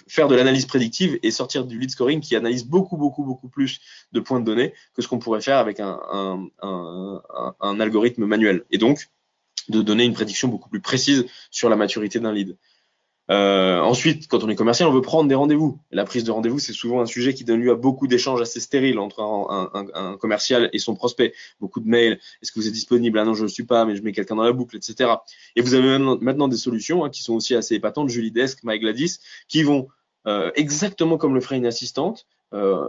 faire 0.06 0.28
de 0.28 0.34
l'analyse 0.34 0.66
prédictive 0.66 1.18
et 1.22 1.30
sortir 1.30 1.66
du 1.66 1.78
lead 1.78 1.90
scoring 1.90 2.20
qui 2.20 2.36
analyse 2.36 2.64
beaucoup, 2.64 2.96
beaucoup, 2.96 3.22
beaucoup 3.22 3.48
plus 3.48 3.80
de 4.12 4.20
points 4.20 4.40
de 4.40 4.44
données 4.44 4.72
que 4.94 5.02
ce 5.02 5.08
qu'on 5.08 5.18
pourrait 5.18 5.42
faire 5.42 5.58
avec 5.58 5.80
un, 5.80 6.50
algorithme 7.60 8.24
manuel. 8.24 8.64
Et 8.70 8.78
donc, 8.78 9.08
de 9.68 9.82
donner 9.82 10.04
une 10.04 10.14
prédiction 10.14 10.48
beaucoup 10.48 10.70
plus 10.70 10.80
précise 10.80 11.26
sur 11.50 11.68
la 11.68 11.76
maturité 11.76 12.18
d'un 12.18 12.32
lead. 12.32 12.56
Euh, 13.30 13.80
ensuite, 13.80 14.26
quand 14.26 14.42
on 14.42 14.48
est 14.48 14.54
commercial, 14.54 14.88
on 14.88 14.92
veut 14.92 15.02
prendre 15.02 15.28
des 15.28 15.34
rendez-vous. 15.34 15.78
La 15.90 16.04
prise 16.04 16.24
de 16.24 16.30
rendez-vous, 16.30 16.58
c'est 16.58 16.72
souvent 16.72 17.00
un 17.00 17.06
sujet 17.06 17.34
qui 17.34 17.44
donne 17.44 17.60
lieu 17.60 17.70
à 17.70 17.74
beaucoup 17.74 18.06
d'échanges 18.06 18.40
assez 18.40 18.60
stériles 18.60 18.98
entre 18.98 19.20
un, 19.20 19.70
un, 19.74 19.86
un, 19.94 20.16
commercial 20.16 20.70
et 20.72 20.78
son 20.78 20.94
prospect. 20.94 21.34
Beaucoup 21.60 21.80
de 21.80 21.88
mails. 21.88 22.18
Est-ce 22.42 22.52
que 22.52 22.58
vous 22.58 22.66
êtes 22.66 22.72
disponible? 22.72 23.18
Ah 23.18 23.24
non, 23.24 23.34
je 23.34 23.42
ne 23.42 23.48
suis 23.48 23.64
pas, 23.64 23.84
mais 23.84 23.96
je 23.96 24.02
mets 24.02 24.12
quelqu'un 24.12 24.36
dans 24.36 24.44
la 24.44 24.52
boucle, 24.52 24.76
etc. 24.76 25.10
Et 25.56 25.60
vous 25.60 25.74
avez 25.74 25.98
maintenant, 25.98 26.48
des 26.48 26.56
solutions 26.56 27.04
hein, 27.04 27.10
qui 27.10 27.22
sont 27.22 27.34
aussi 27.34 27.54
assez 27.54 27.74
épatantes, 27.74 28.08
Julie 28.08 28.30
Desk, 28.30 28.60
MyGladys, 28.64 29.18
qui 29.48 29.62
vont 29.62 29.88
euh, 30.26 30.50
exactement 30.54 31.18
comme 31.18 31.34
le 31.34 31.40
ferait 31.40 31.56
une 31.56 31.66
assistante, 31.66 32.26
euh, 32.54 32.86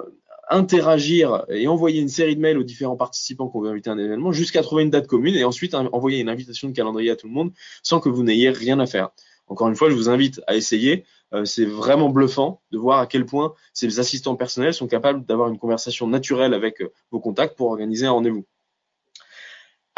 interagir 0.49 1.45
et 1.49 1.67
envoyer 1.67 2.01
une 2.01 2.09
série 2.09 2.35
de 2.35 2.41
mails 2.41 2.57
aux 2.57 2.63
différents 2.63 2.95
participants 2.95 3.47
qu'on 3.49 3.61
veut 3.61 3.69
inviter 3.69 3.89
à 3.89 3.93
un 3.93 3.99
événement 3.99 4.31
jusqu'à 4.31 4.63
trouver 4.63 4.83
une 4.83 4.89
date 4.89 5.05
commune 5.05 5.35
et 5.35 5.43
ensuite 5.43 5.75
envoyer 5.75 6.19
une 6.19 6.29
invitation 6.29 6.67
de 6.69 6.73
calendrier 6.73 7.11
à 7.11 7.15
tout 7.15 7.27
le 7.27 7.33
monde 7.33 7.51
sans 7.83 7.99
que 7.99 8.09
vous 8.09 8.23
n'ayez 8.23 8.49
rien 8.49 8.79
à 8.79 8.87
faire. 8.87 9.09
Encore 9.49 9.67
une 9.67 9.75
fois, 9.75 9.89
je 9.89 9.95
vous 9.95 10.09
invite 10.09 10.41
à 10.47 10.55
essayer. 10.55 11.05
Euh, 11.33 11.43
c'est 11.43 11.65
vraiment 11.65 12.09
bluffant 12.09 12.61
de 12.71 12.77
voir 12.77 12.99
à 12.99 13.07
quel 13.07 13.25
point 13.25 13.53
ces 13.73 13.99
assistants 13.99 14.35
personnels 14.35 14.73
sont 14.73 14.87
capables 14.87 15.25
d'avoir 15.25 15.49
une 15.49 15.57
conversation 15.57 16.07
naturelle 16.07 16.53
avec 16.53 16.81
euh, 16.81 16.91
vos 17.11 17.19
contacts 17.19 17.57
pour 17.57 17.67
organiser 17.67 18.05
un 18.05 18.11
rendez-vous 18.11 18.45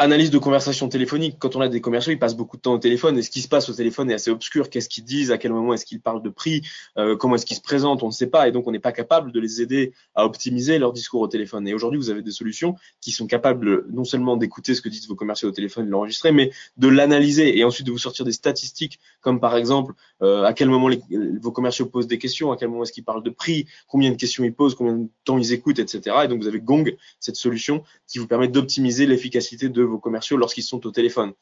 analyse 0.02 0.30
de 0.30 0.38
conversation 0.38 0.88
téléphonique. 0.88 1.36
Quand 1.38 1.56
on 1.56 1.60
a 1.60 1.68
des 1.68 1.80
commerciaux, 1.80 2.12
ils 2.12 2.18
passent 2.18 2.36
beaucoup 2.36 2.56
de 2.56 2.62
temps 2.62 2.74
au 2.74 2.78
téléphone. 2.78 3.18
Et 3.18 3.22
ce 3.22 3.30
qui 3.30 3.40
se 3.40 3.48
passe 3.48 3.68
au 3.68 3.72
téléphone 3.72 4.10
est 4.10 4.14
assez 4.14 4.30
obscur. 4.30 4.68
Qu'est-ce 4.68 4.88
qu'ils 4.88 5.04
disent? 5.04 5.30
À 5.30 5.38
quel 5.38 5.52
moment 5.52 5.72
est-ce 5.74 5.86
qu'ils 5.86 6.00
parlent 6.00 6.22
de 6.22 6.28
prix? 6.28 6.62
Euh, 6.98 7.16
Comment 7.16 7.36
est-ce 7.36 7.46
qu'ils 7.46 7.56
se 7.56 7.62
présentent? 7.62 8.02
On 8.02 8.08
ne 8.08 8.12
sait 8.12 8.26
pas. 8.26 8.48
Et 8.48 8.52
donc, 8.52 8.66
on 8.66 8.72
n'est 8.72 8.80
pas 8.80 8.92
capable 8.92 9.32
de 9.32 9.40
les 9.40 9.62
aider 9.62 9.92
à 10.14 10.24
optimiser 10.24 10.78
leur 10.78 10.92
discours 10.92 11.20
au 11.20 11.28
téléphone. 11.28 11.66
Et 11.68 11.74
aujourd'hui, 11.74 11.98
vous 11.98 12.10
avez 12.10 12.22
des 12.22 12.30
solutions 12.30 12.74
qui 13.00 13.12
sont 13.12 13.26
capables 13.26 13.86
non 13.92 14.04
seulement 14.04 14.36
d'écouter 14.36 14.74
ce 14.74 14.82
que 14.82 14.88
disent 14.88 15.08
vos 15.08 15.14
commerciaux 15.14 15.48
au 15.48 15.52
téléphone, 15.52 15.86
de 15.86 15.90
l'enregistrer, 15.90 16.32
mais 16.32 16.50
de 16.76 16.88
l'analyser 16.88 17.58
et 17.58 17.64
ensuite 17.64 17.86
de 17.86 17.92
vous 17.92 17.98
sortir 17.98 18.24
des 18.24 18.32
statistiques, 18.32 18.98
comme 19.20 19.40
par 19.40 19.56
exemple 19.56 19.94
euh, 20.22 20.44
à 20.44 20.52
quel 20.52 20.68
moment 20.68 20.88
les, 20.88 21.00
vos 21.40 21.52
commerciaux 21.52 21.86
posent 21.86 22.06
des 22.06 22.18
questions, 22.18 22.52
à 22.52 22.56
quel 22.56 22.68
moment 22.68 22.82
est-ce 22.82 22.92
qu'ils 22.92 23.04
parlent 23.04 23.22
de 23.22 23.30
prix, 23.30 23.66
combien 23.86 24.10
de 24.10 24.16
questions 24.16 24.44
ils 24.44 24.54
posent, 24.54 24.74
combien 24.74 24.94
de 24.94 25.08
temps 25.24 25.38
ils 25.38 25.52
écoutent, 25.52 25.78
etc. 25.78 26.16
Et 26.24 26.28
donc, 26.28 26.40
vous 26.40 26.48
avez 26.48 26.60
Gong, 26.60 26.96
cette 27.20 27.36
solution 27.36 27.82
qui 28.06 28.18
vous 28.18 28.26
permet 28.26 28.48
d'optimiser 28.48 29.06
l'efficacité 29.06 29.68
de 29.68 29.82
vos 29.92 29.98
commerciaux 29.98 30.36
lorsqu'ils 30.36 30.62
sont 30.62 30.84
au 30.86 30.90
téléphone. 30.90 31.32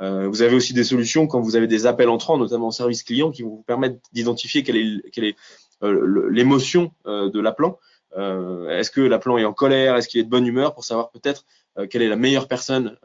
Euh, 0.00 0.28
vous 0.28 0.42
avez 0.42 0.54
aussi 0.54 0.74
des 0.74 0.84
solutions 0.84 1.26
quand 1.26 1.40
vous 1.40 1.56
avez 1.56 1.66
des 1.66 1.86
appels 1.86 2.08
entrants, 2.08 2.38
notamment 2.38 2.68
en 2.68 2.72
service 2.72 3.02
client, 3.02 3.30
qui 3.30 3.42
vont 3.42 3.56
vous 3.56 3.62
permettre 3.62 3.98
d'identifier 4.12 4.62
quelle 4.62 4.76
est, 4.76 5.36
euh, 5.82 6.28
l'émotion 6.30 6.92
euh, 7.06 7.30
de 7.30 7.40
l'appelant. 7.40 7.78
est-ce 8.16 8.90
que 8.90 9.00
l'appelant 9.00 9.38
est 9.38 9.44
en 9.44 9.52
colère? 9.52 9.96
Est-ce 9.96 10.08
qu'il 10.08 10.20
est 10.20 10.24
de 10.24 10.30
bonne 10.30 10.46
humeur? 10.46 10.74
Pour 10.74 10.84
savoir 10.84 11.10
peut-être 11.10 11.44
quelle 11.90 12.02
est 12.02 12.08
la 12.08 12.16
meilleure 12.16 12.48
personne 12.48 12.96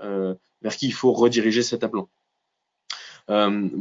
vers 0.61 0.75
qui 0.75 0.87
il 0.87 0.93
faut 0.93 1.13
rediriger 1.13 1.61
cet 1.61 1.83
appelant. 1.83 2.09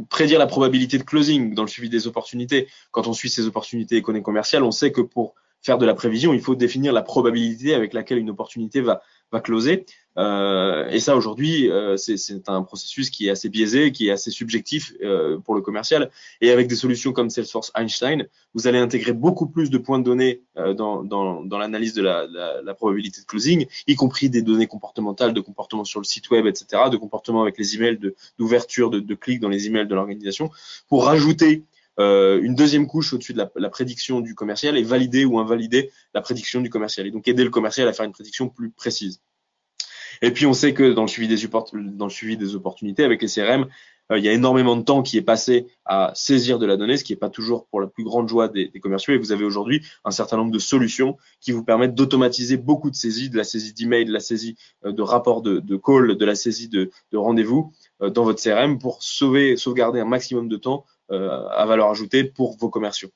prédire 0.09 0.37
la 0.37 0.47
probabilité 0.47 0.97
de 0.99 1.03
closing 1.03 1.55
dans 1.55 1.63
le 1.63 1.69
suivi 1.69 1.89
des 1.89 2.05
opportunités. 2.07 2.67
Quand 2.91 3.07
on 3.07 3.13
suit 3.13 3.29
ces 3.29 3.47
opportunités 3.47 3.97
et 3.97 4.01
qu'on 4.01 4.15
est 4.15 4.21
commercial, 4.21 4.63
on 4.63 4.71
sait 4.71 4.91
que 4.91 5.01
pour 5.01 5.33
faire 5.63 5.77
de 5.77 5.85
la 5.85 5.95
prévision, 5.95 6.33
il 6.33 6.41
faut 6.41 6.55
définir 6.55 6.93
la 6.93 7.01
probabilité 7.01 7.73
avec 7.73 7.93
laquelle 7.93 8.17
une 8.17 8.29
opportunité 8.29 8.81
va, 8.81 9.01
va 9.31 9.39
closer. 9.39 9.85
Euh, 10.17 10.87
et 10.89 10.99
ça, 10.99 11.15
aujourd'hui, 11.15 11.71
euh, 11.71 11.97
c'est 11.97 12.47
un 12.47 12.61
processus 12.61 13.09
qui 13.09 13.27
est 13.27 13.29
assez 13.31 13.49
biaisé, 13.49 13.91
qui 13.91 14.09
est 14.09 14.11
assez 14.11 14.29
subjectif 14.29 14.93
euh, 15.01 15.39
pour 15.39 15.55
le 15.55 15.61
commercial. 15.61 16.11
Et 16.41 16.51
avec 16.51 16.67
des 16.67 16.75
solutions 16.75 17.13
comme 17.13 17.29
Salesforce 17.29 17.71
Einstein, 17.75 18.27
vous 18.53 18.67
allez 18.67 18.77
intégrer 18.77 19.13
beaucoup 19.13 19.47
plus 19.47 19.69
de 19.69 19.77
points 19.77 19.99
de 19.99 20.03
données 20.03 20.41
euh, 20.57 20.73
dans, 20.73 21.03
dans, 21.03 21.43
dans 21.43 21.57
l'analyse 21.57 21.93
de 21.93 22.03
la, 22.03 22.27
la, 22.27 22.61
la, 22.61 22.73
probabilité 22.73 23.21
de 23.21 23.25
closing, 23.25 23.65
y 23.87 23.95
compris 23.95 24.29
des 24.29 24.41
données 24.41 24.67
comportementales, 24.67 25.33
de 25.33 25.41
comportement 25.41 25.85
sur 25.85 25.99
le 25.99 26.05
site 26.05 26.29
web, 26.29 26.45
etc., 26.45 26.83
de 26.91 26.97
comportement 26.97 27.41
avec 27.41 27.57
les 27.57 27.75
emails, 27.75 27.99
d'ouverture, 28.37 28.89
de, 28.89 28.99
de, 28.99 29.05
de 29.05 29.15
clics 29.15 29.39
dans 29.39 29.49
les 29.49 29.65
emails 29.65 29.87
de 29.87 29.95
l'organisation, 29.95 30.51
pour 30.89 31.05
rajouter 31.05 31.63
euh, 31.99 32.41
une 32.41 32.55
deuxième 32.55 32.87
couche 32.87 33.13
au-dessus 33.13 33.33
de 33.33 33.43
la, 33.55 33.69
prédiction 33.69 34.19
du 34.21 34.35
commercial 34.35 34.77
et 34.77 34.83
valider 34.83 35.25
ou 35.25 35.39
invalider 35.39 35.91
la 36.13 36.21
prédiction 36.21 36.61
du 36.61 36.69
commercial. 36.69 37.05
Et 37.07 37.11
donc 37.11 37.27
aider 37.27 37.43
le 37.43 37.49
commercial 37.49 37.87
à 37.87 37.93
faire 37.93 38.05
une 38.05 38.11
prédiction 38.11 38.49
plus 38.49 38.71
précise. 38.71 39.21
Et 40.21 40.31
puis 40.31 40.45
on 40.45 40.53
sait 40.53 40.73
que 40.73 40.93
dans 40.93 41.01
le 41.03 41.07
suivi 41.07 41.27
des, 41.27 41.47
dans 41.95 42.05
le 42.05 42.11
suivi 42.11 42.37
des 42.37 42.55
opportunités 42.55 43.03
avec 43.03 43.21
les 43.21 43.27
CRM, 43.27 43.67
euh, 44.11 44.17
il 44.17 44.25
y 44.25 44.29
a 44.29 44.33
énormément 44.33 44.75
de 44.75 44.81
temps 44.81 45.01
qui 45.01 45.17
est 45.17 45.23
passé 45.23 45.67
à 45.85 46.11
saisir 46.15 46.59
de 46.59 46.65
la 46.65 46.77
donnée, 46.77 46.97
ce 46.97 47.03
qui 47.03 47.13
n'est 47.13 47.17
pas 47.17 47.29
toujours 47.29 47.67
pour 47.67 47.79
la 47.79 47.87
plus 47.87 48.03
grande 48.03 48.27
joie 48.27 48.47
des, 48.47 48.69
commerciaux. 48.81 49.13
Et 49.13 49.17
vous 49.17 49.31
avez 49.31 49.45
aujourd'hui 49.45 49.85
un 50.03 50.11
certain 50.11 50.37
nombre 50.37 50.51
de 50.51 50.59
solutions 50.59 51.17
qui 51.39 51.51
vous 51.51 51.63
permettent 51.63 51.95
d'automatiser 51.95 52.57
beaucoup 52.57 52.89
de 52.89 52.95
saisies, 52.95 53.29
de 53.29 53.37
la 53.37 53.43
saisie 53.43 53.73
d'email, 53.73 54.05
de 54.05 54.13
la 54.13 54.19
saisie 54.19 54.55
euh, 54.85 54.91
de 54.91 55.01
rapports 55.01 55.41
de, 55.41 55.59
de 55.59 55.75
call, 55.77 56.15
de 56.15 56.25
la 56.25 56.35
saisie 56.35 56.69
de, 56.69 56.91
de 57.11 57.17
rendez-vous 57.17 57.71
dans 57.99 58.23
votre 58.23 58.41
CRM 58.41 58.79
pour 58.79 59.01
sauver, 59.01 59.55
sauvegarder 59.55 60.01
un 60.01 60.05
maximum 60.05 60.49
de 60.49 60.57
temps 60.57 60.85
à 61.13 61.65
valeur 61.65 61.89
ajoutée 61.89 62.23
pour 62.23 62.57
vos 62.57 62.69
commerciaux. 62.69 63.09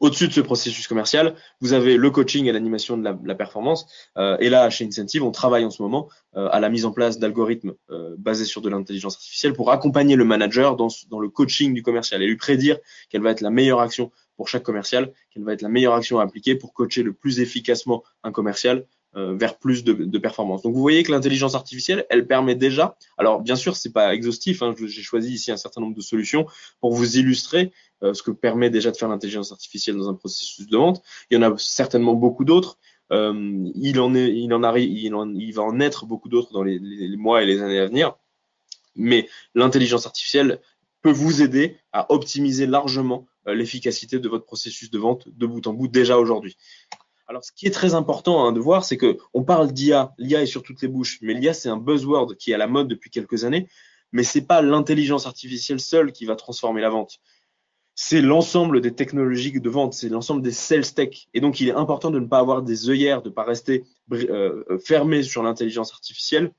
Au-dessus 0.00 0.28
de 0.28 0.32
ce 0.32 0.40
processus 0.40 0.88
commercial, 0.88 1.34
vous 1.60 1.74
avez 1.74 1.98
le 1.98 2.10
coaching 2.10 2.46
et 2.46 2.52
l'animation 2.52 2.96
de 2.96 3.04
la, 3.04 3.34
performance. 3.34 3.86
Euh, 4.16 4.38
et 4.40 4.48
là, 4.48 4.70
chez 4.70 4.86
Incentive, 4.86 5.22
on 5.22 5.30
travaille 5.30 5.66
en 5.66 5.70
ce 5.70 5.82
moment 5.82 6.08
euh, 6.36 6.48
à 6.50 6.58
la 6.58 6.70
mise 6.70 6.86
en 6.86 6.90
place 6.90 7.18
d'algorithmes 7.18 7.74
euh, 7.90 8.14
basés 8.18 8.46
sur 8.46 8.62
de 8.62 8.70
l'intelligence 8.70 9.16
artificielle 9.16 9.52
pour 9.52 9.70
accompagner 9.70 10.16
le 10.16 10.24
manager 10.24 10.74
dans, 10.76 10.88
dans, 11.10 11.20
le 11.20 11.28
coaching 11.28 11.74
du 11.74 11.82
commercial 11.82 12.22
et 12.22 12.26
lui 12.26 12.38
prédire 12.38 12.78
quelle 13.10 13.20
va 13.20 13.30
être 13.30 13.42
la 13.42 13.50
meilleure 13.50 13.80
action 13.80 14.10
pour 14.36 14.48
chaque 14.48 14.62
commercial, 14.62 15.12
quelle 15.34 15.44
va 15.44 15.52
être 15.52 15.60
la 15.60 15.68
meilleure 15.68 15.94
action 15.94 16.18
à 16.18 16.22
appliquer 16.22 16.54
pour 16.54 16.72
coacher 16.72 17.02
le 17.02 17.12
plus 17.12 17.40
efficacement 17.40 18.02
un 18.24 18.32
commercial 18.32 18.78
euh, 18.78 18.99
vers 19.14 19.58
plus 19.58 19.82
de, 19.82 19.92
de 19.92 20.18
performance. 20.18 20.62
Donc 20.62 20.74
vous 20.74 20.80
voyez 20.80 21.02
que 21.02 21.10
l'intelligence 21.10 21.56
artificielle, 21.56 22.06
elle 22.10 22.26
permet 22.26 22.54
déjà. 22.54 22.96
Alors 23.18 23.40
bien 23.40 23.56
sûr, 23.56 23.76
c'est 23.76 23.92
pas 23.92 24.14
exhaustif. 24.14 24.62
Hein, 24.62 24.74
J'ai 24.78 25.02
choisi 25.02 25.32
ici 25.32 25.50
un 25.50 25.56
certain 25.56 25.80
nombre 25.80 25.96
de 25.96 26.00
solutions 26.00 26.46
pour 26.80 26.92
vous 26.92 27.16
illustrer 27.16 27.72
euh, 28.02 28.14
ce 28.14 28.22
que 28.22 28.30
permet 28.30 28.70
déjà 28.70 28.90
de 28.90 28.96
faire 28.96 29.08
l'intelligence 29.08 29.52
artificielle 29.52 29.96
dans 29.96 30.08
un 30.08 30.14
processus 30.14 30.66
de 30.66 30.76
vente. 30.76 31.02
Il 31.30 31.34
y 31.34 31.36
en 31.36 31.42
a 31.42 31.54
certainement 31.58 32.14
beaucoup 32.14 32.44
d'autres. 32.44 32.78
Euh, 33.12 33.68
il 33.74 34.00
en 34.00 34.10
va 34.10 35.62
en 35.62 35.80
être 35.80 36.06
beaucoup 36.06 36.28
d'autres 36.28 36.52
dans 36.52 36.62
les, 36.62 36.78
mois 37.16 37.42
et 37.42 37.46
les 37.46 37.60
années 37.60 37.78
à 37.78 37.86
venir. 37.86 38.16
Mais 38.96 39.28
l'intelligence 39.54 40.06
artificielle 40.06 40.60
peut 41.02 41.10
vous 41.10 41.42
aider 41.42 41.76
à 41.92 42.10
optimiser 42.12 42.66
largement 42.66 43.26
euh, 43.46 43.54
l'efficacité 43.54 44.18
de 44.18 44.28
votre 44.28 44.46
processus 44.46 44.90
de 44.90 44.98
vente 44.98 45.28
de 45.28 45.46
bout 45.46 45.66
en 45.66 45.74
bout 45.74 45.88
déjà 45.88 46.18
aujourd'hui. 46.18 46.56
Alors, 47.30 47.44
ce 47.44 47.52
qui 47.52 47.68
est 47.68 47.70
très 47.70 47.94
important 47.94 48.44
hein, 48.44 48.50
de 48.50 48.58
voir, 48.58 48.84
c'est 48.84 48.96
que 48.96 49.16
on 49.34 49.44
parle 49.44 49.70
d'IA, 49.70 50.12
l'IA 50.18 50.42
est 50.42 50.46
sur 50.46 50.64
toutes 50.64 50.82
les 50.82 50.88
bouches, 50.88 51.20
mais 51.22 51.32
l'IA 51.32 51.54
c'est 51.54 51.68
un 51.68 51.76
buzzword 51.76 52.34
qui 52.36 52.50
est 52.50 52.54
à 52.54 52.58
la 52.58 52.66
mode 52.66 52.88
depuis 52.88 53.08
quelques 53.08 53.44
années, 53.44 53.68
mais 54.10 54.24
c'est 54.24 54.40
pas 54.40 54.62
l'intelligence 54.62 55.26
artificielle 55.26 55.78
seule 55.78 56.10
qui 56.10 56.24
va 56.24 56.34
transformer 56.34 56.80
la 56.80 56.90
vente. 56.90 57.20
C'est 57.94 58.20
l'ensemble 58.20 58.80
des 58.80 58.96
technologies 58.96 59.60
de 59.60 59.70
vente, 59.70 59.94
c'est 59.94 60.08
l'ensemble 60.08 60.42
des 60.42 60.50
sales 60.50 60.92
tech. 60.92 61.28
Et 61.32 61.40
donc, 61.40 61.60
il 61.60 61.68
est 61.68 61.72
important 61.72 62.10
de 62.10 62.18
ne 62.18 62.26
pas 62.26 62.40
avoir 62.40 62.62
des 62.62 62.90
œillères, 62.90 63.22
de 63.22 63.28
ne 63.28 63.34
pas 63.34 63.44
rester 63.44 63.84
euh, 64.10 64.64
fermé 64.84 65.22
sur 65.22 65.44
l'intelligence 65.44 65.92
artificielle, 65.92 66.52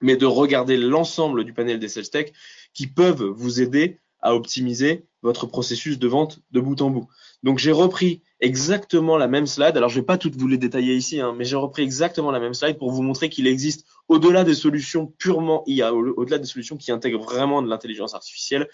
mais 0.00 0.16
de 0.16 0.24
regarder 0.24 0.78
l'ensemble 0.78 1.44
du 1.44 1.52
panel 1.52 1.78
des 1.78 1.88
sales 1.88 2.08
tech 2.08 2.32
qui 2.72 2.86
peuvent 2.86 3.24
vous 3.24 3.60
aider 3.60 4.00
à 4.20 4.34
optimiser 4.34 5.04
votre 5.22 5.46
processus 5.46 5.98
de 5.98 6.08
vente 6.08 6.40
de 6.50 6.60
bout 6.60 6.80
en 6.80 6.90
bout. 6.90 7.08
Donc 7.42 7.58
j'ai 7.58 7.72
repris 7.72 8.22
exactement 8.40 9.16
la 9.16 9.28
même 9.28 9.46
slide. 9.46 9.76
Alors 9.76 9.88
je 9.88 10.00
vais 10.00 10.06
pas 10.06 10.18
toutes 10.18 10.36
vous 10.36 10.48
les 10.48 10.58
détailler 10.58 10.94
ici, 10.94 11.20
hein, 11.20 11.34
mais 11.36 11.44
j'ai 11.44 11.56
repris 11.56 11.82
exactement 11.82 12.30
la 12.30 12.40
même 12.40 12.54
slide 12.54 12.78
pour 12.78 12.90
vous 12.90 13.02
montrer 13.02 13.28
qu'il 13.28 13.46
existe 13.46 13.86
au-delà 14.08 14.44
des 14.44 14.54
solutions 14.54 15.06
purement 15.06 15.62
IA, 15.66 15.92
au-delà 15.92 16.38
des 16.38 16.46
solutions 16.46 16.76
qui 16.76 16.92
intègrent 16.92 17.22
vraiment 17.22 17.62
de 17.62 17.68
l'intelligence 17.68 18.14
artificielle, 18.14 18.68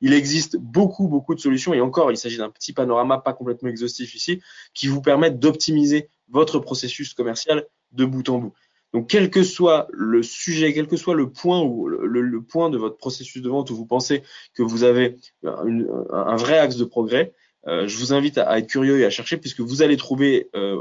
il 0.00 0.12
existe 0.12 0.56
beaucoup, 0.56 1.08
beaucoup 1.08 1.34
de 1.34 1.40
solutions, 1.40 1.74
et 1.74 1.80
encore, 1.80 2.10
il 2.10 2.16
s'agit 2.16 2.38
d'un 2.38 2.50
petit 2.50 2.72
panorama 2.72 3.18
pas 3.18 3.32
complètement 3.32 3.68
exhaustif 3.68 4.14
ici, 4.14 4.40
qui 4.74 4.86
vous 4.86 5.02
permettent 5.02 5.40
d'optimiser 5.40 6.08
votre 6.28 6.58
processus 6.58 7.14
commercial 7.14 7.66
de 7.92 8.04
bout 8.04 8.28
en 8.28 8.38
bout. 8.38 8.52
Donc, 8.94 9.08
quel 9.08 9.30
que 9.30 9.42
soit 9.42 9.88
le 9.92 10.22
sujet, 10.22 10.72
quel 10.72 10.86
que 10.86 10.96
soit 10.96 11.14
le 11.14 11.30
point 11.30 11.60
ou 11.60 11.88
le, 11.88 12.42
point 12.42 12.70
de 12.70 12.78
votre 12.78 12.96
processus 12.96 13.42
de 13.42 13.48
vente 13.48 13.70
où 13.70 13.76
vous 13.76 13.86
pensez 13.86 14.22
que 14.54 14.62
vous 14.62 14.82
avez 14.84 15.16
une, 15.42 15.88
un 16.10 16.36
vrai 16.36 16.58
axe 16.58 16.76
de 16.76 16.84
progrès, 16.84 17.32
euh, 17.66 17.86
je 17.86 17.98
vous 17.98 18.12
invite 18.12 18.38
à, 18.38 18.58
être 18.58 18.66
curieux 18.66 19.00
et 19.00 19.04
à 19.04 19.10
chercher 19.10 19.36
puisque 19.36 19.60
vous 19.60 19.82
allez 19.82 19.96
trouver 19.96 20.48
euh, 20.54 20.78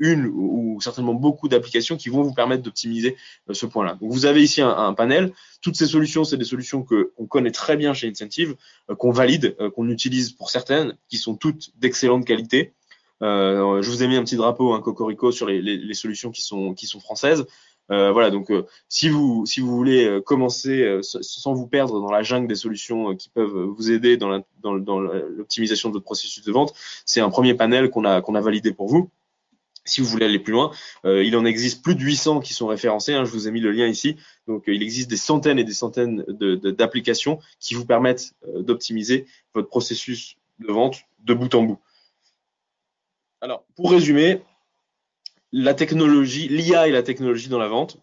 une 0.00 0.26
ou 0.26 0.80
certainement 0.80 1.14
beaucoup 1.14 1.48
d'applications 1.48 1.96
qui 1.96 2.08
vont 2.08 2.22
vous 2.22 2.32
permettre 2.32 2.62
d'optimiser 2.62 3.16
euh, 3.48 3.54
ce 3.54 3.66
point-là. 3.66 3.96
Donc, 4.00 4.10
vous 4.10 4.26
avez 4.26 4.42
ici 4.42 4.62
un, 4.62 4.92
panel. 4.94 5.32
Toutes 5.60 5.76
ces 5.76 5.86
solutions, 5.86 6.24
c'est 6.24 6.38
des 6.38 6.44
solutions 6.44 6.82
que 6.82 7.12
on 7.18 7.26
connaît 7.26 7.52
très 7.52 7.76
bien 7.76 7.94
chez 7.94 8.08
Incentive, 8.08 8.56
euh, 8.90 8.96
qu'on 8.96 9.12
valide, 9.12 9.54
euh, 9.60 9.70
qu'on 9.70 9.88
utilise 9.88 10.32
pour 10.32 10.50
certaines, 10.50 10.96
qui 11.08 11.18
sont 11.18 11.36
toutes 11.36 11.70
d'excellente 11.78 12.24
qualité. 12.24 12.72
Euh, 13.22 13.82
je 13.82 13.90
vous 13.90 14.02
ai 14.02 14.08
mis 14.08 14.16
un 14.16 14.24
petit 14.24 14.36
drapeau, 14.36 14.72
un 14.72 14.80
cocorico 14.80 15.32
sur 15.32 15.46
les, 15.46 15.60
les, 15.60 15.76
les, 15.76 15.94
solutions 15.94 16.30
qui 16.30 16.42
sont 16.42 16.74
qui 16.74 16.86
sont 16.86 17.00
françaises. 17.00 17.46
Euh, 17.90 18.12
voilà, 18.12 18.30
donc 18.30 18.50
euh, 18.50 18.66
si 18.88 19.08
vous 19.08 19.44
si 19.46 19.60
vous 19.60 19.74
voulez 19.76 20.20
commencer 20.24 21.00
sans 21.02 21.52
vous 21.52 21.66
perdre 21.66 22.00
dans 22.00 22.10
la 22.10 22.22
jungle 22.22 22.48
des 22.48 22.54
solutions 22.54 23.16
qui 23.16 23.28
peuvent 23.28 23.64
vous 23.64 23.90
aider 23.90 24.16
dans 24.16 24.42
l'optimisation 24.62 25.88
dans 25.88 25.92
de 25.92 25.96
votre 25.96 26.04
processus 26.04 26.44
de 26.44 26.52
vente, 26.52 26.72
c'est 27.04 27.20
un 27.20 27.30
premier 27.30 27.54
panel 27.54 27.90
qu'on 27.90 28.04
a 28.04 28.20
qu'on 28.22 28.34
a 28.34 28.40
validé 28.40 28.72
pour 28.72 28.88
vous. 28.88 29.10
Si 29.84 30.00
vous 30.00 30.06
voulez 30.06 30.26
aller 30.26 30.38
plus 30.38 30.52
loin, 30.52 30.70
euh, 31.04 31.24
il 31.24 31.36
en 31.36 31.44
existe 31.44 31.82
plus 31.82 31.94
de 31.94 32.00
800 32.00 32.40
qui 32.40 32.52
sont 32.52 32.66
référencés. 32.66 33.14
Hein, 33.14 33.24
je 33.24 33.30
vous 33.30 33.48
ai 33.48 33.50
mis 33.50 33.60
le 33.60 33.70
lien 33.70 33.86
ici. 33.86 34.16
Donc, 34.46 34.68
euh, 34.68 34.74
il 34.74 34.82
existe 34.82 35.08
des 35.08 35.16
centaines 35.16 35.58
et 35.58 35.64
des 35.64 35.72
centaines 35.72 36.22
d'applications 36.28 37.36
de, 37.36 37.40
qui 37.58 37.74
vous 37.74 37.86
permettent 37.86 38.34
euh, 38.46 38.62
d'optimiser 38.62 39.26
votre 39.54 39.68
processus 39.68 40.36
de 40.58 40.70
vente 40.70 41.02
de 41.24 41.34
bout 41.34 41.54
en 41.54 41.62
bout. 41.62 41.78
Alors, 43.40 43.64
pour 43.74 43.90
résumer, 43.90 44.42
la 45.52 45.74
technologie, 45.74 46.48
l'IA 46.48 46.88
et 46.88 46.92
la 46.92 47.02
technologie 47.02 47.48
dans 47.48 47.58
la 47.58 47.68
vente, 47.68 47.98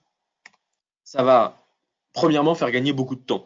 ça 1.04 1.24
va 1.24 1.64
premièrement 2.14 2.56
faire 2.56 2.72
gagner 2.72 2.94
beaucoup 2.94 3.16
de 3.16 3.22
temps. 3.22 3.46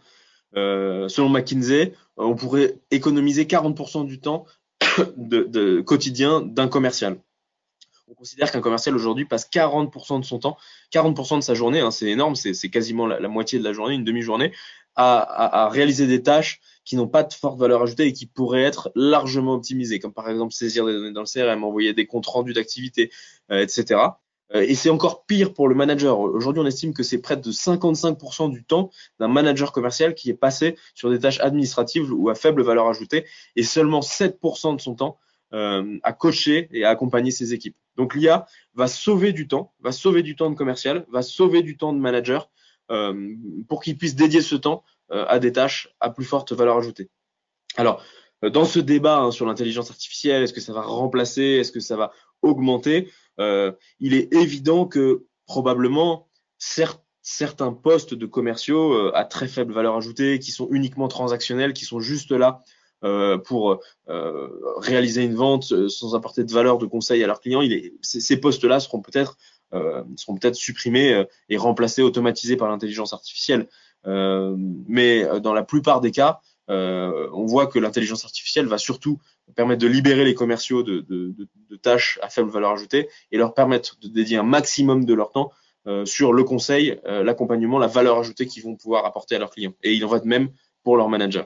Euh, 0.56 1.08
selon 1.08 1.30
McKinsey, 1.30 1.94
on 2.18 2.36
pourrait 2.36 2.78
économiser 2.90 3.46
40% 3.46 4.06
du 4.06 4.20
temps 4.20 4.46
quotidien 5.86 6.42
d'un 6.42 6.68
commercial. 6.68 7.18
On 8.08 8.14
considère 8.14 8.52
qu'un 8.52 8.62
commercial 8.62 8.96
aujourd'hui 8.96 9.26
passe 9.26 9.50
40% 9.50 10.20
de 10.20 10.26
son 10.26 10.40
temps, 10.40 10.58
40% 10.94 11.38
de 11.38 11.42
sa 11.42 11.54
journée, 11.54 11.80
hein, 11.80 11.92
c'est 11.92 12.08
énorme, 12.08 12.36
c'est 12.36 12.70
quasiment 12.70 13.08
la, 13.08 13.26
moitié 13.30 13.58
de 13.58 13.64
la 13.64 13.72
journée, 13.72 13.96
une 13.96 14.04
demi-journée, 14.04 14.52
à, 14.96 15.70
réaliser 15.72 16.08
des 16.08 16.22
tâches 16.22 16.60
qui 16.84 16.96
n'ont 16.96 17.08
pas 17.08 17.24
de 17.24 17.34
forte 17.34 17.60
valeur 17.60 17.84
ajoutée 17.84 18.08
et 18.08 18.14
qui 18.14 18.26
pourraient 18.26 18.64
être 18.64 18.92
largement 18.96 19.54
optimisées, 19.54 20.00
comme 20.00 20.14
par 20.14 20.30
exemple 20.30 20.54
saisir 20.54 20.86
des 20.86 20.94
données 20.94 21.12
dans 21.12 21.22
le 21.22 21.28
CRM, 21.28 21.64
envoyer 21.64 21.94
des 21.94 22.06
comptes 22.06 22.26
rendus 22.26 22.54
d'activité, 22.54 23.12
euh, 23.52 23.62
etc. 23.62 24.00
Euh, 24.54 24.62
et 24.62 24.76
c'est 24.76 24.90
encore 24.90 25.26
pire 25.26 25.54
pour 25.54 25.68
le 25.68 25.76
manager. 25.76 26.20
Aujourd'hui, 26.20 26.62
on 26.62 26.66
estime 26.66 26.94
que 26.94 27.04
c'est 27.04 27.22
près 27.22 27.38
de 27.38 27.52
55% 27.52 28.52
du 28.52 28.64
temps 28.64 28.90
d'un 29.20 29.28
manager 29.28 29.72
commercial 29.72 30.16
qui 30.16 30.30
est 30.30 30.36
passé 30.36 30.76
sur 30.94 31.10
des 31.10 31.20
tâches 31.20 31.40
administratives 31.40 32.12
ou 32.12 32.30
à 32.30 32.36
faible 32.36 32.64
valeur 32.64 32.88
ajoutée, 32.88 33.26
et 33.56 33.64
seulement 33.64 34.02
7% 34.02 34.76
de 34.76 34.82
son 34.82 34.96
temps 34.96 35.18
euh, 35.54 36.00
à 36.04 36.14
coacher 36.14 36.70
et 36.72 36.86
à 36.86 36.90
accompagner 36.90 37.32
ses 37.32 37.54
équipes. 37.54 37.76
Donc 37.98 38.16
l'IA 38.16 38.46
va 38.74 38.88
sauver 38.88 39.34
du 39.34 39.48
temps, 39.48 39.74
va 39.82 39.92
sauver 39.92 40.24
du 40.24 40.36
temps 40.36 40.50
de 40.50 40.56
commercial, 40.56 41.06
va 41.12 41.22
sauver 41.22 41.62
du 41.62 41.78
temps 41.78 41.94
de 41.94 42.00
manager 42.00 42.50
euh, 42.90 43.36
pour 43.68 43.82
qu'il 43.82 43.98
puisse 43.98 44.16
dédier 44.16 44.42
ce 44.42 44.56
temps 44.56 44.84
à 45.12 45.40
des 45.40 45.52
tâches 45.52 45.94
à 46.00 46.10
plus 46.10 46.26
forte 46.26 46.54
valeur 46.54 46.78
ajoutée. 46.78 47.10
Alors, 47.78 48.04
euh, 48.44 48.50
dans 48.50 48.66
ce 48.66 48.80
débat 48.80 49.20
hein, 49.20 49.32
sur 49.32 49.46
l'intelligence 49.46 49.90
artificielle, 49.90 50.44
est-ce 50.44 50.54
que 50.54 50.62
ça 50.62 50.74
va 50.74 50.82
remplacer, 50.82 51.42
est-ce 51.42 51.72
que 51.72 51.80
ça 51.80 51.96
va 51.96 52.12
augmenter, 52.42 53.12
euh, 53.40 53.72
il 54.00 54.14
est 54.14 54.34
évident 54.34 54.86
que 54.86 55.26
probablement 55.46 56.28
certains 56.58 57.72
postes 57.72 58.14
de 58.14 58.26
commerciaux 58.26 58.94
euh, 58.94 59.12
à 59.16 59.26
très 59.26 59.48
faible 59.48 59.74
valeur 59.74 59.96
ajoutée, 59.96 60.40
qui 60.40 60.52
sont 60.52 60.68
uniquement 60.72 61.08
transactionnels, 61.08 61.74
qui 61.74 61.86
sont 61.86 62.00
juste 62.00 62.32
là 62.32 62.64
euh, 63.04 63.40
pour 63.40 63.80
euh, 64.10 64.48
réaliser 64.78 65.24
une 65.24 65.34
vente 65.34 65.72
euh, 65.72 65.90
sans 65.90 66.14
apporter 66.14 66.44
de 66.44 66.52
valeur 66.52 66.78
de 66.78 66.86
conseil 66.86 67.24
à 67.24 67.28
leurs 67.28 67.40
clients, 67.40 67.64
ces 68.02 68.40
postes-là 68.40 68.80
seront 68.80 69.02
peut-être 69.02 69.36
supprimés 70.54 71.26
et 71.50 71.58
remplacés, 71.58 72.04
automatisés 72.04 72.58
par 72.58 72.70
l'intelligence 72.70 73.14
artificielle. 73.14 73.68
Mais 74.06 75.26
dans 75.42 75.54
la 75.54 75.64
plupart 75.64 76.02
des 76.02 76.12
cas, 76.12 76.40
on 76.68 77.46
voit 77.46 77.68
que 77.68 77.80
l'intelligence 77.80 78.26
artificielle 78.26 78.68
va 78.68 78.78
surtout 78.78 79.20
permettre 79.56 79.82
de 79.82 79.88
libérer 79.88 80.24
les 80.24 80.34
commerciaux 80.34 80.84
de, 80.84 81.36
tâches 81.82 82.20
à 82.22 82.30
faible 82.30 82.50
valeur 82.50 82.72
ajoutée 82.72 83.10
et 83.32 83.38
leur 83.38 83.54
permettre 83.54 84.00
de 84.00 84.08
dédier 84.08 84.38
un 84.38 84.44
maximum 84.44 85.06
de 85.06 85.14
leur 85.14 85.32
temps 85.32 85.52
sur 86.06 86.34
le 86.34 86.44
conseil, 86.44 87.00
l'accompagnement, 87.06 87.80
la 87.80 87.88
valeur 87.88 88.18
ajoutée 88.20 88.48
qu'ils 88.48 88.64
vont 88.64 88.76
pouvoir 88.76 89.06
apporter 89.06 89.36
à 89.36 89.40
leurs 89.40 89.52
clients. 89.52 89.74
Et 89.84 89.94
il 89.94 90.06
en 90.06 90.08
va 90.08 90.20
de 90.20 90.28
même 90.28 90.50
pour 90.84 90.98
leurs 90.98 91.10
managers 91.10 91.46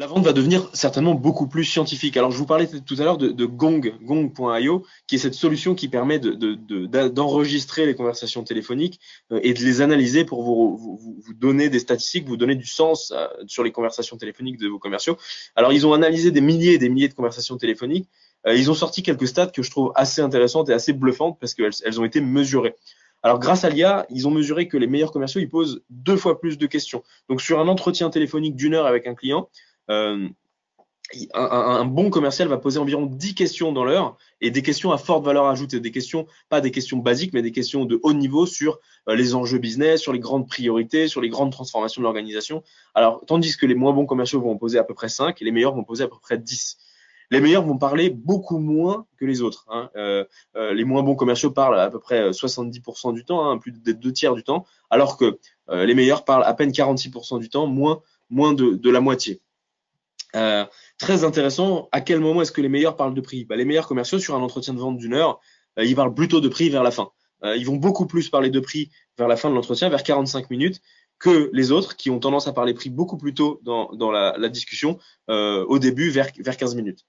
la 0.00 0.06
vente 0.06 0.24
va 0.24 0.32
devenir 0.32 0.70
certainement 0.72 1.12
beaucoup 1.12 1.46
plus 1.46 1.64
scientifique. 1.64 2.16
Alors, 2.16 2.30
je 2.30 2.38
vous 2.38 2.46
parlais 2.46 2.66
tout 2.66 2.96
à 2.98 3.04
l'heure 3.04 3.18
de, 3.18 3.44
Gong, 3.44 3.92
Gong.io, 4.00 4.82
qui 5.06 5.16
est 5.16 5.18
cette 5.18 5.34
solution 5.34 5.74
qui 5.74 5.88
permet 5.88 6.18
d'enregistrer 6.18 7.84
les 7.84 7.94
conversations 7.94 8.42
téléphoniques 8.42 8.98
euh, 9.30 9.40
et 9.42 9.52
de 9.52 9.62
les 9.62 9.82
analyser 9.82 10.24
pour 10.24 10.42
vous, 10.42 11.14
donner 11.36 11.68
des 11.68 11.80
statistiques, 11.80 12.26
vous 12.26 12.38
donner 12.38 12.54
du 12.54 12.64
sens 12.64 13.12
euh, 13.14 13.26
sur 13.46 13.62
les 13.62 13.72
conversations 13.72 14.16
téléphoniques 14.16 14.56
de 14.56 14.68
vos 14.68 14.78
commerciaux. 14.78 15.18
Alors, 15.54 15.70
ils 15.70 15.86
ont 15.86 15.92
analysé 15.92 16.30
des 16.30 16.40
milliers 16.40 16.72
et 16.72 16.78
des 16.78 16.88
milliers 16.88 17.08
de 17.08 17.14
conversations 17.14 17.58
téléphoniques. 17.58 18.08
Euh, 18.46 18.56
ils 18.56 18.70
ont 18.70 18.74
sorti 18.74 19.02
quelques 19.02 19.28
stats 19.28 19.48
que 19.48 19.62
je 19.62 19.70
trouve 19.70 19.92
assez 19.96 20.22
intéressantes 20.22 20.70
et 20.70 20.72
assez 20.72 20.94
bluffantes 20.94 21.36
parce 21.38 21.52
qu'elles 21.52 21.74
elles 21.84 22.00
ont 22.00 22.06
été 22.06 22.22
mesurées. 22.22 22.74
Alors, 23.22 23.38
grâce 23.38 23.64
à 23.64 23.68
l'IA, 23.68 24.06
ils 24.08 24.26
ont 24.26 24.30
mesuré 24.30 24.66
que 24.66 24.78
les 24.78 24.86
meilleurs 24.86 25.12
commerciaux, 25.12 25.42
ils 25.42 25.48
posent 25.50 25.82
deux 25.90 26.16
fois 26.16 26.40
plus 26.40 26.56
de 26.56 26.66
questions. 26.66 27.02
Donc, 27.28 27.42
sur 27.42 27.60
un 27.60 27.68
entretien 27.68 28.08
téléphonique 28.08 28.56
d'une 28.56 28.72
heure 28.72 28.86
avec 28.86 29.06
un 29.06 29.14
client, 29.14 29.50
euh, 29.90 30.28
un, 31.34 31.84
bon 31.84 32.10
commercial 32.10 32.48
va 32.48 32.58
poser 32.58 32.78
environ 32.78 33.06
10 33.06 33.34
questions 33.34 33.72
dans 33.72 33.84
l'heure 33.84 34.16
et 34.40 34.50
des 34.50 34.62
questions 34.62 34.92
à 34.92 34.98
forte 34.98 35.24
valeur 35.24 35.46
ajoutée, 35.46 35.80
des 35.80 35.90
questions, 35.90 36.26
pas 36.48 36.60
des 36.60 36.70
questions 36.70 36.98
basiques, 36.98 37.32
mais 37.32 37.42
des 37.42 37.52
questions 37.52 37.84
de 37.84 37.98
haut 38.02 38.12
niveau 38.12 38.46
sur 38.46 38.78
euh, 39.08 39.16
les 39.16 39.34
enjeux 39.34 39.58
business, 39.58 40.00
sur 40.00 40.12
les 40.12 40.18
grandes 40.18 40.46
priorités, 40.46 41.08
sur 41.08 41.20
les 41.20 41.28
grandes 41.28 41.52
transformations 41.52 42.00
de 42.00 42.04
l'organisation. 42.04 42.62
Alors, 42.94 43.24
tandis 43.26 43.56
que 43.56 43.66
les 43.66 43.74
moins 43.74 43.92
bons 43.92 44.06
commerciaux 44.06 44.40
vont 44.40 44.52
en 44.52 44.56
poser 44.56 44.78
à 44.78 44.84
peu 44.84 44.94
près 44.94 45.08
5 45.08 45.40
et 45.40 45.44
les 45.44 45.52
meilleurs 45.52 45.74
vont 45.74 45.84
poser 45.84 46.04
à 46.04 46.08
peu 46.08 46.18
près 46.20 46.38
10. 46.38 46.78
Les 47.32 47.40
meilleurs 47.40 47.64
vont 47.64 47.78
parler 47.78 48.10
beaucoup 48.10 48.58
moins 48.58 49.06
que 49.16 49.24
les 49.24 49.40
autres. 49.40 49.66
Hein. 49.68 49.88
Euh, 49.94 50.24
les 50.72 50.84
moins 50.84 51.04
bons 51.04 51.14
commerciaux 51.14 51.52
parlent 51.52 51.78
à 51.78 51.88
peu 51.88 52.00
près 52.00 52.30
70% 52.30 53.14
du 53.14 53.24
temps, 53.24 53.48
hein, 53.48 53.58
plus 53.58 53.70
de 53.70 53.92
deux 53.92 54.12
tiers 54.12 54.34
du 54.34 54.42
temps, 54.42 54.66
alors 54.90 55.16
que 55.16 55.38
les 55.72 55.94
meilleurs 55.94 56.24
parlent 56.24 56.42
à 56.42 56.52
peine 56.54 56.72
46% 56.72 57.38
du 57.38 57.48
temps, 57.48 57.68
moins 57.68 58.02
de 58.52 58.90
la 58.90 59.00
moitié. 59.00 59.40
Euh, 60.36 60.64
très 60.98 61.24
intéressant, 61.24 61.88
à 61.92 62.00
quel 62.00 62.20
moment 62.20 62.42
est-ce 62.42 62.52
que 62.52 62.60
les 62.60 62.68
meilleurs 62.68 62.96
parlent 62.96 63.14
de 63.14 63.20
prix? 63.20 63.44
Bah, 63.44 63.56
Les 63.56 63.64
meilleurs 63.64 63.88
commerciaux, 63.88 64.18
sur 64.18 64.34
un 64.34 64.40
entretien 64.40 64.74
de 64.74 64.78
vente 64.78 64.98
d'une 64.98 65.14
heure, 65.14 65.40
euh, 65.78 65.84
ils 65.84 65.96
parlent 65.96 66.14
plutôt 66.14 66.40
de 66.40 66.48
prix 66.48 66.68
vers 66.70 66.82
la 66.82 66.90
fin. 66.90 67.10
Euh, 67.44 67.56
ils 67.56 67.66
vont 67.66 67.76
beaucoup 67.76 68.06
plus 68.06 68.28
parler 68.28 68.50
de 68.50 68.60
prix 68.60 68.90
vers 69.18 69.28
la 69.28 69.36
fin 69.36 69.50
de 69.50 69.54
l'entretien, 69.54 69.88
vers 69.88 70.02
45 70.02 70.50
minutes, 70.50 70.80
que 71.18 71.50
les 71.52 71.72
autres 71.72 71.96
qui 71.96 72.10
ont 72.10 72.18
tendance 72.18 72.48
à 72.48 72.52
parler 72.52 72.74
prix 72.74 72.90
beaucoup 72.90 73.18
plus 73.18 73.34
tôt 73.34 73.60
dans, 73.62 73.90
dans 73.92 74.10
la, 74.10 74.36
la, 74.38 74.48
discussion, 74.48 74.98
au 75.28 75.78
début, 75.78 76.08
vers, 76.08 76.28
vers 76.38 76.56
15 76.56 76.74
minutes. 76.76 77.04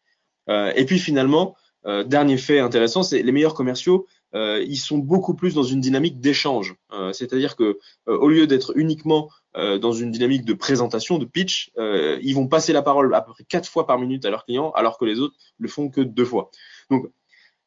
et 0.49 0.83
puis 0.85 0.99
finalement, 0.99 1.55
dernier 1.85 2.35
fait 2.35 2.59
intéressant, 2.59 3.03
c'est 3.03 3.23
les 3.23 3.31
meilleurs 3.31 3.53
commerciaux, 3.53 4.07
ils 4.33 4.77
sont 4.77 4.97
beaucoup 4.97 5.33
plus 5.33 5.53
dans 5.53 5.63
une 5.63 5.79
dynamique 5.79 6.19
d'échange. 6.19 6.75
C'est-à-dire 7.13 7.55
que 7.55 7.79
au 8.05 8.27
lieu 8.27 8.47
d'être 8.47 8.73
uniquement 8.75 9.29
euh, 9.57 9.77
dans 9.77 9.91
une 9.91 10.11
dynamique 10.11 10.45
de 10.45 10.53
présentation, 10.53 11.17
de 11.17 11.25
pitch, 11.25 11.71
euh, 11.77 12.17
ils 12.21 12.33
vont 12.33 12.47
passer 12.47 12.71
la 12.71 12.81
parole 12.81 13.13
à 13.13 13.21
peu 13.21 13.33
près 13.33 13.43
quatre 13.43 13.67
fois 13.67 13.85
par 13.85 13.99
minute 13.99 14.25
à 14.25 14.29
leurs 14.29 14.45
clients, 14.45 14.71
alors 14.71 14.97
que 14.97 15.03
les 15.03 15.19
autres 15.19 15.35
le 15.57 15.67
font 15.67 15.89
que 15.89 15.99
deux 15.99 16.23
fois. 16.23 16.51
Donc, 16.89 17.07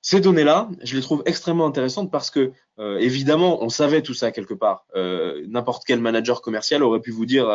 ces 0.00 0.20
données-là, 0.20 0.68
je 0.82 0.96
les 0.96 1.02
trouve 1.02 1.22
extrêmement 1.26 1.66
intéressantes 1.66 2.10
parce 2.10 2.30
que, 2.30 2.52
euh, 2.78 2.98
évidemment, 2.98 3.62
on 3.62 3.68
savait 3.70 4.02
tout 4.02 4.12
ça 4.12 4.32
quelque 4.32 4.52
part. 4.52 4.86
N'importe 4.94 5.84
quel 5.86 6.00
manager 6.00 6.42
commercial 6.42 6.82
aurait 6.82 7.00
pu 7.00 7.10
vous 7.10 7.24
dire 7.24 7.48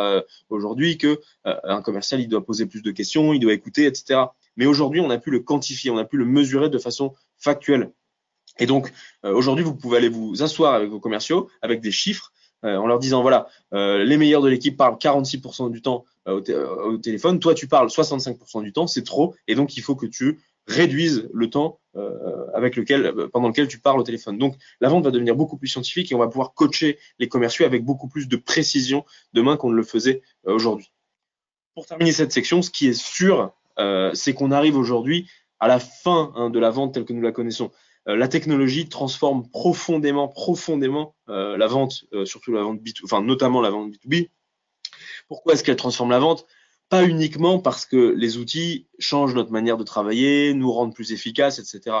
aujourd'hui 0.48 0.98
que 0.98 1.20
un 1.44 1.80
commercial, 1.80 2.20
il 2.20 2.28
doit 2.28 2.44
poser 2.44 2.66
plus 2.66 2.82
de 2.82 2.90
questions, 2.90 3.32
il 3.32 3.38
doit 3.38 3.52
écouter, 3.52 3.86
etc. 3.86 4.22
Mais 4.56 4.66
aujourd'hui, 4.66 5.00
on 5.00 5.10
a 5.10 5.18
pu 5.18 5.30
le 5.30 5.38
quantifier, 5.38 5.92
on 5.92 5.98
a 5.98 6.04
pu 6.04 6.16
le 6.16 6.24
mesurer 6.24 6.70
de 6.70 6.78
façon 6.78 7.14
factuelle. 7.36 7.92
Et 8.58 8.66
donc, 8.66 8.92
aujourd'hui, 9.22 9.64
vous 9.64 9.76
pouvez 9.76 9.98
aller 9.98 10.08
vous 10.08 10.42
asseoir 10.42 10.74
avec 10.74 10.90
vos 10.90 10.98
commerciaux, 10.98 11.48
avec 11.62 11.80
des 11.80 11.92
chiffres, 11.92 12.29
euh, 12.29 12.29
en 12.62 12.86
leur 12.86 12.98
disant 12.98 13.22
voilà, 13.22 13.48
euh, 13.72 14.04
les 14.04 14.16
meilleurs 14.16 14.42
de 14.42 14.48
l'équipe 14.48 14.76
parlent 14.76 14.96
46% 14.96 15.70
du 15.70 15.82
temps 15.82 16.04
euh, 16.28 16.40
au, 16.84 16.98
téléphone, 16.98 17.40
toi 17.40 17.54
tu 17.54 17.66
parles 17.66 17.88
65% 17.88 18.62
du 18.62 18.72
temps, 18.72 18.86
c'est 18.86 19.04
trop, 19.04 19.34
et 19.48 19.54
donc 19.54 19.76
il 19.76 19.82
faut 19.82 19.96
que 19.96 20.06
tu 20.06 20.40
réduises 20.66 21.28
le 21.32 21.50
temps 21.50 21.80
avec 22.54 22.76
lequel, 22.76 23.12
pendant 23.32 23.48
lequel 23.48 23.66
tu 23.66 23.80
parles 23.80 23.98
au 23.98 24.04
téléphone. 24.04 24.38
Donc 24.38 24.54
la 24.80 24.88
vente 24.88 25.02
va 25.02 25.10
devenir 25.10 25.34
beaucoup 25.34 25.56
plus 25.56 25.66
scientifique 25.66 26.12
et 26.12 26.14
on 26.14 26.18
va 26.18 26.28
pouvoir 26.28 26.54
coacher 26.54 26.98
les 27.18 27.28
commerciaux 27.28 27.64
avec 27.64 27.84
beaucoup 27.84 28.06
plus 28.06 28.28
de 28.28 28.36
précision 28.36 29.04
demain 29.32 29.56
qu'on 29.56 29.70
ne 29.70 29.74
le 29.74 29.82
faisait 29.82 30.22
aujourd'hui. 30.44 30.92
Pour 31.74 31.86
terminer 31.86 32.12
cette 32.12 32.30
section, 32.30 32.62
ce 32.62 32.70
qui 32.70 32.86
est 32.86 32.92
sûr, 32.92 33.52
c'est 34.12 34.34
qu'on 34.34 34.52
arrive 34.52 34.76
aujourd'hui 34.76 35.28
à 35.58 35.66
la 35.66 35.80
fin 35.80 36.32
hein, 36.36 36.50
de 36.50 36.58
la 36.60 36.70
vente 36.70 36.94
telle 36.94 37.04
que 37.04 37.12
nous 37.12 37.22
la 37.22 37.32
connaissons. 37.32 37.72
Euh, 38.10 38.16
la 38.16 38.28
technologie 38.28 38.88
transforme 38.88 39.48
profondément, 39.48 40.28
profondément 40.28 41.14
euh, 41.28 41.56
la 41.56 41.66
vente, 41.66 42.04
euh, 42.12 42.24
surtout 42.24 42.52
la 42.52 42.62
vente 42.62 42.80
B2, 42.80 43.00
enfin 43.04 43.22
notamment 43.22 43.60
la 43.60 43.70
vente 43.70 43.92
B2B. 43.92 44.30
Pourquoi 45.28 45.54
est-ce 45.54 45.62
qu'elle 45.62 45.76
transforme 45.76 46.10
la 46.10 46.18
vente? 46.18 46.46
Pas 46.88 47.04
uniquement 47.04 47.60
parce 47.60 47.86
que 47.86 48.14
les 48.16 48.36
outils 48.36 48.88
changent 48.98 49.34
notre 49.34 49.52
manière 49.52 49.76
de 49.76 49.84
travailler, 49.84 50.54
nous 50.54 50.72
rendent 50.72 50.94
plus 50.94 51.12
efficaces, 51.12 51.60
etc. 51.60 51.96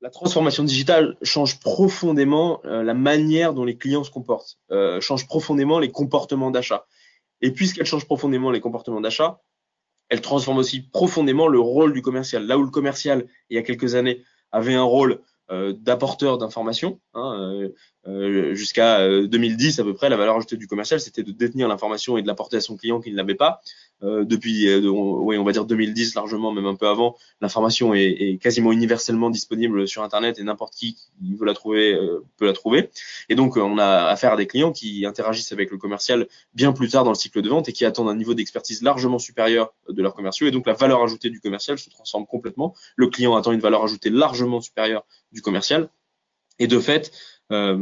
La 0.00 0.10
transformation 0.10 0.62
digitale 0.62 1.16
change 1.22 1.58
profondément 1.58 2.60
la 2.64 2.94
manière 2.94 3.52
dont 3.52 3.64
les 3.64 3.76
clients 3.76 4.04
se 4.04 4.10
comportent, 4.12 4.60
change 5.00 5.26
profondément 5.26 5.80
les 5.80 5.90
comportements 5.90 6.52
d'achat. 6.52 6.86
Et 7.42 7.50
puisqu'elle 7.50 7.84
change 7.84 8.06
profondément 8.06 8.52
les 8.52 8.60
comportements 8.60 9.00
d'achat, 9.00 9.42
elle 10.08 10.20
transforme 10.20 10.58
aussi 10.58 10.82
profondément 10.82 11.48
le 11.48 11.58
rôle 11.58 11.92
du 11.92 12.00
commercial. 12.00 12.46
Là 12.46 12.58
où 12.58 12.62
le 12.62 12.70
commercial, 12.70 13.26
il 13.50 13.56
y 13.56 13.58
a 13.58 13.62
quelques 13.62 13.96
années, 13.96 14.22
avait 14.52 14.74
un 14.74 14.82
rôle 14.82 15.20
euh, 15.50 15.72
d'apporteur 15.72 16.38
d'informations. 16.38 17.00
Hein, 17.14 17.68
euh, 18.06 18.50
euh, 18.50 18.54
jusqu'à 18.54 19.06
2010 19.26 19.78
à 19.80 19.84
peu 19.84 19.94
près, 19.94 20.08
la 20.08 20.16
valeur 20.16 20.36
ajoutée 20.36 20.56
du 20.56 20.66
commercial, 20.66 21.00
c'était 21.00 21.22
de 21.22 21.32
détenir 21.32 21.68
l'information 21.68 22.16
et 22.16 22.22
de 22.22 22.26
l'apporter 22.26 22.56
à 22.56 22.60
son 22.60 22.76
client 22.76 23.00
qui 23.00 23.10
ne 23.10 23.16
l'avait 23.16 23.34
pas. 23.34 23.60
depuis, 24.02 24.74
oui, 24.74 25.36
on 25.36 25.44
va 25.44 25.52
dire 25.52 25.66
2010 25.66 26.14
largement, 26.14 26.52
même 26.52 26.64
un 26.66 26.74
peu 26.74 26.88
avant, 26.88 27.16
l'information 27.42 27.92
est, 27.92 28.16
est, 28.18 28.38
quasiment 28.38 28.72
universellement 28.72 29.28
disponible 29.28 29.86
sur 29.86 30.02
Internet 30.02 30.38
et 30.38 30.42
n'importe 30.42 30.74
qui 30.74 30.94
qui 30.94 31.34
veut 31.34 31.44
la 31.44 31.52
trouver 31.52 31.98
peut 32.38 32.46
la 32.46 32.54
trouver. 32.54 32.90
Et 33.28 33.34
donc, 33.34 33.58
on 33.58 33.76
a 33.76 34.06
affaire 34.06 34.32
à 34.32 34.36
des 34.36 34.46
clients 34.46 34.72
qui 34.72 35.04
interagissent 35.04 35.52
avec 35.52 35.70
le 35.70 35.76
commercial 35.76 36.26
bien 36.54 36.72
plus 36.72 36.88
tard 36.88 37.04
dans 37.04 37.10
le 37.10 37.16
cycle 37.16 37.42
de 37.42 37.48
vente 37.50 37.68
et 37.68 37.72
qui 37.72 37.84
attendent 37.84 38.08
un 38.08 38.16
niveau 38.16 38.32
d'expertise 38.32 38.82
largement 38.82 39.18
supérieur 39.18 39.74
de 39.88 40.02
leurs 40.02 40.14
commerciaux. 40.14 40.46
Et 40.46 40.50
donc, 40.50 40.66
la 40.66 40.74
valeur 40.74 41.02
ajoutée 41.02 41.28
du 41.28 41.40
commercial 41.40 41.78
se 41.78 41.90
transforme 41.90 42.26
complètement. 42.26 42.74
Le 42.96 43.08
client 43.08 43.36
attend 43.36 43.52
une 43.52 43.60
valeur 43.60 43.84
ajoutée 43.84 44.10
largement 44.10 44.62
supérieure 44.62 45.04
du 45.32 45.42
commercial. 45.42 45.90
Et 46.60 46.66
de 46.66 46.78
fait, 46.78 47.10
euh, 47.52 47.76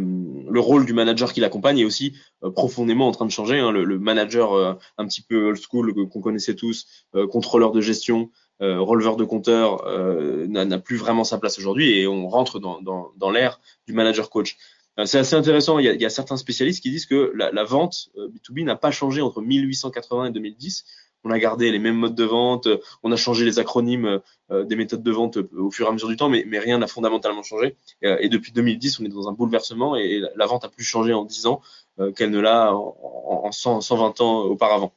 le 0.51 0.61
rôle 0.61 0.87
du 0.87 0.93
manager 0.93 1.33
qui 1.33 1.41
l'accompagne 1.41 1.79
est 1.79 1.85
aussi 1.85 2.15
euh, 2.43 2.51
profondément 2.51 3.07
en 3.09 3.13
train 3.13 3.27
de 3.27 3.31
changer. 3.31 3.59
Hein. 3.59 3.71
Le, 3.71 3.99
manager 3.99 4.53
euh, 4.55 4.75
un 4.97 5.07
petit 5.07 5.21
peu 5.21 5.49
old 5.49 5.59
school 5.59 5.95
qu'on 6.09 6.21
connaissait 6.21 6.55
tous, 6.55 6.87
contrôleur 7.31 7.73
de 7.73 7.81
gestion, 7.81 8.31
releveur 8.61 9.17
de 9.17 9.25
compteur, 9.25 9.85
n'a 10.49 10.79
plus 10.79 10.97
vraiment 10.97 11.25
sa 11.25 11.39
place 11.39 11.59
aujourd'hui 11.59 11.99
et 11.99 12.07
on 12.07 12.29
rentre 12.29 12.59
dans, 12.59 13.31
l'ère 13.31 13.61
du 13.87 13.93
manager 13.93 14.31
coach. 14.31 14.57
C'est 15.05 15.19
assez 15.19 15.37
intéressant. 15.37 15.79
Il 15.79 15.85
y, 15.85 15.89
a, 15.89 15.93
il 15.93 16.01
y, 16.01 16.07
a, 16.07 16.11
certains 16.11 16.37
spécialistes 16.37 16.83
qui 16.83 16.91
disent 16.91 17.07
que 17.07 17.33
la, 17.37 17.53
la 17.53 17.63
vente 17.63 18.09
B2B 18.17 18.65
n'a 18.65 18.75
pas 18.75 18.91
changé 18.91 19.21
entre 19.21 19.41
1880 19.41 20.27
et 20.27 20.31
2010 20.33 20.85
on 21.29 21.31
a 21.31 21.39
gardé 21.39 21.71
les 21.71 21.79
mêmes 21.79 21.97
modes 21.97 22.15
de 22.15 22.25
vente, 22.25 22.69
on 23.03 23.13
a 23.13 23.17
changé 23.17 23.45
les 23.45 23.59
acronymes 23.59 24.21
euh, 24.51 24.65
des 24.65 24.77
méthodes 24.77 25.03
de 25.03 25.11
vente 25.11 25.37
euh, 25.37 25.49
au 25.59 25.71
fur 25.71 25.87
et 25.87 25.89
à 25.91 25.93
mesure 25.93 26.09
du 26.09 26.17
temps, 26.17 26.31
mais, 26.31 26.45
rien 26.59 26.79
n'a 26.79 26.87
fondamentalement 26.87 27.43
changé. 27.43 27.77
Euh, 28.05 28.17
et 28.21 28.29
depuis 28.29 28.51
2010, 28.53 29.01
on 29.01 29.05
est 29.05 29.09
dans 29.09 29.29
un 29.29 29.33
bouleversement 29.33 29.95
et 29.95 30.23
la 30.35 30.47
vente 30.47 30.65
a 30.65 30.69
plus 30.69 30.85
changé 30.85 31.13
en 31.13 31.25
10 31.25 31.47
ans 31.47 31.61
qu'elle 32.15 32.31
ne 32.31 32.39
l'a 32.39 32.73
en, 32.75 33.51
120 33.51 34.21
ans 34.21 34.43
auparavant. 34.43 34.93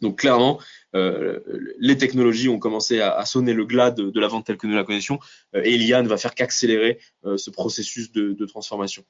Donc 0.00 0.18
clairement, 0.18 0.58
les 0.94 1.98
technologies 1.98 2.48
ont 2.48 2.58
commencé 2.58 3.00
à, 3.00 3.24
sonner 3.26 3.52
le 3.52 3.66
glas 3.66 3.90
de, 3.90 4.18
la 4.18 4.28
vente 4.28 4.46
telle 4.46 4.56
que 4.56 4.66
nous 4.66 4.74
la 4.74 4.84
connaissions, 4.84 5.18
et 5.52 5.76
l'IA 5.76 6.00
ne 6.00 6.08
va 6.08 6.16
faire 6.16 6.34
qu'accélérer 6.34 6.98
ce 7.36 7.50
processus 7.50 8.10
de, 8.10 8.46
transformation. 8.46 9.04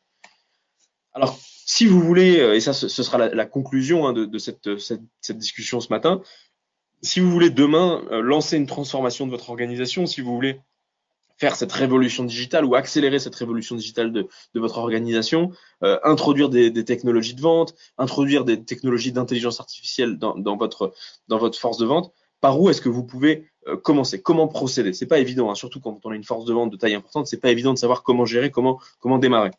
Alors, 1.14 1.38
si 1.40 1.86
vous 1.86 2.00
voulez, 2.00 2.34
et 2.54 2.60
ça 2.60 2.72
ce, 2.72 2.88
sera 2.88 3.18
la, 3.18 3.46
conclusion 3.46 4.06
hein, 4.06 4.12
de, 4.12 4.38
cette, 4.38 4.78
cette, 4.78 5.38
discussion 5.38 5.80
ce 5.80 5.88
matin, 5.88 6.20
si 7.04 7.20
vous 7.20 7.30
voulez 7.30 7.50
demain 7.50 8.02
euh, 8.10 8.22
lancer 8.22 8.56
une 8.56 8.66
transformation 8.66 9.26
de 9.26 9.30
votre 9.30 9.50
organisation, 9.50 10.06
si 10.06 10.22
vous 10.22 10.34
voulez 10.34 10.60
faire 11.36 11.56
cette 11.56 11.72
révolution 11.72 12.24
digitale 12.24 12.64
ou 12.64 12.74
accélérer 12.74 13.18
cette 13.18 13.34
révolution 13.34 13.76
digitale 13.76 14.12
de, 14.12 14.28
votre 14.54 14.78
organisation, 14.78 15.50
euh, 15.82 15.98
introduire 16.04 16.48
des, 16.48 16.84
technologies 16.84 17.34
de 17.34 17.40
vente, 17.40 17.74
introduire 17.98 18.44
des 18.44 18.64
technologies 18.64 19.12
d'intelligence 19.12 19.60
artificielle 19.60 20.16
dans, 20.16 20.56
votre, 20.56 20.94
dans 21.28 21.38
votre 21.38 21.58
force 21.58 21.76
de 21.76 21.86
vente, 21.86 22.12
par 22.40 22.60
où 22.60 22.70
est-ce 22.70 22.80
que 22.80 22.88
vous 22.88 23.04
pouvez 23.04 23.50
euh, 23.66 23.76
commencer? 23.76 24.22
Comment 24.22 24.48
procéder? 24.48 24.92
C'est 24.92 25.06
pas 25.06 25.18
évident, 25.18 25.50
hein, 25.50 25.54
surtout 25.54 25.80
quand 25.80 25.98
on 26.04 26.10
a 26.10 26.14
une 26.14 26.24
force 26.24 26.44
de 26.44 26.54
vente 26.54 26.70
de 26.70 26.76
taille 26.76 26.94
importante, 26.94 27.26
c'est 27.26 27.40
pas 27.40 27.50
évident 27.50 27.74
de 27.74 27.78
savoir 27.78 28.02
comment 28.02 28.24
gérer, 28.24 28.50
comment, 28.50 28.80
comment 29.00 29.18
démarrer. 29.18 29.50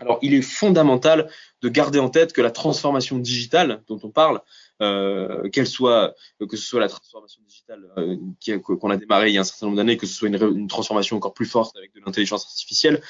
Alors, 0.00 0.18
il 0.22 0.34
est 0.34 0.42
fondamental 0.42 1.28
de 1.62 1.68
garder 1.68 1.98
en 1.98 2.08
tête 2.08 2.32
que 2.32 2.42
la 2.42 2.50
transformation 2.50 3.18
digitale 3.18 3.82
dont 3.86 3.98
on 4.02 4.10
parle, 4.10 4.40
euh, 4.82 5.48
qu'elle 5.50 5.66
soit, 5.66 6.14
que 6.40 6.56
ce 6.56 6.66
soit 6.66 6.80
la 6.80 6.88
transformation 6.88 7.40
digitale 7.46 7.86
euh, 7.96 8.58
qu'on 8.58 8.90
a 8.90 8.96
démarré 8.96 9.28
il 9.30 9.34
y 9.34 9.38
a 9.38 9.42
un 9.42 9.44
certain 9.44 9.66
nombre 9.66 9.76
d'années, 9.76 9.96
que 9.96 10.06
ce 10.06 10.14
soit 10.14 10.28
une, 10.28 10.68
transformation 10.68 11.16
encore 11.16 11.34
plus 11.34 11.46
forte 11.46 11.76
avec 11.76 11.94
de 11.94 12.00
l'intelligence 12.04 12.44
artificielle, 12.44 13.00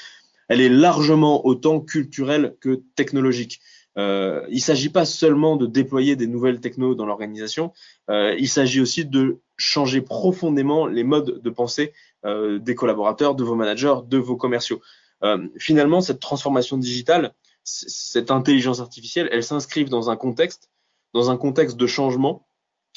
elle 0.48 0.60
est 0.60 0.68
largement 0.68 1.46
autant 1.46 1.80
culturelle 1.80 2.56
que 2.60 2.82
technologique. 2.94 3.60
Euh, 3.96 4.44
il 4.48 4.56
ne 4.56 4.60
s'agit 4.60 4.88
pas 4.88 5.04
seulement 5.04 5.56
de 5.56 5.66
déployer 5.66 6.16
des 6.16 6.26
nouvelles 6.26 6.60
technos 6.60 6.94
dans 6.94 7.06
l'organisation, 7.06 7.72
euh, 8.10 8.34
il 8.38 8.48
s'agit 8.48 8.80
aussi 8.80 9.04
de 9.04 9.38
changer 9.56 10.00
profondément 10.00 10.86
les 10.86 11.04
modes 11.04 11.40
de 11.40 11.50
pensée 11.50 11.92
euh, 12.24 12.58
des 12.58 12.74
collaborateurs, 12.74 13.34
de 13.34 13.44
vos 13.44 13.54
managers, 13.54 13.96
de 14.06 14.18
vos 14.18 14.36
commerciaux. 14.36 14.80
Euh, 15.24 15.48
finalement, 15.58 16.00
cette 16.00 16.20
transformation 16.20 16.76
digitale, 16.76 17.34
cette 17.64 18.30
intelligence 18.30 18.80
artificielle, 18.80 19.28
elle 19.32 19.42
s'inscrivent 19.42 19.88
dans 19.88 20.10
un 20.10 20.16
contexte, 20.16 20.70
dans 21.14 21.30
un 21.30 21.36
contexte 21.36 21.76
de 21.76 21.86
changement, 21.86 22.46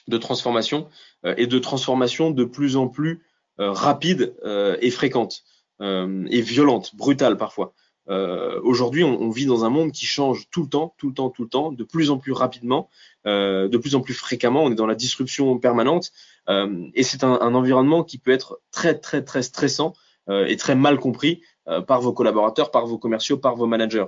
de 0.07 0.17
transformation 0.17 0.89
euh, 1.25 1.33
et 1.37 1.47
de 1.47 1.59
transformation 1.59 2.31
de 2.31 2.43
plus 2.43 2.75
en 2.75 2.87
plus 2.87 3.23
euh, 3.59 3.71
rapide 3.71 4.35
et 4.81 4.91
fréquente 4.91 5.43
et 5.79 6.41
violente, 6.41 6.95
brutale 6.95 7.37
parfois. 7.37 7.73
Aujourd'hui, 8.07 9.03
on, 9.03 9.29
vit 9.29 9.45
dans 9.45 9.63
un 9.63 9.69
monde 9.69 9.91
qui 9.91 10.07
change 10.07 10.47
tout 10.49 10.63
le 10.63 10.69
temps, 10.69 10.95
tout 10.97 11.09
le 11.09 11.13
temps, 11.13 11.29
tout 11.29 11.43
le 11.43 11.49
temps, 11.49 11.71
de 11.71 11.83
plus 11.83 12.09
en 12.09 12.17
plus 12.17 12.31
rapidement, 12.31 12.89
de 13.25 13.77
plus 13.77 13.93
en 13.93 14.01
plus 14.01 14.15
fréquemment. 14.15 14.63
On 14.63 14.71
est 14.71 14.75
dans 14.75 14.87
la 14.87 14.95
disruption 14.95 15.59
permanente 15.59 16.11
et 16.49 17.03
c'est 17.03 17.23
un, 17.23 17.53
environnement 17.53 18.03
qui 18.03 18.17
peut 18.17 18.31
être 18.31 18.59
très, 18.71 18.97
très, 18.97 19.23
très 19.23 19.43
stressant 19.43 19.93
et 20.29 20.57
très 20.57 20.73
mal 20.73 20.97
compris 20.97 21.43
par 21.87 22.01
vos 22.01 22.13
collaborateurs, 22.13 22.71
par 22.71 22.85
vos 22.85 22.97
commerciaux, 22.97 23.37
par 23.37 23.55
vos 23.55 23.67
managers. 23.67 24.05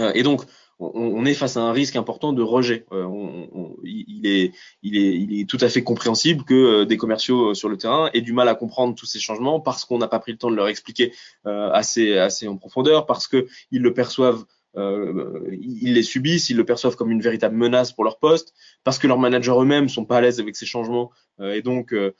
Euh, 0.00 0.12
et 0.14 0.22
donc, 0.22 0.42
on, 0.80 1.24
est 1.24 1.34
face 1.34 1.56
à 1.56 1.62
un 1.62 1.72
risque 1.72 1.96
important 1.96 2.32
de 2.32 2.42
rejet. 2.42 2.86
Euh, 2.92 3.02
on, 3.04 3.76
il, 3.82 4.26
est, 4.26 4.52
il, 4.82 4.96
est, 4.96 5.16
il 5.16 5.40
est 5.40 5.44
tout 5.44 5.58
à 5.60 5.68
fait 5.68 5.82
compréhensible 5.82 6.44
que 6.44 6.54
euh, 6.54 6.84
des 6.84 6.96
commerciaux 6.96 7.50
euh, 7.50 7.54
sur 7.54 7.68
le 7.68 7.76
terrain 7.76 8.10
aient 8.14 8.20
du 8.20 8.32
mal 8.32 8.48
à 8.48 8.54
comprendre 8.54 8.94
tous 8.94 9.06
ces 9.06 9.18
changements 9.18 9.58
parce 9.58 9.84
qu'on 9.84 9.98
n'a 9.98 10.06
pas 10.06 10.20
pris 10.20 10.32
le 10.32 10.38
temps 10.38 10.50
de 10.50 10.56
leur 10.56 10.68
expliquer 10.68 11.12
assez, 11.44 12.16
assez 12.16 12.46
en 12.46 12.56
profondeur, 12.56 13.06
parce 13.06 13.26
qu'ils 13.26 13.46
le 13.70 13.92
perçoivent 13.92 14.44
euh, 14.76 15.40
ils 15.52 15.94
les 15.94 16.02
subissent, 16.02 16.50
ils 16.50 16.56
le 16.56 16.64
perçoivent 16.64 16.96
comme 16.96 17.10
une 17.10 17.22
véritable 17.22 17.56
menace 17.56 17.92
pour 17.92 18.04
leur 18.04 18.18
poste, 18.18 18.54
parce 18.84 18.98
que 18.98 19.06
leurs 19.06 19.18
managers 19.18 19.54
eux-mêmes 19.58 19.88
sont 19.88 20.04
pas 20.04 20.18
à 20.18 20.20
l'aise 20.20 20.40
avec 20.40 20.56
ces 20.56 20.66
changements 20.66 21.10
euh, 21.40 21.54
et 21.54 21.62
donc 21.62 21.92
euh, 21.92 22.12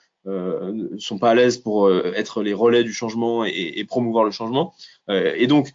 sont 0.99 1.18
pas 1.18 1.30
à 1.30 1.34
l'aise 1.34 1.59
pour 1.59 1.90
être 1.90 2.42
les 2.42 2.53
relais 2.53 2.84
du 2.84 2.92
changement 2.92 3.44
et, 3.46 3.72
et 3.76 3.84
promouvoir 3.84 4.24
le 4.24 4.30
changement. 4.30 4.74
et 5.09 5.46
donc 5.46 5.72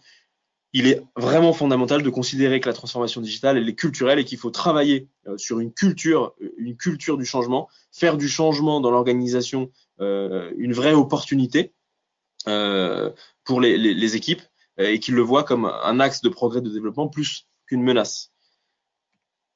il 0.74 0.88
est 0.88 1.00
vraiment 1.16 1.52
fondamental 1.52 2.02
de 2.02 2.10
considérer 2.10 2.60
que 2.60 2.68
la 2.68 2.74
transformation 2.74 3.20
digitale 3.20 3.56
elle 3.56 3.68
est 3.68 3.76
culturelle 3.76 4.18
et 4.18 4.24
qu'il 4.24 4.38
faut 4.38 4.50
travailler 4.50 5.08
euh, 5.28 5.38
sur 5.38 5.60
une 5.60 5.72
culture, 5.72 6.34
une 6.58 6.76
culture 6.76 7.16
du 7.16 7.24
changement, 7.24 7.68
faire 7.92 8.18
du 8.18 8.28
changement 8.28 8.80
dans 8.80 8.90
l'organisation 8.90 9.70
euh, 10.00 10.52
une 10.58 10.72
vraie 10.72 10.92
opportunité 10.92 11.72
euh, 12.48 13.10
pour 13.44 13.60
les, 13.60 13.78
les 13.78 14.16
équipes 14.16 14.42
et 14.78 14.98
qu'ils 14.98 15.14
le 15.14 15.22
voient 15.22 15.44
comme 15.44 15.66
un 15.66 16.00
axe 16.00 16.20
de 16.20 16.28
progrès 16.28 16.60
de 16.60 16.70
développement 16.70 17.08
plus 17.08 17.46
qu'une 17.66 17.82
menace. 17.82 18.32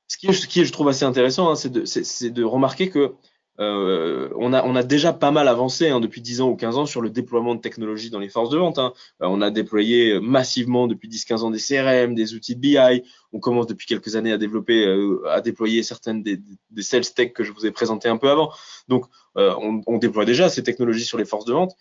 Ce 0.08 0.16
qui, 0.16 0.26
est, 0.26 0.32
ce 0.32 0.46
qui 0.46 0.60
est, 0.60 0.64
je 0.64 0.72
trouve 0.72 0.88
assez 0.88 1.04
intéressant, 1.04 1.50
hein, 1.50 1.54
c'est 1.54 1.70
de, 1.70 2.28
de, 2.30 2.44
remarquer 2.44 2.88
que 2.88 3.12
euh, 3.60 4.30
on, 4.36 4.54
a, 4.54 4.64
on 4.64 4.74
a 4.74 4.82
déjà 4.82 5.12
pas 5.12 5.30
mal 5.30 5.48
avancé 5.48 5.88
hein, 5.90 6.00
depuis 6.00 6.22
10 6.22 6.40
ans 6.40 6.48
ou 6.48 6.56
15 6.56 6.78
ans 6.78 6.86
sur 6.86 7.02
le 7.02 7.10
déploiement 7.10 7.54
de 7.54 7.60
technologies 7.60 8.08
dans 8.08 8.18
les 8.18 8.30
forces 8.30 8.48
de 8.48 8.56
vente. 8.56 8.78
Hein. 8.78 8.94
Euh, 9.20 9.26
on 9.28 9.42
a 9.42 9.50
déployé 9.50 10.18
massivement 10.20 10.86
depuis 10.86 11.08
10-15 11.08 11.40
ans 11.40 11.50
des 11.50 11.58
CRM, 11.58 12.14
des 12.14 12.34
outils 12.34 12.56
de 12.56 12.60
BI. 12.60 13.02
On 13.32 13.40
commence 13.40 13.66
depuis 13.66 13.86
quelques 13.86 14.16
années 14.16 14.32
à 14.32 14.38
développer, 14.38 14.86
euh, 14.86 15.22
à 15.28 15.42
déployer 15.42 15.82
certaines 15.82 16.22
des, 16.22 16.40
des 16.70 16.82
sales 16.82 17.12
tech 17.12 17.34
que 17.34 17.44
je 17.44 17.52
vous 17.52 17.66
ai 17.66 17.70
présenté 17.70 18.08
un 18.08 18.16
peu 18.16 18.30
avant. 18.30 18.50
Donc, 18.86 19.04
euh, 19.36 19.54
on, 19.60 19.82
on, 19.86 19.98
déploie 19.98 20.24
déjà 20.24 20.48
ces 20.48 20.62
technologies 20.62 21.04
sur 21.04 21.18
les 21.18 21.26
forces 21.26 21.44
de 21.44 21.52
vente. 21.52 21.76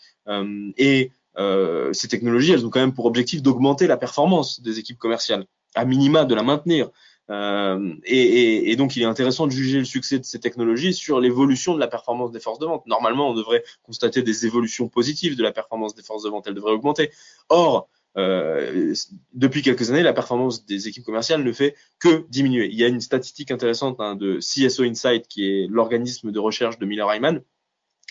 Euh, 1.37 1.93
ces 1.93 2.07
technologies, 2.07 2.51
elles 2.51 2.65
ont 2.65 2.69
quand 2.69 2.79
même 2.79 2.93
pour 2.93 3.05
objectif 3.05 3.41
d'augmenter 3.41 3.87
la 3.87 3.97
performance 3.97 4.61
des 4.61 4.79
équipes 4.79 4.97
commerciales, 4.97 5.45
à 5.75 5.85
minima 5.85 6.25
de 6.25 6.35
la 6.35 6.43
maintenir. 6.43 6.89
Euh, 7.29 7.93
et, 8.05 8.75
donc, 8.77 8.95
il 8.95 9.03
est 9.03 9.05
intéressant 9.05 9.47
de 9.47 9.51
juger 9.51 9.79
le 9.79 9.85
succès 9.85 10.17
de 10.17 10.23
ces 10.23 10.39
technologies 10.39 10.93
sur 10.93 11.19
l'évolution 11.19 11.75
de 11.75 11.79
la 11.79 11.87
performance 11.87 12.31
des 12.31 12.39
forces 12.39 12.59
de 12.59 12.65
vente. 12.65 12.85
Normalement, 12.87 13.29
on 13.29 13.33
devrait 13.33 13.63
constater 13.83 14.21
des 14.21 14.45
évolutions 14.45 14.87
positives 14.87 15.35
de 15.35 15.43
la 15.43 15.51
performance 15.51 15.93
des 15.93 16.03
forces 16.03 16.23
de 16.23 16.29
vente. 16.29 16.47
Elle 16.47 16.53
devrait 16.53 16.71
augmenter. 16.71 17.11
Or, 17.49 17.89
euh, 18.17 18.95
depuis 19.33 19.61
quelques 19.61 19.91
années, 19.91 20.03
la 20.03 20.13
performance 20.13 20.65
des 20.65 20.87
équipes 20.87 21.03
commerciales 21.03 21.43
ne 21.43 21.51
fait 21.51 21.75
que 21.99 22.25
diminuer. 22.29 22.67
Il 22.71 22.77
y 22.77 22.83
a 22.83 22.87
une 22.87 23.01
statistique 23.01 23.51
intéressante 23.51 23.97
hein, 23.99 24.15
de 24.15 24.39
CSO 24.39 24.83
Insight, 24.83 25.27
qui 25.27 25.45
est 25.45 25.67
l'organisme 25.67 26.31
de 26.31 26.39
recherche 26.39 26.79
de 26.79 26.85
Miller 26.85 27.13
Hyman, 27.13 27.41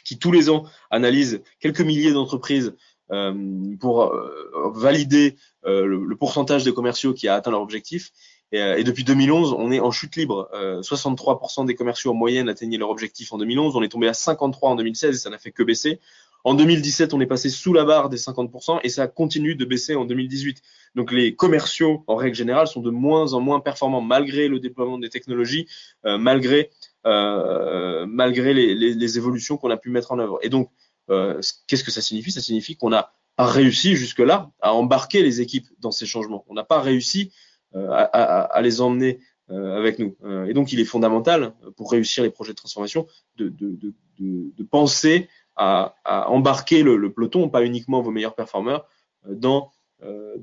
qui 0.05 0.19
tous 0.19 0.31
les 0.31 0.49
ans 0.51 0.65
analyse 0.91 1.43
quelques 1.59 1.81
milliers 1.81 2.13
d'entreprises 2.13 2.75
pour 3.09 4.03
euh, 4.03 4.71
valider 4.75 5.37
euh, 5.65 5.87
le, 5.87 6.17
pourcentage 6.17 6.65
des 6.65 6.73
commerciaux 6.73 7.15
qui 7.15 7.29
a 7.29 7.35
atteint 7.35 7.51
leur 7.51 7.63
objectif. 7.63 8.13
Et, 8.53 8.61
euh, 8.61 8.83
depuis 8.83 9.05
2011, 9.05 9.55
on 9.59 9.71
est 9.71 9.81
en 9.81 9.91
chute 9.91 10.17
libre. 10.17 10.49
Euh, 10.55 10.81
63% 10.83 11.67
des 11.67 11.75
commerciaux 11.75 12.13
en 12.13 12.15
moyenne 12.15 12.49
atteignaient 12.49 12.79
leur 12.79 12.91
objectif 12.91 13.33
en 13.33 13.39
2011. 13.39 13.77
On 13.77 13.83
est 13.83 13.89
tombé 13.89 14.09
à 14.09 14.15
53 14.15 14.71
en 14.71 14.75
2016 14.77 15.15
et 15.15 15.19
ça 15.19 15.31
n'a 15.31 15.39
fait 15.39 15.51
que 15.51 15.63
baisser. 15.63 16.01
En 16.45 16.55
2017, 16.55 17.13
on 17.13 17.21
est 17.21 17.27
passé 17.27 17.51
sous 17.51 17.73
la 17.73 17.85
barre 17.85 18.09
des 18.09 18.19
50% 18.19 18.79
et 18.85 18.89
ça 18.89 19.09
continue 19.09 19.57
de 19.57 19.65
baisser 19.65 19.97
en 19.97 20.05
2018. 20.05 20.63
Donc 20.95 21.11
les 21.11 21.35
commerciaux, 21.35 22.05
en 22.07 22.15
règle 22.15 22.37
générale, 22.37 22.69
sont 22.69 22.83
de 22.83 22.91
moins 22.91 23.33
en 23.33 23.41
moins 23.41 23.59
performants 23.59 24.01
malgré 24.01 24.47
le 24.47 24.61
déploiement 24.61 24.99
des 24.99 25.09
technologies, 25.09 25.67
euh, 26.05 26.19
malgré 26.19 26.71
euh, 27.05 28.07
malgré 28.09 28.55
les, 28.55 28.75
les, 28.75 28.95
les 28.95 29.19
évolutions 29.19 29.57
qu'on 29.57 29.71
a 29.71 29.77
pu 29.77 29.91
mettre 29.91 30.13
en 30.13 30.19
œuvre. 30.19 30.39
Et 30.43 30.49
donc, 30.49 30.71
euh, 31.11 31.41
qu'est-ce 31.67 31.85
que 31.85 31.91
ça 31.91 32.01
signifie? 32.01 32.33
Ça 32.33 32.41
signifie 32.41 32.77
qu'on 32.77 32.93
a 32.93 33.13
réussi 33.39 33.97
jusque-là 33.97 34.51
à 34.61 34.73
embarquer 34.75 35.23
les 35.23 35.41
équipes 35.41 35.67
dans 35.79 35.91
ces 35.91 36.07
changements. 36.07 36.45
On 36.49 36.55
n'a 36.55 36.65
pas 36.65 36.81
réussi 36.81 37.33
euh, 37.75 37.89
à, 37.91 38.61
les 38.63 38.81
emmener 38.81 39.21
euh, 39.51 39.77
avec 39.77 39.99
nous. 39.99 40.17
Et 40.49 40.55
donc, 40.55 40.73
il 40.73 40.81
est 40.81 40.85
fondamental 40.85 41.53
pour 41.77 41.91
réussir 41.91 42.25
les 42.25 42.31
projets 42.31 42.53
de 42.53 42.57
transformation 42.57 43.07
de, 43.37 43.49
de, 43.49 44.63
penser 44.71 45.29
à, 45.55 45.95
embarquer 46.29 46.83
le, 46.83 47.13
peloton, 47.13 47.49
pas 47.49 47.65
uniquement 47.65 48.01
vos 48.01 48.11
meilleurs 48.11 48.35
performeurs, 48.35 48.89
dans 49.29 49.73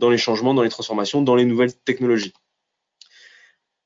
les 0.10 0.18
changements, 0.18 0.54
dans 0.54 0.64
les 0.64 0.70
transformations, 0.70 1.22
dans 1.22 1.36
les 1.36 1.46
nouvelles 1.46 1.74
technologies. 1.74 2.34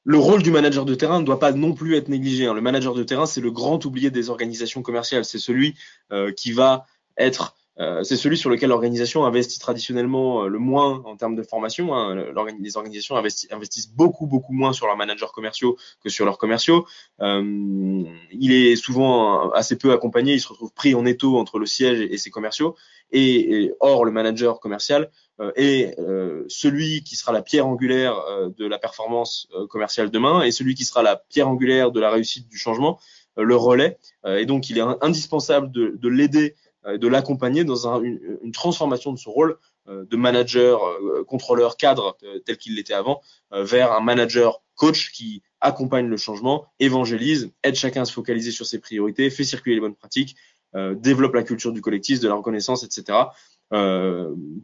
Le 0.10 0.18
rôle 0.18 0.41
du 0.41 0.51
manager 0.51 0.86
de 0.86 0.95
terrain 0.95 1.20
ne 1.20 1.26
doit 1.26 1.38
pas 1.38 1.51
non 1.51 1.74
plus 1.74 1.97
être 1.97 2.08
négligé. 2.08 2.45
Hein. 2.45 2.53
Le 2.53 2.62
manager 2.62 2.93
de 2.93 3.03
terrain, 3.03 3.26
c'est 3.26 3.41
le 3.41 3.51
grand 3.51 3.84
oublié 3.84 4.10
des 4.10 4.30
organisations 4.30 4.82
commerciales. 4.82 5.26
C'est 5.26 5.38
celui 5.38 5.76
euh, 6.14 6.32
qui 6.32 6.53
va 6.53 6.86
être 7.18 7.57
euh, 7.80 8.03
c'est 8.03 8.15
celui 8.15 8.38
sur 8.38 8.49
lequel 8.49 8.69
l'organisation 8.69 9.25
investit 9.25 9.59
traditionnellement 9.59 10.43
euh, 10.43 10.47
le 10.47 10.57
moins 10.57 11.03
en 11.05 11.15
termes 11.15 11.36
de 11.36 11.43
formation. 11.43 11.93
Hein. 11.93 12.15
Les 12.59 12.78
organisations 12.78 13.15
investissent 13.15 13.91
beaucoup, 13.91 14.25
beaucoup 14.25 14.53
moins 14.53 14.73
sur 14.73 14.88
leurs 14.88 14.97
managers 14.97 15.28
commerciaux 15.34 15.78
que 16.03 16.09
sur 16.09 16.25
leurs 16.25 16.38
commerciaux. 16.38 16.88
Euh, 17.21 18.03
il 18.32 18.51
est 18.51 18.75
souvent 18.75 19.51
assez 19.51 19.78
peu 19.78 19.91
accompagné, 19.91 20.34
il 20.34 20.39
se 20.39 20.47
retrouve 20.47 20.73
pris 20.73 20.95
en 20.95 21.05
étau 21.05 21.38
entre 21.38 21.59
le 21.59 21.65
siège 21.65 22.01
et 22.01 22.17
ses 22.17 22.32
commerciaux. 22.32 22.75
Et, 23.11 23.63
et 23.63 23.73
or, 23.80 24.05
le 24.05 24.11
manager 24.11 24.59
commercial 24.59 25.11
euh, 25.39 25.51
est 25.55 25.97
euh, 25.99 26.45
celui 26.49 27.03
qui 27.03 27.15
sera 27.15 27.32
la 27.32 27.41
pierre 27.41 27.67
angulaire 27.67 28.15
de 28.57 28.65
la 28.65 28.80
performance 28.80 29.47
commerciale 29.69 30.09
demain 30.09 30.41
et 30.41 30.51
celui 30.51 30.73
qui 30.73 30.84
sera 30.84 31.03
la 31.03 31.15
pierre 31.15 31.47
angulaire 31.47 31.91
de 31.91 31.99
la 31.99 32.09
réussite 32.09 32.49
du 32.49 32.57
changement, 32.57 32.99
le 33.38 33.55
relais. 33.55 33.99
et 34.25 34.47
donc, 34.47 34.69
il 34.71 34.80
est 34.80 34.84
indispensable 35.01 35.71
de, 35.71 35.95
de 35.95 36.09
l'aider 36.09 36.55
euh, 36.88 36.97
de 36.97 37.07
l'accompagner 37.07 37.63
dans 37.63 37.88
un, 37.88 38.01
une, 38.01 38.19
une, 38.41 38.51
transformation 38.51 39.11
de 39.11 39.17
son 39.17 39.31
rôle 39.31 39.57
euh, 39.88 40.05
de 40.05 40.17
manager, 40.17 40.83
euh, 40.83 41.23
contrôleur, 41.25 41.77
cadre 41.77 42.17
tel 42.45 42.57
qu'il 42.57 42.75
l'était 42.75 42.93
avant, 42.93 43.21
vers 43.51 43.91
un 43.93 43.99
manager 43.99 44.61
coach 44.75 45.11
qui 45.11 45.41
accompagne 45.61 46.07
le 46.07 46.17
changement, 46.17 46.65
évangélise, 46.79 47.51
aide 47.63 47.75
chacun 47.75 48.03
à 48.03 48.05
se 48.05 48.13
focaliser 48.13 48.51
sur 48.51 48.65
ses 48.65 48.79
priorités, 48.79 49.29
fait 49.29 49.43
circuler 49.43 49.75
les 49.75 49.81
bonnes 49.81 49.95
pratiques, 49.95 50.35
développe 50.75 51.33
la 51.33 51.43
culture 51.43 51.71
du 51.71 51.81
collectif, 51.81 52.19
de 52.19 52.27
la 52.27 52.35
reconnaissance, 52.35 52.83
etc. 52.83 53.17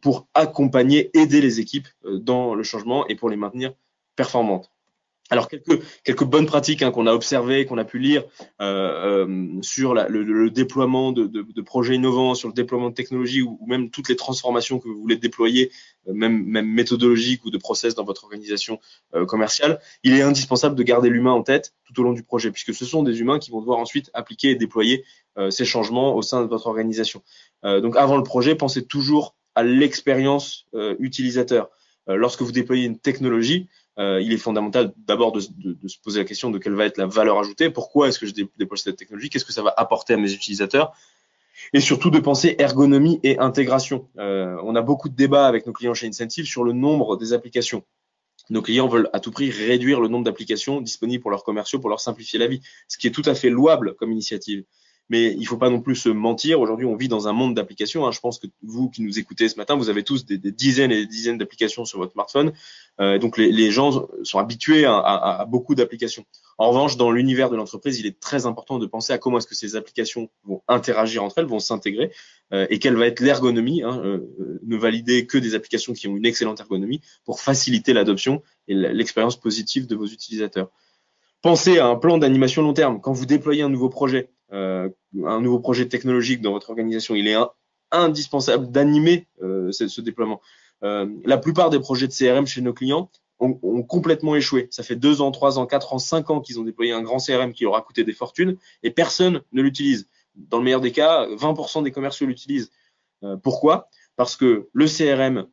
pour 0.02 0.28
accompagner, 0.36 1.10
aider 1.18 1.42
les 1.42 1.60
équipes 1.60 1.88
dans 2.04 2.54
le 2.54 2.64
changement 2.64 3.08
et 3.08 3.16
pour 3.16 3.30
les 3.30 3.38
maintenir 3.38 3.74
performantes. 4.16 4.73
Alors 5.30 5.48
quelques 5.48 6.26
bonnes 6.26 6.46
pratiques 6.46 6.82
hein, 6.82 6.92
qu'on 6.92 7.08
a 7.08 7.14
observées, 7.14 7.66
qu'on 7.66 7.78
a 7.78 7.86
pu 7.86 7.98
lire 7.98 8.24
euh, 8.62 9.26
euh, 9.26 9.62
sur 9.62 9.94
le, 9.94 10.50
déploiement 10.50 11.14
de, 11.14 11.62
projets 11.62 11.96
innovants, 11.96 12.36
sur 12.36 12.50
le 12.50 12.54
déploiement 12.54 12.90
de 12.90 12.94
technologies 12.94 13.42
ou, 13.42 13.58
même 13.66 13.90
toutes 13.90 14.10
les 14.10 14.18
transformations 14.18 14.80
que 14.80 14.90
vous 14.90 15.00
voulez 15.00 15.16
déployer, 15.16 15.72
euh, 16.08 16.14
même 16.14 16.44
même 16.44 16.68
méthodologiques 16.68 17.46
ou 17.46 17.52
de 17.52 17.58
process 17.58 17.96
dans 17.96 18.04
votre 18.04 18.26
organisation 18.26 18.80
commerciale. 19.28 19.80
Il 20.04 20.14
est 20.14 20.22
indispensable 20.22 20.76
de 20.76 20.84
garder 20.84 21.10
l'humain 21.10 21.32
en 21.32 21.42
tête 21.42 21.74
tout 21.86 22.02
au 22.02 22.04
long 22.04 22.14
du 22.14 22.24
projet, 22.24 22.52
puisque 22.52 22.74
ce 22.74 22.86
sont 22.86 23.02
des 23.02 23.22
humains 23.22 23.40
qui 23.40 23.50
vont 23.50 23.62
devoir 23.62 23.80
ensuite 23.80 24.12
appliquer 24.14 24.52
et 24.52 24.56
déployer 24.56 25.06
ces 25.50 25.66
changements 25.66 26.16
au 26.16 26.22
sein 26.22 26.42
de 26.42 26.48
votre 26.48 26.68
organisation. 26.68 27.24
donc 27.64 27.96
avant 27.96 28.18
le 28.18 28.24
projet, 28.24 28.56
pensez 28.56 28.86
toujours 28.86 29.36
à 29.56 29.64
l'expérience 29.64 30.66
utilisateur. 31.00 31.70
lorsque 32.08 32.42
vous 32.42 32.52
déployez 32.52 32.86
une 32.86 33.00
technologie, 33.00 33.68
il 33.98 34.34
est 34.34 34.38
fondamental 34.38 34.94
d'abord 34.98 35.32
de, 35.32 35.40
se 35.40 35.98
poser 36.04 36.20
la 36.20 36.26
question 36.26 36.50
de 36.50 36.58
quelle 36.58 36.74
va 36.74 36.86
être 36.86 36.98
la 36.98 37.06
valeur 37.06 37.40
ajoutée, 37.40 37.70
pourquoi 37.70 38.08
est-ce 38.08 38.20
que 38.20 38.26
je 38.26 38.34
déploie 38.34 38.78
cette 38.78 38.96
technologie, 38.96 39.30
qu'est-ce 39.30 39.46
que 39.46 39.54
ça 39.54 39.62
va 39.62 39.74
apporter 39.78 40.14
à 40.14 40.18
mes 40.18 40.34
utilisateurs, 40.34 40.94
et 41.74 41.80
surtout 41.80 42.10
de 42.10 42.20
penser 42.20 42.56
ergonomie 42.58 43.20
et 43.24 43.38
intégration. 43.40 44.08
on 44.16 44.76
a 44.76 44.82
beaucoup 44.82 45.10
de 45.10 45.16
débats 45.16 45.48
avec 45.48 45.68
nos 45.68 45.74
clients 45.74 45.94
chez 45.94 46.08
Incentive 46.08 46.46
sur 46.46 46.64
le 46.64 46.74
nombre 46.74 47.18
des 47.18 47.34
applications. 47.34 47.84
Nos 48.50 48.62
clients 48.62 48.88
veulent 48.88 49.10
à 49.14 49.20
tout 49.20 49.32
prix 49.32 49.52
réduire 49.52 50.02
le 50.02 50.10
nombre 50.10 50.26
d'applications 50.26 50.82
disponibles 50.82 51.22
pour 51.22 51.32
leurs 51.32 51.44
commerciaux 51.44 51.80
pour 51.80 51.90
leur 51.90 52.00
simplifier 52.00 52.40
la 52.40 52.48
vie, 52.48 52.62
ce 52.88 52.98
qui 52.98 53.08
est 53.08 53.12
tout 53.12 53.24
à 53.26 53.36
fait 53.36 53.50
louable 53.50 53.96
comme 53.96 54.12
initiative. 54.12 54.66
Mais 55.10 55.32
il 55.34 55.42
ne 55.42 55.46
faut 55.46 55.58
pas 55.58 55.70
non 55.70 55.82
plus 55.82 55.96
se 55.96 56.10
mentir. 56.10 56.60
Aujourd'hui, 56.60 56.86
on 56.86 56.96
vit 56.96 57.08
dans 57.08 57.28
un 57.28 57.34
monde 57.34 57.54
d'applications. 57.54 58.08
Hein. 58.08 58.12
Je 58.12 58.20
pense 58.20 58.40
que 58.40 58.48
vous 58.62 58.90
qui 58.90 59.02
nous 59.02 59.20
écoutez 59.20 59.50
ce 59.50 59.58
matin, 59.58 59.76
vous 59.76 59.90
avez 59.90 60.04
tous 60.04 60.26
des, 60.26 60.38
dizaines 60.38 60.92
et 60.92 60.96
des 60.96 61.06
dizaines 61.06 61.38
d'applications 61.38 61.86
sur 61.86 62.00
votre 62.00 62.14
smartphone. 62.14 62.54
Euh, 63.00 63.20
donc 63.20 63.38
les, 63.38 63.72
gens 63.72 64.08
sont 64.24 64.40
habitués 64.40 64.86
à, 64.86 65.46
beaucoup 65.50 65.76
d'applications. 65.76 66.26
En 66.58 66.70
revanche, 66.70 66.98
dans 66.98 67.12
l'univers 67.12 67.50
de 67.50 67.56
l'entreprise, 67.56 68.00
il 68.00 68.06
est 68.06 68.20
très 68.20 68.46
important 68.46 68.80
de 68.80 68.86
penser 68.86 69.14
à 69.14 69.18
comment 69.18 69.40
est-ce 69.40 69.48
que 69.48 69.56
ces 69.56 69.76
applications 69.76 70.30
vont 70.46 70.62
interagir 70.68 71.24
entre 71.24 71.40
elles, 71.40 71.46
vont 71.46 71.60
s'intégrer, 71.60 72.12
euh, 72.54 72.68
et 72.70 72.80
quelle 72.80 72.96
va 72.96 73.08
être 73.08 73.20
l'ergonomie. 73.20 73.82
Hein, 73.84 74.02
euh, 74.06 74.60
ne 74.66 74.78
valider 74.78 75.26
que 75.26 75.38
des 75.38 75.56
applications 75.56 75.94
qui 75.94 76.08
ont 76.08 76.16
une 76.16 76.26
excellente 76.26 76.60
ergonomie 76.60 77.02
pour 77.26 77.40
faciliter 77.40 77.94
l'adoption 77.94 78.42
et 78.68 78.74
l'expérience 78.74 79.40
positive 79.40 79.88
de 79.88 79.96
vos 79.96 80.06
utilisateurs. 80.06 80.70
Pensez 81.42 81.78
à 81.78 81.88
un 81.88 81.96
plan 81.96 82.18
d'animation 82.18 82.62
long 82.62 82.74
terme. 82.74 83.02
Quand 83.02 83.12
vous 83.12 83.26
déployez 83.26 83.64
un 83.64 83.70
nouveau 83.70 83.90
projet, 83.90 84.30
un 84.54 85.42
nouveau 85.42 85.60
projet 85.60 85.88
technologique 85.88 86.42
dans 86.42 86.52
votre 86.52 86.70
organisation, 86.70 87.16
il 87.16 87.28
est 87.28 87.36
indispensable 87.92 88.72
d'animer 88.72 89.28
ce, 89.42 89.88
ce, 89.88 90.02
déploiement. 90.02 90.42
Euh, 90.84 91.08
la 91.26 91.38
plupart 91.38 91.70
des 91.70 91.80
projets 91.80 92.08
de 92.08 92.14
CRM 92.14 92.46
chez 92.46 92.62
nos 92.62 92.74
clients 92.74 93.10
ont, 93.40 93.84
complètement 93.84 94.36
échoué. 94.36 94.68
Ça 94.72 94.84
fait 94.84 94.96
deux 94.96 95.22
ans, 95.22 95.32
trois 95.32 95.60
ans, 95.60 95.66
quatre 95.66 95.94
ans, 95.94 96.00
cinq 96.00 96.30
ans 96.30 96.40
qu'ils 96.40 96.62
ont 96.62 96.64
déployé 96.64 96.94
un 96.94 97.02
grand 97.02 97.18
CRM 97.18 97.52
qui 97.52 97.66
leur 97.66 97.76
a 97.76 97.82
coûté 97.82 98.06
des 98.06 98.14
fortunes 98.14 98.58
et 98.84 98.92
personne 98.92 99.42
ne 99.52 99.62
l'utilise. 99.62 100.08
Dans 100.36 100.60
le 100.60 100.64
meilleur 100.64 100.80
des 100.80 100.94
cas, 100.94 101.28
20% 101.28 101.84
des 101.84 101.92
commerciaux 101.92 102.26
l'utilisent. 102.26 102.72
Euh, 103.24 103.36
pourquoi? 103.36 103.90
Parce 104.16 104.38
que 104.38 104.70
le 104.72 104.86
CRM 104.86 105.48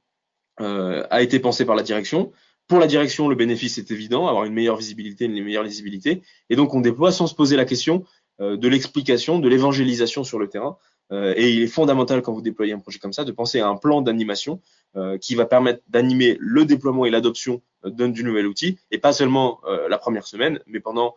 euh, 0.60 1.04
a 1.10 1.22
été 1.22 1.40
pensé 1.40 1.64
par 1.64 1.74
la 1.74 1.82
direction. 1.82 2.30
Pour 2.68 2.78
la 2.78 2.86
direction, 2.86 3.26
le 3.26 3.34
bénéfice 3.34 3.78
est 3.78 3.90
évident, 3.90 4.28
avoir 4.28 4.44
une 4.44 4.54
meilleure 4.54 4.76
visibilité, 4.76 5.24
une 5.24 5.42
meilleure 5.42 5.64
lisibilité. 5.64 6.22
Et 6.48 6.54
donc, 6.54 6.72
on 6.72 6.80
déploie 6.80 7.10
sans 7.10 7.26
se 7.26 7.34
poser 7.34 7.56
la 7.56 7.64
question 7.64 8.04
de 8.40 8.68
l'explication, 8.68 9.38
de 9.38 9.48
l'évangélisation 9.48 10.24
sur 10.24 10.38
le 10.38 10.48
terrain. 10.48 10.76
et 11.12 11.50
il 11.50 11.62
est 11.62 11.66
fondamental 11.66 12.22
quand 12.22 12.32
vous 12.32 12.40
déployez 12.40 12.72
un 12.72 12.78
projet 12.78 12.98
comme 12.98 13.12
ça 13.12 13.24
de 13.24 13.32
penser 13.32 13.60
à 13.60 13.68
un 13.68 13.76
plan 13.76 14.00
d'animation 14.00 14.60
euh, 14.96 15.18
qui 15.18 15.36
va 15.36 15.46
permettre 15.46 15.82
d'animer 15.86 16.36
le 16.40 16.64
déploiement 16.64 17.06
et 17.06 17.10
l'adoption 17.10 17.62
euh, 17.84 18.08
du 18.08 18.24
nouvel 18.24 18.48
outil, 18.48 18.76
et 18.90 18.98
pas 18.98 19.12
seulement 19.12 19.60
euh, 19.64 19.88
la 19.88 19.98
première 19.98 20.26
semaine, 20.26 20.58
mais 20.66 20.80
pendant 20.80 21.14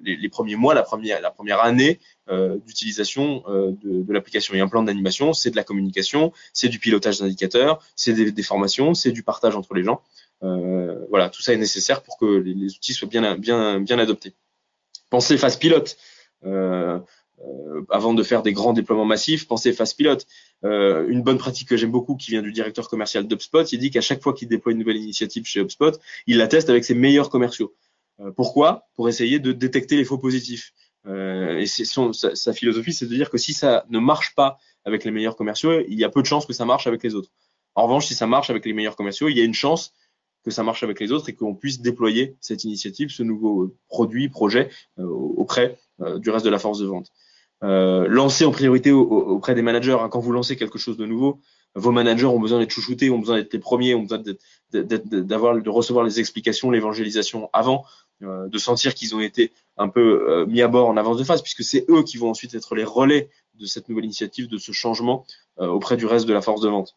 les, 0.00 0.28
premiers 0.28 0.54
mois, 0.54 0.74
la 0.74 0.84
première, 0.84 1.60
année 1.60 1.98
d'utilisation 2.28 3.42
de, 3.48 3.74
de 3.82 4.12
l'application. 4.12 4.54
Et 4.54 4.60
un 4.60 4.68
plan 4.68 4.84
d'animation, 4.84 5.32
c'est 5.32 5.50
de 5.50 5.56
la 5.56 5.64
communication, 5.64 6.32
c'est 6.52 6.68
du 6.68 6.78
pilotage 6.78 7.18
d'indicateurs, 7.18 7.82
c'est 7.96 8.12
des, 8.12 8.42
formations, 8.44 8.94
c'est 8.94 9.10
du 9.10 9.24
partage 9.24 9.56
entre 9.56 9.74
les 9.74 9.82
gens. 9.82 10.02
voilà, 10.40 11.30
tout 11.30 11.42
ça 11.42 11.52
est 11.52 11.56
nécessaire 11.56 12.04
pour 12.04 12.16
que 12.16 12.26
les, 12.26 12.54
les, 12.54 12.76
outils 12.76 12.94
soient 12.94 13.08
bien, 13.08 13.36
bien, 13.36 13.80
bien 13.80 13.98
adoptés. 13.98 14.34
Pensez 15.10 15.36
phase 15.36 15.56
pilote. 15.56 15.96
Euh, 16.44 16.98
euh, 17.42 17.82
avant 17.88 18.12
de 18.12 18.22
faire 18.22 18.42
des 18.42 18.52
grands 18.52 18.72
déploiements 18.72 19.04
massifs, 19.04 19.46
pensez 19.46 19.72
phase 19.72 19.94
pilote. 19.94 20.26
Euh, 20.64 21.08
une 21.08 21.22
bonne 21.22 21.38
pratique 21.38 21.68
que 21.68 21.76
j'aime 21.76 21.90
beaucoup, 21.90 22.16
qui 22.16 22.30
vient 22.30 22.42
du 22.42 22.52
directeur 22.52 22.88
commercial 22.88 23.26
d'UpSpot, 23.26 23.64
il 23.72 23.78
dit 23.78 23.90
qu'à 23.90 24.02
chaque 24.02 24.22
fois 24.22 24.34
qu'il 24.34 24.48
déploie 24.48 24.72
une 24.72 24.78
nouvelle 24.78 24.98
initiative 24.98 25.46
chez 25.46 25.60
HubSpot, 25.60 25.92
il 26.26 26.36
la 26.36 26.48
teste 26.48 26.68
avec 26.68 26.84
ses 26.84 26.94
meilleurs 26.94 27.30
commerciaux. 27.30 27.74
Pourquoi? 28.36 28.84
Pour 28.96 29.08
essayer 29.08 29.38
de 29.38 29.52
détecter 29.52 29.96
les 29.96 30.04
faux 30.04 30.18
positifs. 30.18 30.74
Et 31.06 31.64
sa, 31.64 32.52
philosophie, 32.52 32.92
c'est 32.92 33.06
de 33.06 33.14
dire 33.14 33.30
que 33.30 33.38
si 33.38 33.54
ça 33.54 33.86
ne 33.88 33.98
marche 33.98 34.34
pas 34.34 34.58
avec 34.84 35.04
les 35.04 35.10
meilleurs 35.10 35.36
commerciaux, 35.36 35.80
il 35.88 35.98
y 35.98 36.04
a 36.04 36.10
peu 36.10 36.20
de 36.20 36.26
chances 36.26 36.44
que 36.44 36.52
ça 36.52 36.66
marche 36.66 36.86
avec 36.86 37.02
les 37.02 37.14
autres. 37.14 37.30
En 37.74 37.84
revanche, 37.84 38.08
si 38.08 38.14
ça 38.14 38.26
marche 38.26 38.50
avec 38.50 38.66
les 38.66 38.74
meilleurs 38.74 38.96
commerciaux, 38.96 39.28
il 39.28 39.38
y 39.38 39.40
a 39.40 39.44
une 39.44 39.54
chance 39.54 39.94
que 40.44 40.50
ça 40.50 40.62
marche 40.62 40.82
avec 40.82 41.00
les 41.00 41.12
autres 41.12 41.28
et 41.28 41.34
qu'on 41.34 41.54
puisse 41.54 41.80
déployer 41.80 42.36
cette 42.40 42.64
initiative, 42.64 43.10
ce 43.10 43.22
nouveau 43.22 43.76
produit, 43.88 44.28
projet 44.28 44.70
auprès 44.98 45.78
du 46.16 46.30
reste 46.30 46.44
de 46.44 46.50
la 46.50 46.58
force 46.58 46.78
de 46.78 46.86
vente 46.86 47.12
euh, 47.62 48.06
lancer 48.08 48.44
en 48.44 48.50
priorité 48.50 48.90
auprès 48.90 49.54
des 49.54 49.62
managers. 49.62 49.96
Hein. 50.00 50.08
Quand 50.08 50.20
vous 50.20 50.32
lancez 50.32 50.56
quelque 50.56 50.78
chose 50.78 50.96
de 50.96 51.06
nouveau, 51.06 51.40
vos 51.74 51.92
managers 51.92 52.26
ont 52.26 52.40
besoin 52.40 52.58
d'être 52.58 52.70
chouchoutés, 52.70 53.10
ont 53.10 53.18
besoin 53.18 53.36
d'être 53.36 53.52
les 53.52 53.58
premiers, 53.58 53.94
ont 53.94 54.02
besoin 54.02 54.22
d'avoir, 54.72 55.60
de 55.60 55.70
recevoir 55.70 56.04
les 56.04 56.18
explications, 56.18 56.70
l'évangélisation 56.70 57.50
avant, 57.52 57.84
euh, 58.22 58.48
de 58.48 58.58
sentir 58.58 58.94
qu'ils 58.94 59.14
ont 59.14 59.20
été 59.20 59.52
un 59.76 59.88
peu 59.88 60.26
euh, 60.28 60.46
mis 60.46 60.62
à 60.62 60.68
bord 60.68 60.88
en 60.88 60.96
avance 60.96 61.18
de 61.18 61.24
phase, 61.24 61.42
puisque 61.42 61.62
c'est 61.62 61.84
eux 61.88 62.02
qui 62.02 62.16
vont 62.16 62.30
ensuite 62.30 62.54
être 62.54 62.74
les 62.74 62.84
relais 62.84 63.30
de 63.54 63.66
cette 63.66 63.88
nouvelle 63.88 64.06
initiative, 64.06 64.48
de 64.48 64.58
ce 64.58 64.72
changement 64.72 65.24
euh, 65.60 65.68
auprès 65.68 65.96
du 65.96 66.06
reste 66.06 66.26
de 66.26 66.32
la 66.32 66.42
force 66.42 66.60
de 66.60 66.68
vente. 66.68 66.96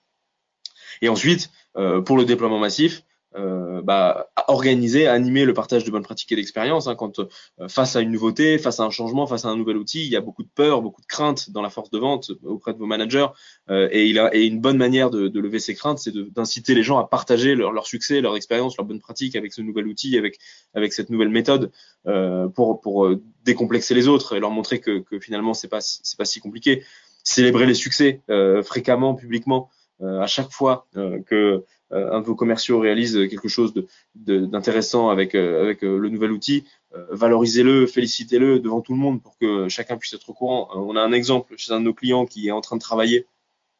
Et 1.02 1.10
ensuite, 1.10 1.52
euh, 1.76 2.02
pour 2.02 2.18
le 2.18 2.26
déploiement 2.26 2.60
massif, 2.60 3.04
euh, 3.36 3.81
bah, 3.81 4.29
organiser, 4.47 5.07
animer 5.07 5.45
le 5.45 5.53
partage 5.53 5.84
de 5.84 5.91
bonnes 5.91 6.03
pratiques 6.03 6.31
et 6.31 6.36
d'expériences. 6.36 6.88
Hein, 6.88 6.95
quand 6.95 7.19
euh, 7.19 7.27
face 7.67 7.95
à 7.95 8.01
une 8.01 8.11
nouveauté, 8.11 8.57
face 8.57 8.79
à 8.79 8.84
un 8.84 8.89
changement, 8.89 9.25
face 9.27 9.45
à 9.45 9.49
un 9.49 9.57
nouvel 9.57 9.77
outil, 9.77 10.05
il 10.05 10.11
y 10.11 10.15
a 10.15 10.21
beaucoup 10.21 10.43
de 10.43 10.49
peur, 10.53 10.81
beaucoup 10.81 11.01
de 11.01 11.07
crainte 11.07 11.49
dans 11.51 11.61
la 11.61 11.69
force 11.69 11.89
de 11.89 11.97
vente 11.97 12.31
auprès 12.43 12.73
de 12.73 12.77
vos 12.77 12.86
managers. 12.86 13.27
Euh, 13.69 13.88
et, 13.91 14.07
il 14.07 14.19
a, 14.19 14.36
et 14.36 14.45
une 14.45 14.59
bonne 14.59 14.77
manière 14.77 15.09
de, 15.09 15.27
de 15.27 15.39
lever 15.39 15.59
ces 15.59 15.75
craintes, 15.75 15.99
c'est 15.99 16.13
d'inciter 16.15 16.75
les 16.75 16.84
gens 16.84 16.97
à 16.97 17.07
partager 17.07 17.55
leur, 17.55 17.71
leur 17.71 17.88
succès, 17.88 18.21
leur 18.21 18.36
expérience, 18.36 18.77
leurs 18.77 18.86
bonnes 18.86 19.01
pratiques 19.01 19.36
avec 19.36 19.53
ce 19.53 19.61
nouvel 19.61 19.88
outil, 19.88 20.17
avec, 20.17 20.39
avec 20.73 20.93
cette 20.93 21.09
nouvelle 21.09 21.29
méthode 21.29 21.71
euh, 22.07 22.47
pour, 22.47 22.81
pour 22.81 23.09
décomplexer 23.45 23.93
les 23.93 24.07
autres 24.07 24.36
et 24.36 24.39
leur 24.39 24.51
montrer 24.51 24.79
que, 24.79 24.99
que 24.99 25.19
finalement 25.19 25.53
c'est 25.53 25.67
pas 25.67 25.81
c'est 25.81 26.17
pas 26.17 26.25
si 26.25 26.39
compliqué. 26.39 26.84
Célébrer 27.23 27.65
les 27.65 27.73
succès 27.73 28.21
fréquemment, 28.63 29.15
publiquement. 29.15 29.69
À 30.02 30.28
chaque 30.28 30.52
fois 30.52 30.88
que 30.94 31.64
euh, 31.94 32.12
un 32.12 32.22
de 32.22 32.26
vos 32.26 32.36
commerciaux 32.36 32.80
réalise 32.80 33.14
quelque 33.30 33.48
chose 33.48 33.74
d'intéressant 34.16 35.10
avec, 35.10 35.36
euh, 35.36 35.62
avec 35.62 35.84
euh, 35.84 35.98
le 35.98 36.10
nouvel 36.10 36.32
outil, 36.32 36.66
valorisez-le, 37.10 37.88
félicitez-le 37.88 38.60
devant 38.60 38.82
tout 38.82 38.94
le 38.94 39.00
monde 39.00 39.22
pour 39.22 39.38
que 39.39 39.68
chacun 39.68 39.98
puisse 39.98 40.14
être 40.14 40.30
au 40.30 40.34
courant. 40.34 40.70
On 40.76 40.96
a 40.96 41.02
un 41.02 41.12
exemple 41.12 41.56
chez 41.58 41.72
un 41.72 41.80
de 41.80 41.86
nos 41.86 41.94
clients 41.94 42.28
qui 42.28 42.48
est 42.48 42.52
en 42.52 42.62
train 42.62 42.76
de 42.76 42.82
travailler 42.82 43.26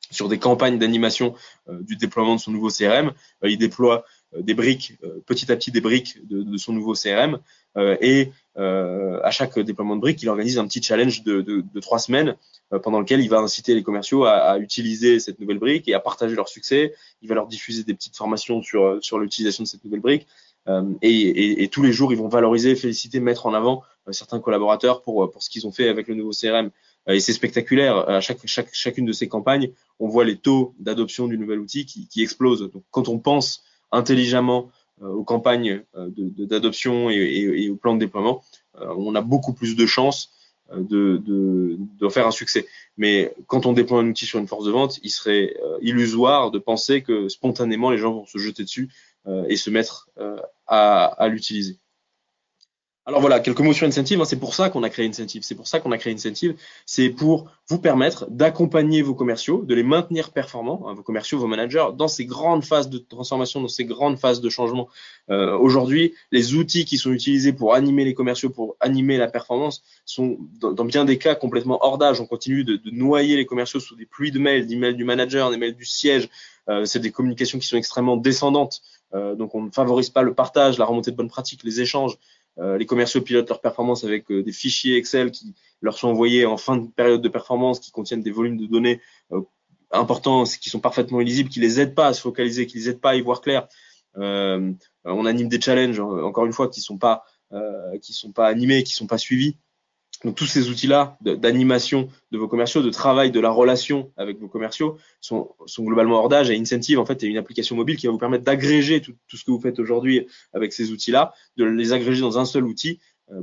sur 0.10 0.30
des 0.30 0.40
campagnes 0.40 0.80
d'animation 0.80 1.36
du 1.70 1.96
déploiement 1.96 2.36
de 2.36 2.40
son 2.40 2.52
nouveau 2.52 2.70
CRM. 2.70 3.14
il 3.44 3.58
déploie 3.60 4.04
des 4.40 4.54
briques, 4.54 4.94
petit 5.26 5.52
à 5.52 5.56
petit 5.56 5.72
des 5.72 5.82
briques 5.82 6.18
de, 6.28 6.58
son 6.58 6.74
nouveau 6.74 6.94
CRM. 6.94 7.40
et 7.78 8.32
à 8.56 9.32
chaque 9.32 9.60
déploiement 9.60 9.96
de 9.96 10.02
briques, 10.02 10.22
il 10.22 10.30
organise 10.30 10.58
un 10.58 10.68
petit 10.68 10.82
challenge 10.82 11.24
de, 11.24 11.80
trois 11.82 12.00
semaines 12.00 12.36
euh, 12.74 12.80
pendant 12.80 13.00
lequel 13.00 13.22
il 13.22 13.30
va 13.30 13.40
inciter 13.40 13.76
les 13.76 13.84
commerciaux 13.84 14.26
à, 14.26 14.58
utiliser 14.60 15.20
cette 15.20 15.40
nouvelle 15.40 15.60
brique 15.60 15.88
et 15.88 15.94
à 15.94 16.00
partager 16.00 16.36
leur 16.36 16.48
succès. 16.48 16.94
Il 17.22 17.30
va 17.30 17.36
leur 17.36 17.48
diffuser 17.48 17.84
des 17.84 17.94
petites 17.94 18.16
formations 18.16 18.62
sur, 18.62 18.84
euh, 18.84 19.00
sur 19.02 19.20
l'utilisation 19.20 19.64
de 19.64 19.68
cette 19.68 19.84
nouvelle 19.84 20.00
brique. 20.00 20.28
Euh, 20.68 20.84
et, 21.02 21.68
tous 21.72 21.84
les 21.84 21.92
jours, 21.92 22.14
ils 22.14 22.18
vont 22.18 22.30
valoriser, 22.30 22.76
féliciter, 22.76 23.20
mettre 23.20 23.46
en 23.46 23.54
avant 23.54 23.84
certains 24.12 24.40
collaborateurs 24.40 25.02
pour, 25.02 25.30
pour 25.30 25.44
ce 25.44 25.50
qu'ils 25.50 25.68
ont 25.68 25.72
fait 25.72 25.90
avec 25.90 26.08
le 26.08 26.16
nouveau 26.16 26.32
CRM. 26.32 26.72
et 27.08 27.20
c'est 27.20 27.34
spectaculaire. 27.34 28.10
À 28.10 28.22
chaque, 28.22 28.40
chaque, 28.46 28.70
chacune 28.74 29.06
de 29.06 29.14
ces 29.14 29.28
campagnes, 29.28 29.72
on 30.00 30.08
voit 30.08 30.26
les 30.26 30.38
taux 30.38 30.74
d'adoption 30.80 31.28
du 31.28 31.38
nouvel 31.38 31.60
outil 31.60 31.86
qui, 31.86 32.08
qui 32.08 32.24
explosent. 32.24 32.70
Donc, 32.72 32.84
quand 32.92 33.08
on 33.10 33.20
pense 33.20 33.64
intelligemment 33.94 34.70
aux 35.02 35.24
campagnes 35.24 35.84
d'adoption 35.96 37.10
et, 37.10 37.70
au 37.70 37.76
plan 37.76 37.94
de 37.94 38.00
déploiement, 38.00 38.44
on 38.76 39.16
a 39.16 39.22
beaucoup 39.22 39.54
plus 39.54 39.76
de 39.76 39.86
chances 39.86 40.32
de, 40.72 42.10
faire 42.10 42.28
un 42.28 42.32
succès. 42.32 42.68
Mais 42.98 43.34
quand 43.48 43.66
on 43.66 43.74
déploie 43.74 44.00
un 44.00 44.08
outil 44.08 44.26
sur 44.26 44.40
une 44.40 44.48
force 44.48 44.66
de 44.66 44.72
vente, 44.72 45.00
il 45.04 45.10
serait 45.10 45.56
euh, 45.64 45.78
illusoire 45.82 46.52
de 46.52 46.60
penser 46.60 47.02
que 47.02 47.28
spontanément 47.28 47.90
les 47.90 47.98
gens 47.98 48.14
vont 48.14 48.26
se 48.26 48.38
jeter 48.38 48.64
dessus 48.64 48.90
euh, 49.28 49.46
et 49.48 49.56
se 49.56 49.70
mettre 49.70 50.10
euh, 50.20 50.40
à 50.68 51.28
l'utiliser. 51.30 51.78
Alors 53.06 53.20
voilà, 53.20 53.42
quelques 53.42 53.60
mots 53.60 53.74
sur 53.74 53.86
Incentive. 53.86 54.22
Hein. 54.22 54.26
c'est 54.26 54.40
pour 54.40 54.56
ça 54.56 54.70
qu'on 54.70 54.82
a 54.82 54.90
créé 54.90 55.06
Incentive. 55.06 55.44
C'est 55.44 55.56
pour 55.56 55.68
ça 55.68 55.82
qu'on 55.82 55.92
a 55.92 55.98
créé 55.98 56.14
Incentive. 56.14 56.56
C'est 56.86 57.10
pour 57.10 57.52
vous 57.68 57.78
permettre 57.78 58.26
d'accompagner 58.30 59.02
vos 59.02 59.14
commerciaux, 59.14 59.64
de 59.66 59.76
les 59.76 59.84
maintenir 59.84 60.32
performants, 60.32 60.88
hein, 60.88 60.94
vos 60.94 61.04
commerciaux, 61.04 61.38
vos 61.38 61.48
managers, 61.48 61.88
dans 61.98 62.08
ces 62.08 62.26
grandes 62.26 62.64
phases 62.64 62.90
de 62.90 63.00
transformation, 63.00 63.60
dans 63.60 63.68
ces 63.68 63.84
grandes 63.84 64.18
phases 64.18 64.40
de 64.40 64.50
changement. 64.50 64.88
Euh, 65.30 65.58
Aujourd'hui, 65.58 66.14
les 66.32 66.56
outils 66.56 66.86
qui 66.86 66.98
sont 66.98 67.12
utilisés 67.12 67.52
pour 67.52 67.74
animer 67.74 68.06
les 68.06 68.14
commerciaux, 68.14 68.50
pour 68.50 68.78
animer 68.80 69.18
la 69.18 69.28
performance, 69.28 69.84
sont 70.06 70.38
dans, 70.62 70.86
bien 70.86 71.04
des 71.04 71.18
cas 71.18 71.36
complètement 71.36 71.80
hors 71.82 71.98
d'âge. 71.98 72.22
On 72.22 72.26
continue 72.26 72.64
de, 72.64 72.78
de, 72.78 72.90
noyer 72.92 73.36
les 73.36 73.46
commerciaux 73.46 73.82
sous 73.82 73.98
des 73.98 74.06
pluies 74.06 74.32
de 74.32 74.40
mails, 74.40 74.66
d'emails 74.66 74.96
du 74.96 75.04
manager, 75.04 75.52
des 75.52 75.58
mails 75.58 75.76
du 75.76 75.86
siège. 75.86 76.30
Euh, 76.70 76.86
c'est 76.86 77.00
des 77.00 77.12
communications 77.12 77.60
qui 77.60 77.68
sont 77.68 77.78
extrêmement 77.78 78.16
descendantes. 78.16 78.82
Euh, 79.14 79.36
donc 79.36 79.54
on 79.56 79.64
ne 79.64 79.72
favorise 79.72 80.10
pas 80.10 80.22
le 80.22 80.34
partage, 80.34 80.78
la 80.78 80.86
remontée 80.86 81.12
de 81.12 81.16
bonnes 81.16 81.30
pratiques, 81.30 81.64
les 81.64 81.82
échanges. 81.82 82.18
Euh, 82.60 82.78
les 82.78 82.86
commerciaux 82.86 83.22
pilotent 83.22 83.50
leur 83.50 83.62
performance 83.62 84.04
avec 84.04 84.30
euh, 84.32 84.44
des 84.44 84.52
fichiers 84.52 84.98
Excel 84.98 85.32
qui 85.32 85.56
leur 85.82 85.98
sont 85.98 86.08
envoyés 86.08 86.46
en 86.46 86.58
fin 86.58 86.78
de 86.78 86.88
période 86.88 87.22
de 87.22 87.30
performance, 87.30 87.80
qui 87.80 87.92
contiennent 87.92 88.22
des 88.22 88.32
volumes 88.32 88.58
de 88.58 88.68
données 88.68 89.02
euh, 89.32 89.42
importants, 89.92 90.44
qui 90.44 90.70
sont 90.70 90.80
parfaitement 90.80 91.20
illisibles, 91.22 91.50
qui 91.50 91.60
les 91.60 91.80
aident 91.80 91.96
pas 91.96 92.08
à 92.08 92.14
se 92.14 92.22
focaliser, 92.22 92.68
qui 92.68 92.78
les 92.78 92.90
aident 92.90 93.02
pas 93.02 93.12
à 93.12 93.16
y 93.16 93.22
voir 93.22 93.42
clair. 93.42 93.68
on 94.16 95.26
anime 95.26 95.48
des 95.50 95.62
challenges, 95.62 96.00
encore 96.00 96.46
une 96.46 96.54
fois, 96.54 96.70
qui 96.70 96.82
sont 96.82 96.98
pas 96.98 97.24
qui 98.02 98.14
sont 98.14 98.32
pas 98.32 98.48
animés, 98.48 98.82
qui 98.82 98.94
sont 98.94 99.06
pas 99.06 99.20
suivis. 99.20 99.58
Donc 100.24 100.36
tous 100.36 100.46
ces 100.46 100.70
outils-là 100.70 101.18
d'animation 101.22 102.08
de 102.32 102.38
vos 102.38 102.48
commerciaux, 102.48 102.82
de 102.82 102.90
travail 102.90 103.32
de 103.32 103.40
la 103.40 103.50
relation 103.50 104.12
avec 104.16 104.40
vos 104.40 104.48
commerciaux 104.48 104.98
sont, 105.20 105.54
globalement 105.80 106.20
hors 106.20 106.30
d'âge 106.30 106.50
et 106.50 106.58
Incentive 106.58 107.00
en 107.00 107.06
fait 107.06 107.24
est 107.24 107.28
une 107.28 107.38
application 107.38 107.76
mobile 107.76 107.98
qui 107.98 108.06
va 108.06 108.14
vous 108.14 108.18
permettre 108.18 108.44
d'agréger 108.44 109.02
tout, 109.02 109.14
tout, 109.28 109.38
ce 109.38 109.44
que 109.44 109.52
vous 109.52 109.60
faites 109.60 109.80
aujourd'hui 109.80 110.28
avec 110.54 110.72
ces 110.72 110.92
outils-là, 110.92 111.34
de 111.58 111.66
les 111.66 111.92
agréger 111.92 112.22
dans 112.22 112.40
un 112.40 112.46
seul 112.46 112.64
outil 112.66 113.00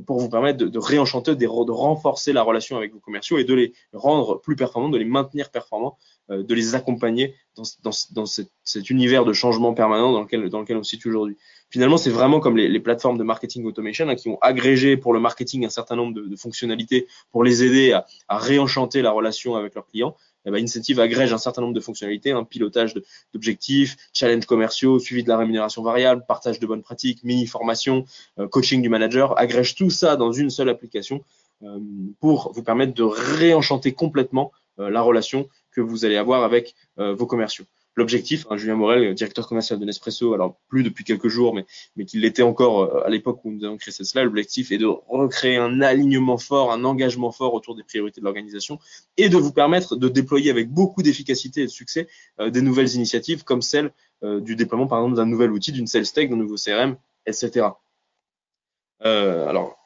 pour 0.07 0.19
vous 0.19 0.29
permettre 0.29 0.59
de, 0.59 0.67
de 0.69 0.79
réenchanter, 0.79 1.35
de, 1.37 1.47
renforcer 1.47 2.33
la 2.33 2.43
relation 2.43 2.77
avec 2.77 2.93
vos 2.93 3.01
commerciaux 3.01 3.39
et 3.39 3.45
de 3.45 3.55
les 3.55 3.73
rendre 3.93 4.41
plus 4.41 4.57
performants, 4.57 4.89
de 4.89 4.99
les 4.99 5.05
maintenir 5.05 5.51
performants, 5.51 5.97
euh, 6.31 6.43
de 6.43 6.55
les 6.55 6.75
accompagner 6.75 7.35
dans, 7.57 8.27
cet, 8.27 8.91
univers 8.91 9.25
de 9.25 9.33
changement 9.33 9.75
permanent 9.75 10.13
dans 10.13 10.23
lequel, 10.23 10.77
on 10.77 10.83
se 10.83 10.91
situe 10.91 11.09
aujourd'hui 11.09 11.37
finalement, 11.71 11.97
c'est 11.97 12.11
vraiment 12.11 12.41
comme 12.41 12.57
les, 12.57 12.81
plateformes 12.81 13.19
de 13.19 13.25
marketing 13.25 13.65
automation 13.65 14.09
hein, 14.09 14.17
qui 14.17 14.29
ont 14.29 14.39
agrégé 14.41 14.97
pour 14.97 15.13
le 15.13 15.21
marketing 15.21 15.65
un 15.65 15.71
certain 15.71 15.97
nombre 15.97 16.15
de, 16.15 16.23
de 16.23 16.37
fonctionnalités 16.37 17.07
pour 17.31 17.45
les 17.45 17.63
aider 17.63 17.93
à, 17.93 18.07
à, 18.29 18.39
réenchanter 18.39 19.03
la 19.03 19.11
relation 19.11 19.55
avec 19.55 19.75
leurs 19.75 19.87
clients. 19.87 20.17
Eh 20.47 20.51
ben, 20.51 20.63
Incentive 20.63 21.01
agrège 21.01 21.33
un 21.33 21.39
certain 21.39 21.63
nombre 21.63 21.75
de 21.75 21.81
fonctionnalités, 21.81 22.33
un 22.33 22.45
pilotage 22.45 22.95
d'objectifs, 23.35 23.97
challenge 24.13 24.47
commerciaux, 24.47 24.99
suivi 24.99 25.23
de 25.23 25.29
la 25.29 25.37
rémunération 25.37 25.83
variable, 25.83 26.25
partage 26.27 26.59
de 26.59 26.67
bonnes 26.67 26.83
pratiques, 26.83 27.23
mini-formation, 27.25 28.05
euh, 28.39 28.49
coaching 28.49 28.81
du 28.81 28.89
manager, 28.89 29.39
agrège 29.39 29.75
tout 29.75 29.91
ça 29.91 30.17
dans 30.17 30.33
une 30.33 30.51
seule 30.51 30.71
application 30.71 31.23
euh, 31.63 31.79
pour 32.21 32.53
vous 32.53 32.63
permettre 32.63 32.95
de 32.95 33.03
réenchanter 33.03 33.93
complètement 33.93 34.51
euh, 34.79 34.89
la 34.89 35.03
relation 35.03 35.49
que 35.73 35.81
vous 35.81 36.05
allez 36.05 36.17
avoir 36.17 36.43
avec 36.43 36.75
vos 36.97 37.27
commerciaux 37.27 37.65
l'objectif, 38.01 38.47
hein, 38.51 38.57
Julien 38.57 38.75
Morel, 38.75 39.15
directeur 39.15 39.47
commercial 39.47 39.79
de 39.79 39.85
Nespresso, 39.85 40.35
alors 40.35 40.57
plus 40.69 40.83
depuis 40.83 41.05
quelques 41.05 41.29
jours, 41.29 41.55
mais, 41.55 41.67
mais 41.97 42.05
qu'il 42.05 42.23
l'était 42.23 42.43
encore 42.43 42.81
euh, 42.81 43.07
à 43.07 43.11
l'époque 43.11 43.45
où 43.45 43.53
nous 43.53 43.65
avons 43.65 43.77
créé 43.77 43.93
cela, 43.93 44.25
l'objectif 44.25 44.73
est 44.73 44.79
de 44.79 44.87
recréer 44.87 45.57
un 45.57 45.81
alignement 45.83 46.39
fort, 46.39 46.73
un 46.73 46.85
engagement 46.85 47.31
fort 47.31 47.55
autour 47.55 47.77
des 47.77 47.85
priorités 47.85 48.21
de 48.21 48.25
l'organisation 48.25 48.79
et 49.17 49.29
de 49.29 49.37
vous 49.37 49.53
permettre 49.53 49.97
de 49.97 50.09
déployer 50.09 50.51
avec 50.51 50.71
beaucoup 50.71 51.03
d'efficacité 51.03 51.61
et 51.61 51.67
de 51.67 51.71
succès 51.71 52.09
euh, 52.41 52.51
des 52.51 52.63
nouvelles 52.63 52.95
initiatives 52.95 53.45
comme 53.45 53.63
celle 53.63 53.93
euh, 54.25 54.41
du 54.41 54.57
déploiement 54.57 54.87
par 54.87 54.99
exemple 55.01 55.17
d'un 55.17 55.27
nouvel 55.27 55.51
outil, 55.53 55.71
d'une 55.71 55.87
sales 55.87 56.11
tech, 56.11 56.31
d'un 56.31 56.37
nouveau 56.37 56.57
CRM, 56.57 56.97
etc. 57.27 57.67
alors, 59.01 59.77
euh, 59.77 59.80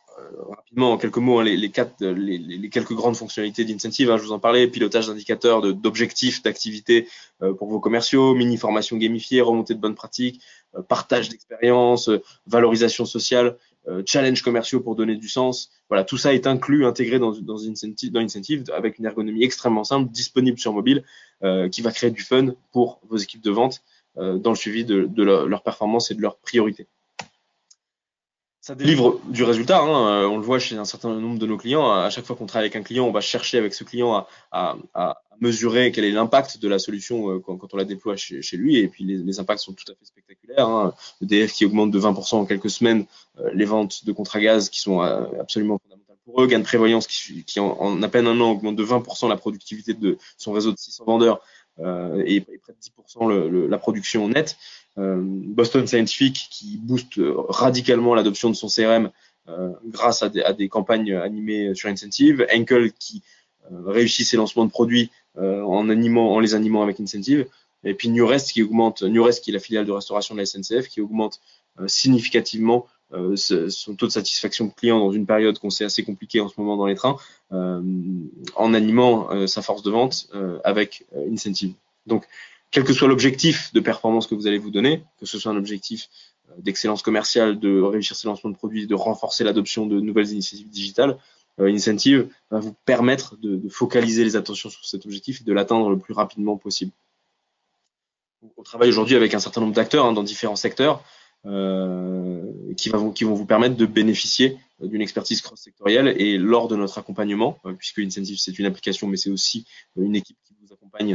rapidement 0.49 0.93
en 0.93 0.99
quelques 0.99 1.19
mots 1.19 1.41
hein, 1.41 1.45
les, 1.45 1.71
quatre, 1.71 2.05
les, 2.05 2.39
les, 2.39 2.69
quelques 2.69 2.93
grandes 2.93 3.17
fonctionnalités 3.17 3.65
d'incentive. 3.65 4.11
Hein, 4.11 4.17
je 4.17 4.23
vous 4.23 4.33
en 4.33 4.39
parlais 4.39 4.69
pilotage 4.69 5.09
d'indicateurs, 5.09 5.63
d'objectifs, 5.75 6.43
d'activités 6.43 7.09
euh, 7.43 7.53
pour 7.55 7.69
vos 7.69 7.81
commerciaux, 7.81 8.35
mini 8.35 8.57
formation 8.57 8.97
gamifiée, 8.97 9.41
remontée 9.41 9.75
de 9.75 9.81
bonnes 9.81 9.95
pratiques, 9.95 10.41
euh, 10.77 10.83
partage 10.83 11.29
d'expériences, 11.29 12.11
valorisation 12.47 13.05
sociale, 13.05 13.57
challenge 14.07 14.41
commerciaux 14.41 14.81
pour 14.81 14.97
donner 14.97 15.15
du 15.15 15.29
sens. 15.29 15.71
Voilà, 15.91 16.05
tout 16.05 16.17
ça 16.17 16.33
est 16.33 16.47
inclus, 16.47 16.87
intégré 16.87 17.19
dans, 17.19 17.33
dans, 17.33 17.67
incentive, 17.67 18.65
avec 18.73 18.99
une 18.99 19.05
ergonomie 19.05 19.45
extrêmement 19.45 19.85
simple, 19.85 20.11
disponible 20.11 20.59
sur 20.59 20.73
mobile, 20.73 21.05
qui 21.71 21.83
va 21.83 21.93
créer 21.93 22.11
du 22.11 22.23
fun 22.23 22.55
pour 22.73 23.01
vos 23.11 23.19
équipes 23.19 23.43
de 23.43 23.51
vente 23.51 23.83
dans 24.17 24.51
le 24.51 24.57
suivi 24.57 24.87
de, 24.87 25.05
de 25.05 25.23
leur 25.23 25.63
performance 25.63 26.11
et 26.11 26.15
de 26.15 26.23
leurs 26.23 26.39
priorités 26.39 26.87
ça 28.65 28.75
délivre 28.75 29.21
du 29.29 29.45
résultat. 29.45 29.79
Hein. 29.79 30.23
Euh, 30.23 30.27
on 30.27 30.39
le 30.39 30.43
voit 30.43 30.59
chez 30.59 30.79
un 30.79 30.87
certain 30.87 31.15
nombre 31.15 31.39
de 31.39 31.45
nos 31.45 31.59
clients. 31.59 31.93
À 31.93 32.09
chaque 32.09 32.25
fois 32.25 32.35
qu'on 32.35 32.47
travaille 32.47 32.69
avec 32.69 32.77
un 32.77 32.83
client, 32.83 33.07
on 33.07 33.13
va 33.13 33.21
chercher 33.21 33.59
avec 33.59 33.75
ce 33.75 33.85
client 33.85 34.15
à, 34.15 34.27
à, 34.53 34.79
à 34.95 35.19
mesurer 35.39 35.93
quel 35.93 36.07
est 36.07 36.11
l'impact 36.11 36.63
de 36.63 36.67
la 36.67 36.79
solution 36.79 37.31
euh, 37.31 37.41
quand, 37.41 37.59
quand, 37.59 37.75
on 37.75 37.77
la 37.77 37.85
déploie 37.85 38.17
chez, 38.17 38.41
chez, 38.41 38.57
lui. 38.57 38.79
Et 38.79 38.89
puis 38.89 39.05
les, 39.05 39.19
les, 39.19 39.39
impacts 39.39 39.61
sont 39.61 39.75
tout 39.75 39.85
à 39.93 39.95
fait 39.95 40.07
spectaculaires. 40.07 40.67
Hein. 40.67 40.95
Le 41.21 41.27
DF 41.27 41.53
qui 41.53 41.67
augmente 41.67 41.91
de 41.91 42.01
20% 42.01 42.37
en 42.37 42.47
quelques 42.47 42.71
semaines, 42.71 43.05
euh, 43.39 43.51
les 43.53 43.67
ventes 43.67 44.07
de 44.07 44.13
contrats 44.13 44.41
gaz 44.41 44.71
qui 44.71 44.81
sont 44.81 45.01
absolument 45.03 45.79
fondamentales 45.79 46.17
pour 46.25 46.43
eux, 46.43 46.47
gain 46.47 46.61
de 46.61 46.65
prévoyance 46.65 47.07
qui, 47.07 47.45
qui 47.45 47.61
en, 47.61 47.67
en, 47.79 48.03
à 48.03 48.09
peine 48.09 48.27
un 48.27 48.41
an 48.41 48.53
augmente 48.53 48.77
de 48.77 48.85
20% 48.85 49.29
la 49.29 49.37
productivité 49.37 49.93
de 49.93 50.17
son 50.39 50.53
réseau 50.53 50.73
de 50.73 50.79
600 50.79 51.05
vendeurs 51.05 51.43
euh, 51.81 52.23
et, 52.25 52.41
près 52.41 52.73
de 52.73 52.79
10% 52.79 53.29
le, 53.29 53.49
le, 53.49 53.67
la 53.67 53.79
production 53.79 54.29
nette. 54.29 54.57
Euh, 54.99 55.21
Boston 55.21 55.87
Scientific 55.87 56.49
qui 56.51 56.79
booste 56.79 57.21
radicalement 57.49 58.15
l'adoption 58.15 58.51
de 58.51 58.55
son 58.55 58.69
CRM 58.69 59.11
euh, 59.49 59.71
grâce 59.87 60.23
à 60.23 60.29
des, 60.29 60.69
campagnes 60.69 61.15
animées 61.15 61.75
sur 61.75 61.89
Incentive. 61.89 62.47
Enkel 62.55 62.93
qui 62.93 63.23
réussit 63.71 64.27
ses 64.27 64.37
lancements 64.37 64.67
de 64.67 64.71
produits 64.71 65.11
en, 65.37 65.83
les 66.41 66.55
animant 66.55 66.83
avec 66.83 67.01
Incentive. 67.01 67.47
Et 67.83 67.95
puis 67.95 68.09
Newrest 68.09 68.53
qui 68.53 68.63
augmente, 68.63 69.03
Newrest 69.03 69.43
qui 69.43 69.51
est 69.51 69.53
la 69.53 69.59
filiale 69.59 69.85
de 69.85 69.93
restauration 69.93 70.35
de 70.35 70.41
la 70.41 70.47
SNCF, 70.47 70.89
qui 70.89 71.01
augmente 71.01 71.41
significativement 71.87 72.87
euh, 73.13 73.37
son 73.37 73.95
taux 73.95 74.07
de 74.07 74.13
satisfaction 74.13 74.69
client 74.71 74.99
dans 74.99 75.13
une 75.13 75.27
période 75.27 75.59
qu'on 75.59 75.71
sait 75.71 75.85
assez 75.85 76.03
compliquée 76.03 76.41
en 76.41 76.49
ce 76.49 76.55
moment 76.59 76.77
dans 76.77 76.87
les 76.87 76.95
trains, 76.95 77.17
euh, 77.53 77.81
en 78.57 78.75
animant 78.75 79.31
euh, 79.31 79.47
sa 79.47 79.63
force 79.63 79.83
de 79.83 79.91
vente 79.91 80.29
avec 80.65 81.05
Incentive. 81.31 81.75
Donc, 82.07 82.27
quel 82.75 82.83
que 82.83 82.93
soit 82.93 83.07
l'objectif 83.07 83.73
de 83.73 83.79
performance 83.79 84.27
que 84.27 84.35
vous 84.35 84.49
allez 84.49 84.59
vous 84.59 84.73
donner, 84.73 85.05
que 85.21 85.27
ce 85.27 85.39
soit 85.39 85.53
un 85.53 85.57
objectif 85.57 86.09
d'excellence 86.59 87.03
commerciale, 87.03 87.61
de 87.61 87.81
réussir 87.81 88.17
ses 88.17 88.27
lancements 88.27 88.51
de 88.51 88.57
produits, 88.57 88.89
de 88.89 88.97
renforcer 88.97 89.45
l'adoption 89.45 89.87
de 89.87 90.01
nouvelles 90.01 90.33
initiatives 90.33 90.69
digitales, 90.69 91.17
Incentive 91.57 92.29
va 92.51 92.59
vous 92.59 92.75
permettre 92.85 93.37
de, 93.37 93.69
focaliser 93.69 94.25
les 94.25 94.35
attentions 94.35 94.71
sur 94.71 94.85
cet 94.85 95.07
objectif 95.07 95.41
et 95.41 95.45
de 95.45 95.53
l'atteindre 95.53 95.89
le 95.89 95.99
plus 95.99 96.13
rapidement 96.13 96.57
possible. 96.57 96.91
On 98.57 98.63
travaille 98.65 98.89
aujourd'hui 98.89 99.15
avec 99.15 99.35
un 99.35 99.39
certain 99.39 99.61
nombre 99.61 99.73
d'acteurs 99.73 100.05
hein, 100.05 100.13
dans 100.13 100.25
différents 100.25 100.57
secteurs. 100.57 101.05
Euh, 101.47 102.43
qui, 102.79 102.89
vont 102.89 103.35
vous 103.35 103.45
permettre 103.45 103.77
de 103.77 103.85
bénéficier 103.85 104.57
d'une 104.81 105.03
expertise 105.03 105.43
cross-sectorielle. 105.43 106.15
Et 106.19 106.39
lors 106.39 106.69
de 106.69 106.75
notre 106.75 106.97
accompagnement, 106.97 107.59
euh, 107.67 107.75
puisque 107.75 107.99
Incentive 107.99 108.39
c'est 108.39 108.59
une 108.59 108.65
application, 108.65 109.07
mais 109.09 109.19
c'est 109.19 109.29
aussi 109.29 109.67
une 109.97 110.17
équipe 110.17 110.39
qui 110.47 110.54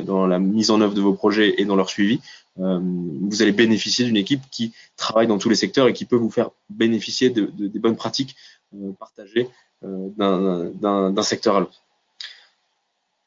dans 0.05 0.28
la 0.28 0.39
mise 0.39 0.72
en 0.72 0.82
œuvre 0.82 0.93
de 0.93 1.01
vos 1.01 1.14
projets 1.14 1.55
et 1.57 1.66
dans 1.66 1.76
leur 1.76 1.89
suivi, 1.89 2.20
euh, 2.60 2.80
vous 2.82 3.41
allez 3.41 3.51
bénéficier 3.51 4.05
d'une 4.05 4.18
équipe 4.18 4.41
qui 4.51 4.74
travaille 4.97 5.28
dans 5.28 5.38
tous 5.38 5.49
les 5.49 5.55
secteurs 5.55 5.88
et 5.88 5.93
qui 5.93 6.05
peut 6.05 6.16
vous 6.16 6.32
faire 6.32 6.49
bénéficier 6.70 7.30
de, 7.30 7.45
de, 7.45 7.68
des 7.68 7.80
bonnes 7.80 7.95
pratiques 7.95 8.36
partagées 8.99 9.47
d'un 9.82 11.24
secteur 11.24 11.55
à 11.55 11.60
l'autre. 11.62 11.82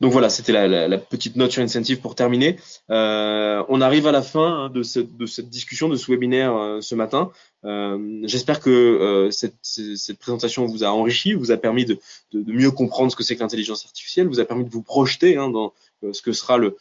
Donc 0.03 0.11
voilà, 0.11 0.31
c'était 0.31 0.51
la, 0.51 0.99
petite 0.99 1.37
note 1.37 1.53
sur 1.53 1.63
Incentive 1.63 2.01
pour 2.01 2.17
terminer. 2.17 2.57
Euh, 2.91 3.63
on 3.69 3.81
arrive 3.81 4.09
à 4.09 4.11
la 4.11 4.21
fin 4.21 4.65
hein, 4.65 4.69
de, 4.69 4.83
cette, 4.83 5.15
discussion, 5.49 5.89
de 5.89 5.95
ce 5.95 6.11
webinaire 6.11 6.57
euh, 6.57 6.81
ce 6.81 6.97
matin. 6.97 7.31
Euh, 7.65 8.21
J'espère 8.25 8.59
que 8.59 8.71
euh, 8.71 9.31
cette, 9.31 10.19
présentation 10.19 10.67
vous 10.67 10.83
a 10.83 10.89
enrichi, 10.89 11.35
vous 11.35 11.53
a 11.53 11.57
permis 11.57 11.85
de, 11.85 12.01
mieux 12.33 12.73
comprendre 12.73 13.13
ce 13.13 13.17
que 13.17 13.23
c'est 13.23 13.37
que 13.37 13.43
l'intelligence 13.43 13.85
artificielle, 13.85 14.27
vous 14.27 14.41
a 14.41 14.45
permis 14.45 14.65
de 14.65 14.71
vous 14.71 14.83
projeter 14.83 15.37
hein, 15.37 15.49
dans 15.51 15.67
euh, 15.67 15.71
ce 16.13 16.23
que 16.23 16.33
sera 16.33 16.59
le, 16.59 16.77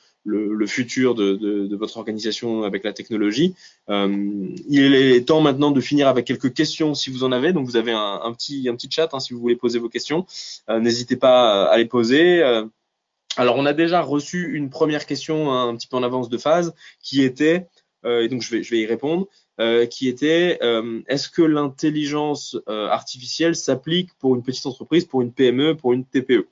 futur 0.67 1.15
de, 1.15 1.75
votre 1.75 1.97
organisation 1.97 2.63
avec 2.63 2.83
la 2.83 2.93
technologie. 2.93 3.53
il 3.89 4.95
est 4.95 5.27
temps 5.27 5.41
maintenant 5.41 5.71
de 5.71 5.81
finir 5.81 6.07
avec 6.07 6.25
quelques 6.25 6.53
questions 6.53 6.93
si 6.93 7.09
vous 7.09 7.23
en 7.23 7.31
avez. 7.31 7.53
Donc 7.53 7.65
vous 7.65 7.77
avez 7.77 7.91
un, 7.91 8.33
petit, 8.33 8.67
chat 8.89 9.13
hein, 9.13 9.19
si 9.19 9.33
vous 9.33 9.39
voulez 9.39 9.55
poser 9.55 9.79
vos 9.79 9.89
questions. 9.89 10.25
N'hésitez 10.69 11.15
pas 11.15 11.65
à 11.65 11.77
les 11.77 11.85
poser. 11.85 12.43
Alors, 13.37 13.55
on 13.55 13.65
a 13.65 13.73
déjà 13.73 14.01
reçu 14.01 14.55
une 14.55 14.69
première 14.69 15.05
question 15.05 15.53
un 15.53 15.75
petit 15.75 15.87
peu 15.87 15.95
en 15.95 16.03
avance 16.03 16.27
de 16.27 16.37
phase 16.37 16.73
qui 17.01 17.23
était, 17.23 17.67
euh, 18.05 18.23
et 18.23 18.27
donc 18.27 18.41
je 18.41 18.51
vais, 18.51 18.63
je 18.63 18.71
vais 18.71 18.79
y 18.79 18.85
répondre, 18.85 19.27
euh, 19.59 19.85
qui 19.85 20.09
était 20.09 20.59
euh, 20.61 21.01
est-ce 21.07 21.29
que 21.29 21.41
l'intelligence 21.41 22.57
euh, 22.67 22.87
artificielle 22.87 23.55
s'applique 23.55 24.09
pour 24.19 24.35
une 24.35 24.43
petite 24.43 24.65
entreprise, 24.65 25.05
pour 25.05 25.21
une 25.21 25.31
PME, 25.31 25.75
pour 25.75 25.93
une 25.93 26.03
TPE 26.03 26.47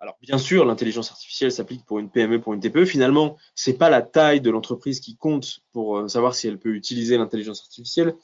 alors 0.00 0.16
bien 0.22 0.38
sûr, 0.38 0.64
l'intelligence 0.64 1.10
artificielle 1.10 1.52
s'applique 1.52 1.84
pour 1.84 1.98
une 1.98 2.08
PME, 2.08 2.40
pour 2.40 2.54
une 2.54 2.60
TPE. 2.60 2.86
Finalement, 2.86 3.36
c'est 3.54 3.74
pas 3.74 3.90
la 3.90 4.00
taille 4.00 4.40
de 4.40 4.50
l'entreprise 4.50 4.98
qui 4.98 5.14
compte 5.14 5.60
pour 5.72 5.98
euh, 5.98 6.08
savoir 6.08 6.34
si 6.34 6.48
elle 6.48 6.58
peut 6.58 6.74
utiliser 6.74 7.18
l'intelligence 7.18 7.60
artificielle, 7.60 8.14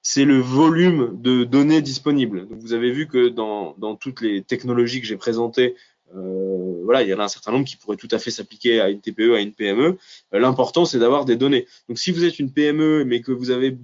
c'est 0.00 0.24
le 0.24 0.38
volume 0.38 1.20
de 1.20 1.44
données 1.44 1.82
disponibles. 1.82 2.46
Vous 2.50 2.72
avez 2.72 2.90
vu 2.90 3.06
que 3.06 3.28
dans 3.28 3.96
toutes 3.96 4.20
les 4.20 4.42
technologies 4.42 5.00
que 5.00 5.06
j'ai 5.06 5.16
présentées 5.16 5.74
euh, 6.14 6.80
voilà, 6.84 7.02
il 7.02 7.08
y 7.08 7.14
en 7.14 7.18
a 7.18 7.24
un 7.24 7.28
certain 7.28 7.52
nombre 7.52 7.66
qui 7.66 7.76
pourraient 7.76 7.96
tout 7.96 8.08
à 8.10 8.18
fait 8.18 8.30
s'appliquer 8.30 8.80
à 8.80 8.88
une 8.88 9.00
TPE, 9.00 9.34
à 9.34 9.40
une 9.40 9.52
PME. 9.52 9.98
Euh, 10.34 10.38
l'important, 10.38 10.84
c'est 10.84 10.98
d'avoir 10.98 11.24
des 11.24 11.36
données. 11.36 11.66
Donc, 11.88 11.98
si 11.98 12.12
vous 12.12 12.24
êtes 12.24 12.38
une 12.38 12.52
PME, 12.52 13.04
mais 13.04 13.20
que 13.20 13.32
vous 13.32 13.50
avez 13.50 13.76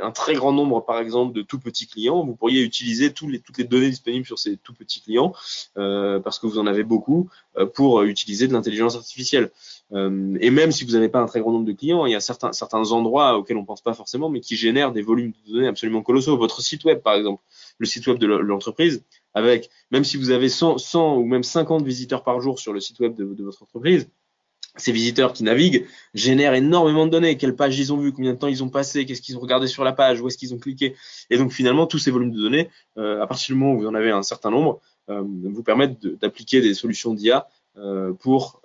un 0.00 0.10
très 0.10 0.34
grand 0.34 0.52
nombre, 0.52 0.84
par 0.84 0.98
exemple, 0.98 1.34
de 1.34 1.42
tout 1.42 1.58
petits 1.58 1.86
clients, 1.86 2.24
vous 2.24 2.34
pourriez 2.34 2.62
utiliser 2.62 3.12
toutes 3.12 3.58
les 3.58 3.64
données 3.64 3.90
disponibles 3.90 4.26
sur 4.26 4.38
ces 4.38 4.56
tout 4.56 4.74
petits 4.74 5.00
clients, 5.00 5.32
euh, 5.76 6.20
parce 6.20 6.38
que 6.38 6.46
vous 6.46 6.58
en 6.58 6.66
avez 6.66 6.84
beaucoup, 6.84 7.28
euh, 7.56 7.66
pour 7.66 8.02
utiliser 8.02 8.48
de 8.48 8.52
l'intelligence 8.52 8.96
artificielle. 8.96 9.50
Euh, 9.92 10.36
et 10.40 10.50
même 10.50 10.72
si 10.72 10.84
vous 10.84 10.92
n'avez 10.92 11.08
pas 11.08 11.20
un 11.20 11.26
très 11.26 11.40
grand 11.40 11.52
nombre 11.52 11.64
de 11.64 11.72
clients, 11.72 12.06
il 12.06 12.12
y 12.12 12.16
a 12.16 12.20
certains, 12.20 12.52
certains 12.52 12.90
endroits 12.92 13.36
auxquels 13.38 13.56
on 13.56 13.64
pense 13.64 13.82
pas 13.82 13.94
forcément, 13.94 14.28
mais 14.28 14.40
qui 14.40 14.56
génèrent 14.56 14.92
des 14.92 15.02
volumes 15.02 15.32
de 15.46 15.52
données 15.52 15.68
absolument 15.68 16.02
colossaux. 16.02 16.36
Votre 16.36 16.60
site 16.60 16.84
web, 16.84 17.00
par 17.00 17.14
exemple, 17.14 17.42
le 17.78 17.86
site 17.86 18.06
web 18.06 18.18
de 18.18 18.26
l'entreprise, 18.26 19.02
avec, 19.36 19.68
même 19.90 20.02
si 20.02 20.16
vous 20.16 20.30
avez 20.30 20.48
100, 20.48 20.78
100 20.78 21.16
ou 21.18 21.26
même 21.26 21.42
50 21.42 21.84
visiteurs 21.84 22.24
par 22.24 22.40
jour 22.40 22.58
sur 22.58 22.72
le 22.72 22.80
site 22.80 22.98
web 23.00 23.14
de, 23.14 23.44
votre 23.44 23.62
entreprise, 23.62 24.08
ces 24.76 24.92
visiteurs 24.92 25.34
qui 25.34 25.44
naviguent 25.44 25.84
génèrent 26.14 26.54
énormément 26.54 27.04
de 27.04 27.10
données. 27.10 27.36
Quelles 27.36 27.54
pages 27.54 27.78
ils 27.78 27.92
ont 27.92 27.98
vues, 27.98 28.14
combien 28.14 28.32
de 28.32 28.38
temps 28.38 28.46
ils 28.46 28.64
ont 28.64 28.70
passé, 28.70 29.04
qu'est-ce 29.04 29.20
qu'ils 29.20 29.36
ont 29.36 29.40
regardé 29.40 29.66
sur 29.66 29.84
la 29.84 29.92
page, 29.92 30.22
où 30.22 30.28
est-ce 30.28 30.38
qu'ils 30.38 30.54
ont 30.54 30.58
cliqué. 30.58 30.96
Et 31.28 31.36
donc 31.36 31.52
finalement, 31.52 31.86
tous 31.86 31.98
ces 31.98 32.10
volumes 32.10 32.30
de 32.30 32.40
données, 32.40 32.70
euh, 32.96 33.22
à 33.22 33.26
partir 33.26 33.54
du 33.54 33.60
moment 33.60 33.74
où 33.74 33.80
vous 33.80 33.86
en 33.86 33.94
avez 33.94 34.10
un 34.10 34.22
certain 34.22 34.50
nombre, 34.50 34.80
euh, 35.10 35.22
vous 35.22 35.62
permettent 35.62 36.06
d'appliquer 36.06 36.62
des 36.62 36.72
solutions 36.72 37.12
d'IA 37.12 37.46
euh, 37.76 38.14
pour 38.14 38.62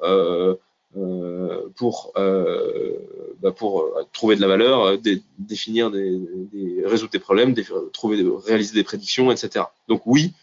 pour 1.76 2.14
bah 2.16 3.52
pour 3.52 3.92
trouver 4.14 4.36
de 4.38 4.42
la 4.42 4.48
valeur, 4.48 4.98
définir 5.38 5.92
des, 5.92 6.18
des, 6.54 6.86
résoudre 6.86 7.12
des 7.12 7.20
problèmes, 7.20 7.54
trouver, 7.92 8.24
réaliser 8.46 8.74
des 8.74 8.84
prédictions, 8.84 9.32
etc. 9.32 9.66
Donc 9.88 10.04
oui, 10.06 10.34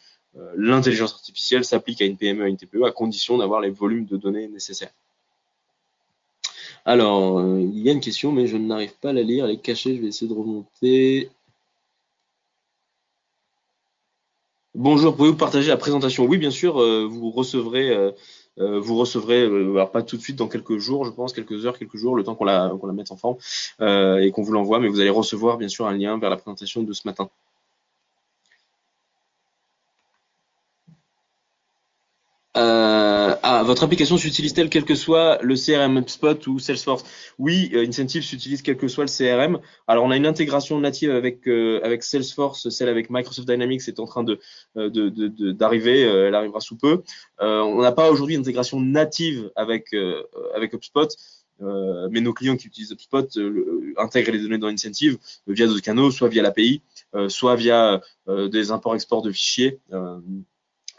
l'intelligence 0.56 1.14
artificielle 1.14 1.64
s'applique 1.64 2.02
à 2.02 2.04
une 2.04 2.16
PME, 2.16 2.44
à 2.44 2.48
une 2.48 2.56
TPE, 2.56 2.84
à 2.84 2.92
condition 2.92 3.38
d'avoir 3.38 3.60
les 3.60 3.70
volumes 3.70 4.06
de 4.06 4.16
données 4.16 4.48
nécessaires. 4.48 4.92
Alors, 6.88 7.38
euh, 7.38 7.60
il 7.60 7.80
y 7.80 7.90
a 7.90 7.92
une 7.92 8.00
question, 8.00 8.32
mais 8.32 8.46
je 8.46 8.56
n'arrive 8.56 8.94
pas 8.94 9.10
à 9.10 9.12
la 9.12 9.20
lire. 9.20 9.44
Elle 9.44 9.50
est 9.50 9.58
cachée. 9.58 9.94
Je 9.94 10.00
vais 10.00 10.08
essayer 10.08 10.26
de 10.26 10.32
remonter. 10.32 11.28
Bonjour, 14.74 15.14
pouvez-vous 15.14 15.36
partager 15.36 15.68
la 15.68 15.76
présentation? 15.76 16.24
Oui, 16.24 16.38
bien 16.38 16.50
sûr. 16.50 16.80
Euh, 16.80 17.06
vous 17.06 17.30
recevrez, 17.30 17.90
euh, 17.90 18.12
vous 18.56 18.96
recevrez, 18.96 19.46
pas 19.92 20.02
tout 20.02 20.16
de 20.16 20.22
suite, 20.22 20.36
dans 20.36 20.48
quelques 20.48 20.78
jours, 20.78 21.04
je 21.04 21.10
pense, 21.10 21.34
quelques 21.34 21.66
heures, 21.66 21.78
quelques 21.78 21.98
jours, 21.98 22.16
le 22.16 22.24
temps 22.24 22.34
qu'on 22.34 22.46
la 22.46 22.72
mette 22.94 23.12
en 23.12 23.16
forme 23.16 23.36
et 23.80 24.30
qu'on 24.30 24.42
vous 24.42 24.52
l'envoie. 24.52 24.78
Mais 24.80 24.88
vous 24.88 25.00
allez 25.00 25.10
recevoir, 25.10 25.58
bien 25.58 25.68
sûr, 25.68 25.86
un 25.86 25.94
lien 25.94 26.18
vers 26.18 26.30
la 26.30 26.36
présentation 26.36 26.82
de 26.82 26.92
ce 26.94 27.02
matin. 27.04 27.28
Ah, 32.54 33.62
votre 33.64 33.82
application 33.82 34.16
s'utilise-t-elle 34.18 34.68
quel 34.68 34.84
que 34.84 34.94
soit 34.94 35.38
le 35.42 35.54
CRM 35.54 35.98
HubSpot 35.98 36.46
ou 36.46 36.58
Salesforce? 36.58 37.04
Oui, 37.38 37.70
euh, 37.72 37.86
Incentive 37.86 38.22
s'utilise 38.22 38.62
quel 38.62 38.76
que 38.76 38.88
soit 38.88 39.04
le 39.04 39.10
CRM. 39.10 39.58
Alors, 39.86 40.04
on 40.04 40.10
a 40.10 40.16
une 40.16 40.26
intégration 40.26 40.78
native 40.78 41.10
avec 41.10 41.46
euh, 41.48 41.80
avec 41.82 42.02
Salesforce, 42.02 42.68
celle 42.68 42.88
avec 42.88 43.10
Microsoft 43.10 43.48
Dynamics 43.48 43.82
est 43.88 44.00
en 44.00 44.06
train 44.06 44.24
de 44.24 44.38
euh, 44.76 44.90
d'arriver, 45.52 46.02
elle 46.02 46.34
arrivera 46.34 46.60
sous 46.60 46.76
peu. 46.76 47.02
on 47.38 47.80
n'a 47.80 47.92
pas 47.92 48.10
aujourd'hui 48.10 48.34
une 48.34 48.42
intégration 48.42 48.80
native 48.80 49.50
avec 49.56 49.94
avec 50.54 50.74
HubSpot. 50.74 51.08
mais 51.60 52.20
nos 52.20 52.32
clients 52.32 52.56
qui 52.56 52.66
utilisent 52.68 52.92
HubSpot 52.92 53.28
intègrent 53.96 54.32
les 54.32 54.40
données 54.40 54.58
dans 54.58 54.68
Incentive 54.68 55.18
via 55.46 55.66
d'autres 55.66 55.82
canaux, 55.82 56.10
soit 56.10 56.28
via 56.28 56.42
l'API, 56.42 56.82
soit 57.28 57.56
via 57.56 58.00
des 58.26 58.70
imports-exports 58.70 59.22
de 59.22 59.32
fichiers. 59.32 59.80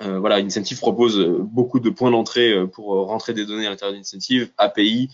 Euh, 0.02 0.20
voilà, 0.20 0.38
Incentive 0.38 0.80
propose 0.80 1.20
euh, 1.20 1.40
beaucoup 1.40 1.80
de 1.80 1.90
points 1.90 2.12
d'entrée 2.12 2.54
euh, 2.54 2.68
pour 2.68 2.86
rentrer 3.08 3.34
des 3.34 3.46
données 3.46 3.68
à 3.68 3.70
l'intérieur 3.70 3.98
d'Incentive, 3.98 4.50
API, 4.58 5.10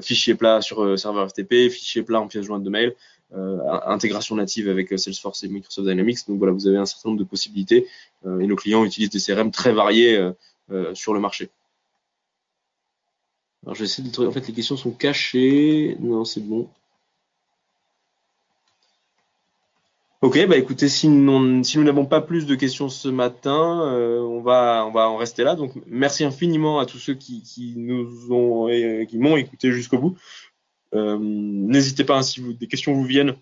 fichier 0.00 0.34
plat 0.34 0.62
sur 0.62 0.98
serveur 0.98 1.28
FTP, 1.28 1.68
fichier 1.70 2.02
plat 2.02 2.20
en 2.20 2.28
pièce 2.28 2.44
jointe 2.44 2.62
de 2.62 2.70
mail, 2.70 2.94
intégration 3.84 4.34
native 4.34 4.70
avec 4.70 4.98
Salesforce 4.98 5.42
et 5.44 5.48
Microsoft 5.48 5.86
Dynamics. 5.86 6.26
Donc 6.28 6.38
voilà, 6.38 6.54
vous 6.54 6.66
avez 6.66 6.78
un 6.78 6.86
certain 6.86 7.10
nombre 7.10 7.18
de 7.18 7.28
possibilités 7.28 7.86
et 8.24 8.46
nos 8.46 8.56
clients 8.56 8.84
utilisent 8.84 9.10
des 9.10 9.20
CRM 9.20 9.50
très 9.50 9.72
variés 9.72 10.30
sur 10.94 11.12
le 11.12 11.20
marché. 11.20 11.50
Alors 13.64 13.74
je 13.74 13.80
vais 13.80 13.84
essayer 13.84 14.08
de 14.08 14.12
trouver. 14.12 14.28
En 14.28 14.32
fait, 14.32 14.46
les 14.46 14.54
questions 14.54 14.78
sont 14.78 14.92
cachées. 14.92 15.96
Non, 16.00 16.24
c'est 16.24 16.40
bon. 16.40 16.70
Ok, 20.22 20.46
bah 20.46 20.58
écoutez, 20.58 20.90
si, 20.90 21.08
nous 21.08 21.62
n'avons 21.82 22.04
pas 22.04 22.20
plus 22.20 22.44
de 22.44 22.54
questions 22.54 22.90
ce 22.90 23.08
matin, 23.08 23.86
euh, 23.86 24.20
on 24.20 24.42
va 24.42 24.84
on 24.86 24.90
va 24.90 25.08
en 25.08 25.16
rester 25.16 25.44
là. 25.44 25.54
Donc 25.54 25.72
merci 25.86 26.24
infiniment 26.24 26.78
à 26.78 26.84
tous 26.84 26.98
ceux 26.98 27.14
qui, 27.14 27.42
qui 27.42 27.74
nous 27.78 28.30
ont 28.30 28.68
qui 29.06 29.18
m'ont 29.18 29.38
écouté 29.38 29.72
jusqu'au 29.72 29.98
bout. 29.98 30.18
Euh, 30.94 31.16
n'hésitez 31.18 32.04
pas, 32.04 32.18
hein, 32.18 32.22
si 32.22 32.40
vous, 32.40 32.52
des 32.52 32.66
questions 32.66 32.92
vous 32.92 33.04
viennent, 33.04 33.34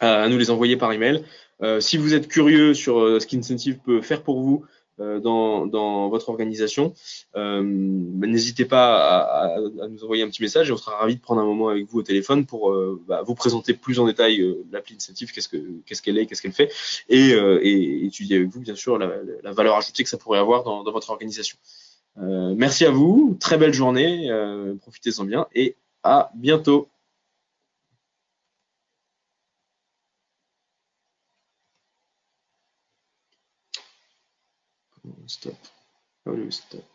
à, 0.00 0.28
nous 0.28 0.36
les 0.36 0.50
envoyer 0.50 0.76
par 0.76 0.92
email. 0.92 1.24
Euh, 1.62 1.80
si 1.80 1.96
vous 1.96 2.12
êtes 2.12 2.28
curieux 2.28 2.74
sur 2.74 3.20
ce 3.20 3.26
qu'Incentive 3.26 3.78
peut 3.78 4.02
faire 4.02 4.22
pour 4.22 4.42
vous, 4.42 4.62
euh, 4.62 4.83
dans, 4.98 5.66
dans, 5.66 6.08
votre 6.08 6.28
organisation, 6.28 6.94
euh, 7.36 7.62
n'hésitez 7.62 8.64
pas 8.64 8.96
à, 8.96 9.56
à, 9.56 9.88
nous 9.88 10.04
envoyer 10.04 10.22
un 10.22 10.28
petit 10.28 10.42
message 10.42 10.68
et 10.68 10.72
on 10.72 10.76
sera 10.76 10.96
ravi 10.96 11.16
de 11.16 11.20
prendre 11.20 11.40
un 11.40 11.44
moment 11.44 11.68
avec 11.68 11.86
vous 11.86 11.98
au 11.98 12.02
téléphone 12.02 12.46
pour 12.46 12.70
euh, 12.70 13.02
bah, 13.06 13.22
vous 13.22 13.34
présenter 13.34 13.74
plus 13.74 13.98
en 13.98 14.06
détail 14.06 14.56
l'appli 14.70 14.94
Incentive, 14.94 15.32
qu'est-ce 15.32 15.48
que 15.48 15.56
qu'est-ce 15.86 16.02
qu'elle 16.02 16.18
est, 16.18 16.26
qu'est-ce 16.26 16.42
qu'elle 16.42 16.52
fait, 16.52 16.70
et, 17.08 17.30
et, 17.30 18.06
étudier 18.06 18.36
avec 18.36 18.48
vous 18.48 18.60
bien 18.60 18.76
sûr 18.76 18.98
la, 18.98 19.10
la, 19.42 19.52
valeur 19.52 19.76
ajoutée 19.76 20.04
que 20.04 20.10
ça 20.10 20.18
pourrait 20.18 20.38
avoir 20.38 20.62
dans, 20.62 20.84
dans 20.84 20.92
votre 20.92 21.10
organisation. 21.10 21.56
merci 22.16 22.84
à 22.84 22.90
vous, 22.90 23.36
très 23.40 23.58
belle 23.58 23.74
journée, 23.74 24.30
profitez-en 24.80 25.24
bien 25.24 25.46
et 25.54 25.76
à 26.02 26.30
bientôt. 26.34 26.88
Stop. 35.28 35.54
How 36.24 36.34
do? 36.34 36.93